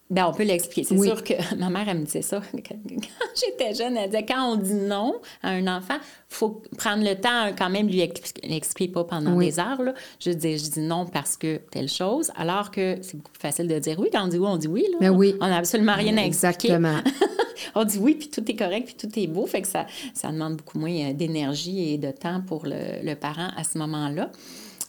Ben, 0.08 0.26
on 0.26 0.32
peut 0.32 0.44
l'expliquer. 0.44 0.84
C'est 0.84 1.02
sûr 1.02 1.24
que 1.24 1.34
ma 1.56 1.68
mère, 1.68 1.88
elle 1.88 1.98
me 1.98 2.04
disait 2.04 2.22
ça 2.22 2.40
quand 2.52 2.76
j'étais 3.34 3.74
jeune. 3.74 3.96
Elle 3.96 4.10
disait 4.10 4.24
quand 4.24 4.52
on 4.52 4.56
dit 4.56 4.74
non 4.74 5.16
à 5.42 5.50
un 5.50 5.66
enfant, 5.66 5.96
faut 6.28 6.62
prendre 6.78 7.02
le 7.02 7.14
temps 7.16 7.52
quand 7.58 7.70
même 7.70 7.88
lui 7.88 8.00
expliquer, 8.00 8.88
pas 8.88 9.04
pendant 9.04 9.36
des 9.36 9.58
heures. 9.58 9.82
Là. 9.82 9.94
Je 10.20 10.30
dis, 10.30 10.58
je 10.58 10.70
dis 10.70 10.80
non 10.80 11.06
parce 11.06 11.36
que 11.36 11.56
telle 11.70 11.88
chose, 11.88 12.30
alors 12.36 12.70
que 12.70 12.98
c'est 13.02 13.16
beaucoup 13.16 13.32
plus 13.32 13.40
facile 13.40 13.66
de 13.66 13.78
dire 13.78 13.98
oui. 13.98 14.08
Quand 14.12 14.24
on 14.24 14.28
dit 14.28 14.38
oui, 14.38 14.48
on 14.48 14.56
dit 14.56 14.68
oui. 14.68 14.86
Là. 14.92 14.98
Ben 15.00 15.10
oui. 15.10 15.34
On 15.40 15.48
n'a 15.48 15.56
absolument 15.56 15.94
rien 15.94 16.16
à 16.18 16.22
expliquer. 16.24 16.72
Exactement. 16.72 17.00
on 17.74 17.84
dit 17.84 17.98
oui, 17.98 18.14
puis 18.14 18.28
tout 18.28 18.48
est 18.48 18.56
correct, 18.56 18.86
puis 18.86 19.08
tout 19.08 19.18
est 19.18 19.26
beau. 19.26 19.46
Fait 19.46 19.62
que 19.62 19.68
ça, 19.68 19.86
ça 20.14 20.30
demande 20.30 20.56
beaucoup 20.56 20.78
moins 20.78 21.10
euh, 21.10 21.12
d'énergie 21.12 21.92
et 21.92 21.98
de 21.98 22.12
temps 22.12 22.42
pour 22.46 22.64
le, 22.64 23.02
le 23.02 23.14
parent 23.14 23.48
à 23.56 23.64
ce 23.64 23.76
moment-là. 23.78 24.30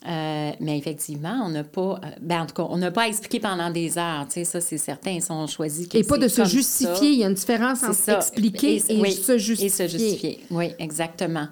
Euh, 0.05 0.51
mais 0.59 0.77
effectivement, 0.77 1.41
on 1.43 1.49
n'a 1.49 1.63
pas, 1.63 1.99
euh, 2.03 2.09
ben 2.21 2.41
en 2.41 2.45
tout 2.45 2.53
cas, 2.53 2.67
on 2.69 2.77
n'a 2.77 2.91
pas 2.91 3.07
expliqué 3.07 3.39
pendant 3.39 3.69
des 3.71 3.97
heures. 3.97 4.25
Tu 4.27 4.33
sais, 4.33 4.43
ça, 4.43 4.61
c'est 4.61 4.77
certain. 4.77 5.11
Ils 5.11 5.23
sont 5.23 5.47
choisis. 5.47 5.87
Et 5.93 6.03
pas 6.03 6.17
de 6.17 6.27
se 6.27 6.45
justifier. 6.45 7.09
Il 7.09 7.19
y 7.19 7.23
a 7.23 7.27
une 7.27 7.33
différence 7.33 7.83
entre 7.83 8.09
expliquer 8.09 8.75
et, 8.75 8.79
se 8.79 9.37
justifier. 9.37 9.65
Et 9.65 9.69
se 9.69 9.87
justifier. 9.87 10.39
Oui, 10.51 10.71
exactement. 10.77 11.47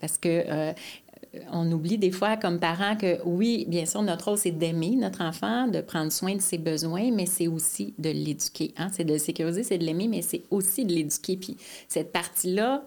Parce 0.00 0.16
que 0.18 0.28
euh, 0.28 0.72
on 1.52 1.70
oublie 1.70 1.98
des 1.98 2.10
fois 2.10 2.36
comme 2.36 2.58
parents 2.58 2.96
que 2.96 3.18
oui, 3.24 3.66
bien 3.68 3.86
sûr, 3.86 4.02
notre 4.02 4.26
rôle, 4.26 4.38
c'est 4.38 4.50
d'aimer 4.50 4.96
notre 4.96 5.22
enfant, 5.22 5.68
de 5.68 5.80
prendre 5.80 6.10
soin 6.10 6.36
de 6.36 6.40
ses 6.40 6.58
besoins, 6.58 7.10
mais 7.12 7.26
c'est 7.26 7.48
aussi 7.48 7.94
de 7.98 8.10
l'éduquer. 8.10 8.72
Hein? 8.76 8.88
C'est 8.92 9.04
de 9.04 9.12
le 9.12 9.18
sécuriser, 9.18 9.62
c'est 9.62 9.78
de 9.78 9.84
l'aimer, 9.84 10.08
mais 10.08 10.22
c'est 10.22 10.42
aussi 10.50 10.84
de 10.84 10.92
l'éduquer. 10.92 11.36
Puis 11.36 11.56
cette 11.88 12.12
partie-là, 12.12 12.84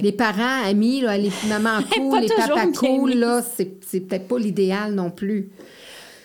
les 0.00 0.12
parents, 0.12 0.64
amis, 0.64 1.00
là, 1.00 1.18
les 1.18 1.30
mamans 1.48 1.80
cool, 1.94 2.20
les 2.20 2.28
papas 2.28 2.66
cool, 2.76 3.12
là, 3.14 3.42
c'est 3.42 4.00
peut-être 4.00 4.28
pas 4.28 4.38
l'idéal 4.38 4.94
non 4.94 5.10
plus. 5.10 5.50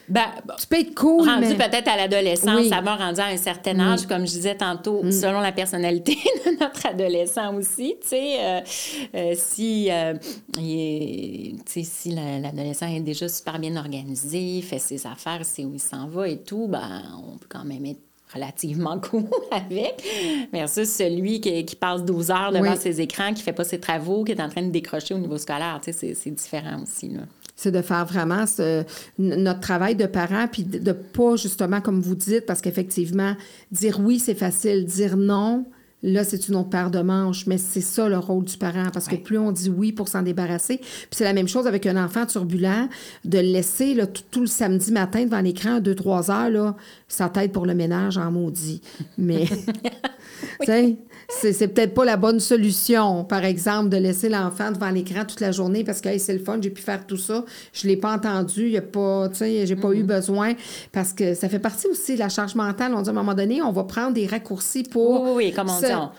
Ben, 0.10 0.24
tu 0.58 0.68
peux 0.68 0.80
être 0.80 0.96
cool, 0.96 1.28
rendu 1.28 1.54
peut-être 1.56 1.90
à 1.90 1.98
l'adolescence, 1.98 2.68
ça 2.68 2.80
va 2.80 2.96
rendu 2.96 3.20
à 3.20 3.26
un 3.26 3.36
certain 3.36 3.78
âge, 3.80 4.06
comme 4.08 4.26
je 4.26 4.32
disais 4.32 4.56
tantôt, 4.56 5.04
mm. 5.04 5.12
selon 5.12 5.42
la 5.42 5.52
personnalité 5.52 6.18
de 6.46 6.58
notre 6.60 6.86
adolescent 6.86 7.54
aussi. 7.56 7.98
Tu 8.02 8.08
sais, 8.08 8.38
euh, 8.40 8.62
euh, 9.16 9.34
si, 9.36 9.90
euh, 9.92 10.14
si 11.66 12.12
l'adolescent 12.42 12.88
est 12.88 13.02
déjà 13.02 13.28
super 13.28 13.60
bien 13.60 13.76
organisé, 13.76 14.62
fait 14.62 14.80
ses 14.80 15.06
affaires, 15.06 15.44
sait 15.44 15.66
où 15.66 15.74
il 15.74 15.82
s'en 15.82 16.08
va 16.08 16.30
et 16.30 16.38
tout, 16.38 16.68
ben, 16.70 17.04
on 17.28 17.38
peut 17.38 17.48
quand 17.50 17.66
même 17.66 17.86
être 17.86 18.07
relativement 18.34 19.00
cool 19.12 19.26
avec, 19.52 20.04
versus 20.52 20.90
celui 20.90 21.42
qui, 21.42 21.66
qui 21.66 21.76
passe 21.76 22.04
12 22.04 22.32
heures 22.32 22.52
devant 22.52 22.76
ses 22.76 23.02
écrans, 23.02 23.34
qui 23.34 23.44
fait 23.44 23.54
pas 23.54 23.64
ses 23.64 23.80
travaux, 23.80 24.24
qui 24.24 24.32
est 24.32 24.42
en 24.42 24.50
train 24.50 24.64
de 24.64 24.72
décrocher 24.72 25.14
au 25.14 25.20
niveau 25.20 25.38
scolaire. 25.38 25.80
Tu 25.84 25.94
sais, 25.94 26.14
c'est 26.14 26.32
différent 26.32 26.82
aussi. 26.84 27.10
Là 27.10 27.22
c'est 27.58 27.72
de 27.72 27.82
faire 27.82 28.06
vraiment 28.06 28.46
notre 29.18 29.60
travail 29.60 29.96
de 29.96 30.06
parent, 30.06 30.48
puis 30.50 30.64
de, 30.64 30.78
de, 30.78 30.92
pas 30.92 31.36
justement, 31.36 31.82
comme 31.82 32.02
vous 32.02 32.16
dites, 32.16 32.46
parce 32.46 32.62
qu'effectivement, 32.62 33.36
dire 33.72 34.00
oui, 34.00 34.20
c'est 34.20 34.36
facile, 34.36 34.86
dire 34.86 35.18
non, 35.18 35.66
Là, 36.04 36.24
c'est 36.24 36.48
une 36.48 36.56
autre 36.56 36.70
paire 36.70 36.92
de 36.92 37.00
manches, 37.00 37.48
mais 37.48 37.58
c'est 37.58 37.82
ça 37.82 38.08
le 38.08 38.20
rôle 38.20 38.44
du 38.44 38.56
parent, 38.58 38.90
parce 38.94 39.08
que 39.08 39.16
plus 39.16 39.40
on 39.40 39.52
dit 39.52 39.70
oui 39.70 39.92
pour 39.92 40.08
s'en 40.08 40.22
débarrasser, 40.22 40.78
puis 40.78 41.10
c'est 41.12 41.24
la 41.24 41.34
même 41.34 41.48
chose 41.48 41.66
avec 41.66 41.88
un 41.88 42.04
enfant 42.04 42.28
turbulent, 42.28 42.88
de 43.26 43.40
le 43.40 43.52
laisser 43.52 43.96
là, 43.96 44.06
tout, 44.06 44.42
le 44.42 44.48
samedi 44.48 44.92
matin 44.92 45.26
devant 45.26 45.42
l'écran, 45.42 45.80
deux, 45.80 45.96
trois 45.96 46.30
heures, 46.30 46.52
là, 46.52 46.76
sa 47.08 47.30
tête 47.30 47.52
pour 47.52 47.66
le 47.66 47.74
ménage 47.74 48.18
en 48.20 48.32
maudit. 48.32 48.82
Mais, 49.18 49.46
tu 50.62 50.66
sais, 50.66 50.98
c'est 51.30 51.68
peut-être 51.68 51.94
pas 51.94 52.06
la 52.06 52.16
bonne 52.16 52.40
solution, 52.40 53.24
par 53.26 53.44
exemple, 53.44 53.90
de 53.90 53.98
laisser 53.98 54.30
l'enfant 54.30 54.72
devant 54.72 54.90
l'écran 54.90 55.26
toute 55.26 55.42
la 55.42 55.52
journée 55.52 55.84
parce 55.84 56.00
que 56.00 56.18
c'est 56.18 56.34
le 56.34 56.40
fun, 56.40 56.58
j'ai 56.62 56.70
pu 56.70 56.82
faire 56.82 57.06
tout 57.06 57.18
ça, 57.18 57.44
je 57.74 57.88
l'ai 57.88 57.98
pas 57.98 58.14
entendu, 58.14 58.70
y 58.70 58.78
a 58.78 58.82
pas, 58.82 59.28
tu 59.30 59.38
sais, 59.38 59.66
j'ai 59.66 59.76
pas 59.76 59.92
eu 59.92 60.04
mm-hmm. 60.04 60.06
besoin, 60.06 60.54
parce 60.92 61.14
que 61.14 61.34
ça 61.34 61.50
fait 61.50 61.60
partie 61.60 61.88
aussi 61.88 62.14
de 62.16 62.20
la 62.20 62.30
charge 62.30 62.56
mentale. 62.56 62.94
On 62.96 63.02
dit 63.02 63.10
à 63.10 63.12
un 63.12 63.16
moment 63.16 63.34
donné, 63.34 63.62
on 63.62 63.72
va 63.72 63.84
prendre 63.84 64.14
des 64.14 64.26
raccourcis 64.26 64.84
pour... 64.84 65.22
Oui, 65.22 65.32
oui, 65.36 65.54
comme 65.54 65.70
on 65.70 65.80
dit, 65.80 65.86
on 65.92 66.12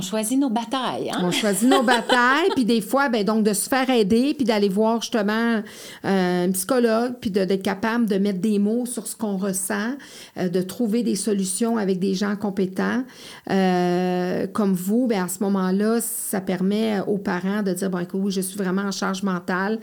choisit 0.00 0.38
nos 0.38 0.48
batailles. 0.48 1.10
Hein? 1.10 1.20
On 1.22 1.30
choisit 1.30 1.68
nos 1.68 1.82
batailles, 1.82 2.48
puis 2.54 2.64
des 2.64 2.80
fois, 2.80 3.08
ben, 3.08 3.24
donc 3.24 3.44
de 3.44 3.52
se 3.52 3.68
faire 3.68 3.88
aider, 3.90 4.34
puis 4.34 4.44
d'aller 4.44 4.68
voir 4.68 5.02
justement 5.02 5.62
euh, 6.04 6.46
un 6.46 6.50
psychologue, 6.52 7.14
puis 7.20 7.30
d'être 7.30 7.62
capable 7.62 8.06
de 8.06 8.16
mettre 8.16 8.40
des 8.40 8.58
mots 8.58 8.86
sur 8.86 9.06
ce 9.06 9.14
qu'on 9.14 9.36
ressent, 9.36 9.92
euh, 10.38 10.48
de 10.48 10.62
trouver 10.62 11.02
des 11.02 11.16
solutions 11.16 11.76
avec 11.76 11.98
des 11.98 12.14
gens 12.14 12.34
compétents 12.36 13.04
euh, 13.50 14.46
comme 14.46 14.72
vous. 14.72 15.06
Ben, 15.06 15.24
à 15.24 15.28
ce 15.28 15.42
moment-là, 15.42 16.00
ça 16.00 16.40
permet 16.40 17.00
aux 17.06 17.18
parents 17.18 17.62
de 17.62 17.72
dire, 17.72 17.90
bon, 17.90 17.98
écoute, 17.98 18.20
oui, 18.24 18.32
je 18.32 18.40
suis 18.40 18.56
vraiment 18.56 18.82
en 18.82 18.92
charge 18.92 19.22
mentale. 19.22 19.78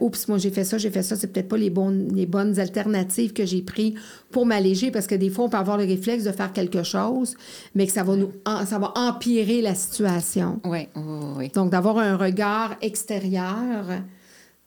Oups, 0.00 0.28
moi, 0.28 0.38
j'ai 0.38 0.50
fait 0.50 0.64
ça, 0.64 0.76
j'ai 0.78 0.90
fait 0.90 1.02
ça, 1.02 1.16
c'est 1.16 1.28
peut-être 1.28 1.48
pas 1.48 1.56
les 1.56 1.70
bonnes, 1.70 2.08
les 2.14 2.26
bonnes 2.26 2.58
alternatives 2.60 3.32
que 3.32 3.46
j'ai 3.46 3.62
prises 3.62 3.94
pour 4.30 4.46
m'alléger, 4.46 4.90
parce 4.90 5.06
que 5.06 5.14
des 5.14 5.30
fois, 5.30 5.46
on 5.46 5.48
peut 5.48 5.56
avoir 5.56 5.76
le 5.76 5.84
réflexe 5.84 6.24
de 6.24 6.32
faire 6.32 6.52
quelque 6.52 6.82
chose, 6.82 7.36
mais 7.74 7.86
que 7.86 7.92
ça 7.92 8.02
va 8.02 8.16
nous, 8.16 8.30
ça 8.64 8.78
va 8.78 8.92
empirer 8.96 9.60
la 9.60 9.74
situation. 9.74 10.60
Oui, 10.64 10.88
oui, 10.94 11.02
oui. 11.36 11.48
Donc, 11.48 11.70
d'avoir 11.70 11.98
un 11.98 12.16
regard 12.16 12.76
extérieur 12.80 13.86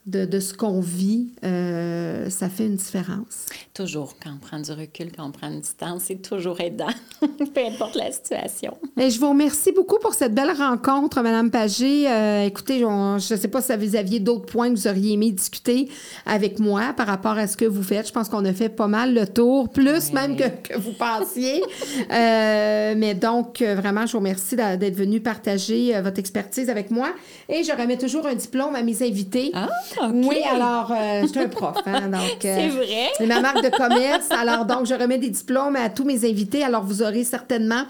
de, 0.06 0.26
de 0.26 0.40
ce 0.42 0.54
qu'on 0.54 0.82
vit, 0.82 1.30
euh, 1.46 2.30
ça 2.30 2.50
fait 2.50 2.66
une 2.66 2.76
différence. 2.76 3.46
Toujours, 3.74 4.16
quand 4.22 4.32
on 4.36 4.38
prend 4.38 4.60
du 4.60 4.72
recul, 4.72 5.12
quand 5.16 5.26
on 5.26 5.32
prend 5.32 5.50
une 5.50 5.62
distance, 5.62 6.04
c'est 6.08 6.22
toujours 6.22 6.60
aidant, 6.60 6.90
peu 7.22 7.62
importe 7.66 7.96
la 7.96 8.12
situation. 8.12 8.76
Et 8.98 9.10
je 9.10 9.18
vous 9.18 9.30
remercie 9.30 9.72
beaucoup 9.72 10.00
pour 10.00 10.14
cette 10.14 10.36
belle 10.36 10.52
rencontre, 10.52 11.22
Madame 11.22 11.50
Pagé. 11.50 12.10
Euh, 12.10 12.46
écoutez, 12.46 12.80
je 12.80 12.86
ne 13.34 13.40
sais 13.40 13.48
pas 13.48 13.62
si 13.62 13.74
vous 13.78 13.96
aviez 13.96 14.20
d'autres 14.20 14.46
points 14.46 14.70
que 14.70 14.76
vous 14.76 14.88
auriez 14.88 15.14
aimé 15.14 15.32
discuter 15.32 15.88
avec 16.26 16.60
moi 16.60 16.94
par 16.98 17.08
rapport 17.08 17.38
à 17.38 17.48
ce 17.48 17.56
que 17.56 17.66
vous 17.66 17.84
faites. 17.84 18.08
Je 18.08 18.12
pense 18.12 18.28
qu'on 18.28 18.44
a 18.44 18.54
fait 18.54 18.70
pas 18.70 18.88
mal 18.88 19.14
le 19.14 19.26
tour, 19.26 19.70
plus 19.70 20.12
même 20.12 20.36
que, 20.36 20.50
que, 20.50 20.78
vous 20.78 20.94
pensiez. 20.94 21.64
euh, 22.12 22.94
mais 22.98 23.16
donc, 23.16 23.62
vraiment, 23.62 24.06
je 24.06 24.12
vous 24.12 24.20
remercie 24.20 24.58
d'être 24.58 24.96
venu 24.96 25.22
partager 25.22 26.00
votre 26.02 26.20
expertise 26.20 26.70
avec 26.70 26.92
moi. 26.92 27.08
Et 27.48 27.64
je 27.64 27.72
remets 27.72 27.98
toujours 27.98 28.26
un 28.28 28.36
diplôme 28.36 28.76
à 28.76 28.84
mes 28.84 29.02
invités. 29.02 29.52
Ah! 29.54 29.70
Oui, 30.14 30.42
alors, 30.50 30.92
euh, 30.92 31.22
je 31.22 31.28
suis 31.28 31.40
un 31.40 31.48
prof. 31.48 31.78
Hein, 31.86 32.10
donc, 32.10 32.22
c'est 32.40 32.68
euh, 32.68 32.70
vrai. 32.70 33.12
C'est 33.18 33.26
ma 33.26 33.40
marque 33.40 33.64
de 33.64 33.70
commerce. 33.70 34.28
Alors, 34.32 34.66
donc, 34.66 34.86
je 34.86 34.94
remets 34.94 35.18
des 35.18 35.30
diplômes 35.30 35.76
à 35.76 35.90
tous 35.90 36.04
mes 36.04 36.30
invités. 36.30 36.64
Alors, 36.64 36.84
vous 36.84 37.02
aurez 37.02 37.24
certainement 37.24 37.84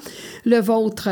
le 0.46 0.60
vôtre. 0.60 1.10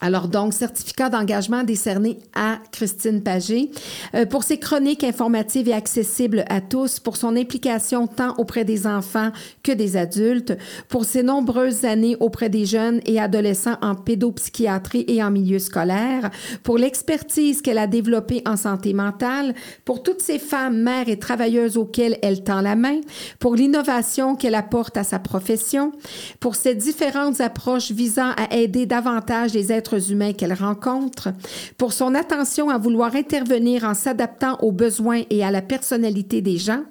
Alors 0.00 0.28
donc, 0.28 0.52
certificat 0.52 1.08
d'engagement 1.08 1.64
décerné 1.64 2.18
à 2.32 2.58
Christine 2.70 3.20
Pagé. 3.20 3.70
Euh, 4.14 4.26
pour 4.26 4.44
ses 4.44 4.58
chroniques 4.58 5.02
informatives 5.02 5.68
et 5.68 5.72
accessibles 5.72 6.44
à 6.48 6.60
tous, 6.60 7.00
pour 7.00 7.16
son 7.16 7.34
implication 7.34 8.06
tant 8.06 8.34
auprès 8.36 8.64
des 8.64 8.86
enfants 8.86 9.30
que 9.64 9.72
des 9.72 9.96
adultes, 9.96 10.56
pour 10.88 11.04
ses 11.04 11.24
nombreuses 11.24 11.84
années 11.84 12.16
auprès 12.20 12.48
des 12.48 12.64
jeunes 12.64 13.00
et 13.06 13.18
adolescents 13.20 13.76
en 13.82 13.96
pédopsychiatrie 13.96 15.04
et 15.08 15.20
en 15.22 15.32
milieu 15.32 15.58
scolaire, 15.58 16.30
pour 16.62 16.78
l'expertise 16.78 17.60
qu'elle 17.60 17.78
a 17.78 17.88
développée 17.88 18.42
en 18.46 18.56
santé 18.56 18.94
mentale, 18.94 19.52
pour 19.84 20.04
toutes 20.04 20.22
ces 20.22 20.38
femmes, 20.38 20.80
mères 20.80 21.08
et 21.08 21.18
travailleuses 21.18 21.76
auxquelles 21.76 22.18
elle 22.22 22.44
tend 22.44 22.60
la 22.60 22.76
main, 22.76 23.00
pour 23.40 23.56
l'innovation 23.56 24.36
qu'elle 24.36 24.54
apporte 24.54 24.96
à 24.96 25.02
sa 25.02 25.18
profession, 25.18 25.90
pour 26.38 26.54
ses 26.54 26.76
différentes 26.76 27.40
approches 27.40 27.90
visant 27.90 28.30
à 28.36 28.54
aider 28.54 28.86
davantage 28.86 29.54
les 29.54 29.72
êtres 29.72 29.87
humains 29.96 30.32
qu'elle 30.32 30.52
rencontre, 30.52 31.30
pour 31.78 31.92
son 31.92 32.14
attention 32.14 32.68
à 32.68 32.78
vouloir 32.78 33.14
intervenir 33.14 33.84
en 33.84 33.94
s'adaptant 33.94 34.58
aux 34.60 34.72
besoins 34.72 35.22
et 35.30 35.44
à 35.44 35.50
la 35.50 35.62
personnalité 35.62 36.42
des 36.42 36.58
gens, 36.58 36.82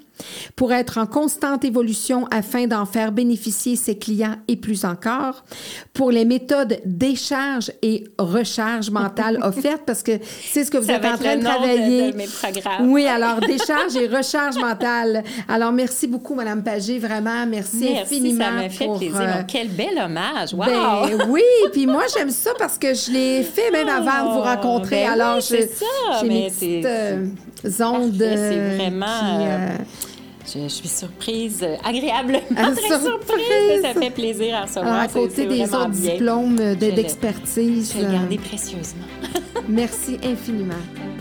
pour 0.55 0.73
être 0.73 0.97
en 0.97 1.05
constante 1.05 1.65
évolution 1.65 2.27
afin 2.31 2.67
d'en 2.67 2.85
faire 2.85 3.11
bénéficier 3.11 3.75
ses 3.75 3.97
clients 3.97 4.35
et 4.47 4.55
plus 4.55 4.85
encore, 4.85 5.43
pour 5.93 6.11
les 6.11 6.25
méthodes 6.25 6.79
décharge 6.85 7.71
et 7.81 8.05
recharge 8.17 8.89
mentale 8.89 9.39
offertes, 9.43 9.83
parce 9.85 10.03
que 10.03 10.19
c'est 10.43 10.63
ce 10.63 10.71
que 10.71 10.77
vous 10.77 10.91
êtes 10.91 11.05
en 11.05 11.17
train 11.17 11.37
de 11.37 11.43
travailler. 11.43 12.11
De, 12.11 12.17
mes 12.17 12.27
programmes. 12.27 12.89
Oui, 12.91 13.05
alors 13.05 13.39
décharge 13.39 13.95
et 13.95 14.07
recharge 14.07 14.57
mentale. 14.57 15.23
Alors 15.47 15.71
merci 15.71 16.07
beaucoup, 16.07 16.35
Madame 16.35 16.63
Pagé, 16.63 16.99
vraiment, 16.99 17.45
merci, 17.47 17.89
merci 17.91 18.15
infiniment. 18.15 18.45
Ça 18.45 18.51
m'a 18.51 18.69
fait 18.69 18.89
plaisir. 18.97 19.21
Euh, 19.21 19.41
quel 19.47 19.67
bel 19.69 19.99
hommage, 20.03 20.53
wow! 20.53 20.65
Ben, 20.65 21.27
oui, 21.29 21.41
puis 21.71 21.85
moi 21.85 22.03
j'aime 22.15 22.29
ça 22.29 22.51
parce 22.57 22.77
que 22.77 22.93
je 22.93 23.11
l'ai 23.11 23.43
fait 23.43 23.71
même 23.71 23.89
avant 23.89 24.29
de 24.29 24.33
vous 24.33 24.39
oh, 24.39 24.43
rencontrer. 24.43 25.05
Ben 25.05 25.11
alors, 25.13 25.41
c'est 25.41 25.67
ça, 25.67 25.85
j'ai 26.21 26.27
mes 26.27 26.49
petites 26.49 26.85
euh, 26.85 27.25
ondes. 27.81 28.15
C'est 28.17 28.75
vraiment... 28.75 29.05
Euh, 29.39 29.69
je, 30.53 30.67
suis 30.67 30.87
surprise, 30.87 31.65
agréablement 31.83 32.39
ah, 32.57 32.71
très 32.71 32.99
surprise. 32.99 33.81
Ça 33.81 33.93
fait 33.93 34.11
plaisir 34.11 34.55
à 34.55 34.61
recevoir. 34.63 34.99
à 35.01 35.07
côté 35.07 35.45
des 35.45 35.63
autres 35.63 35.89
diplômes 35.89 36.75
d'expertise. 36.75 37.93
Je 37.93 37.99
vais 37.99 38.07
le 38.07 38.13
garder 38.13 38.37
précieusement. 38.37 39.05
Merci 39.67 40.17
infiniment. 40.23 40.73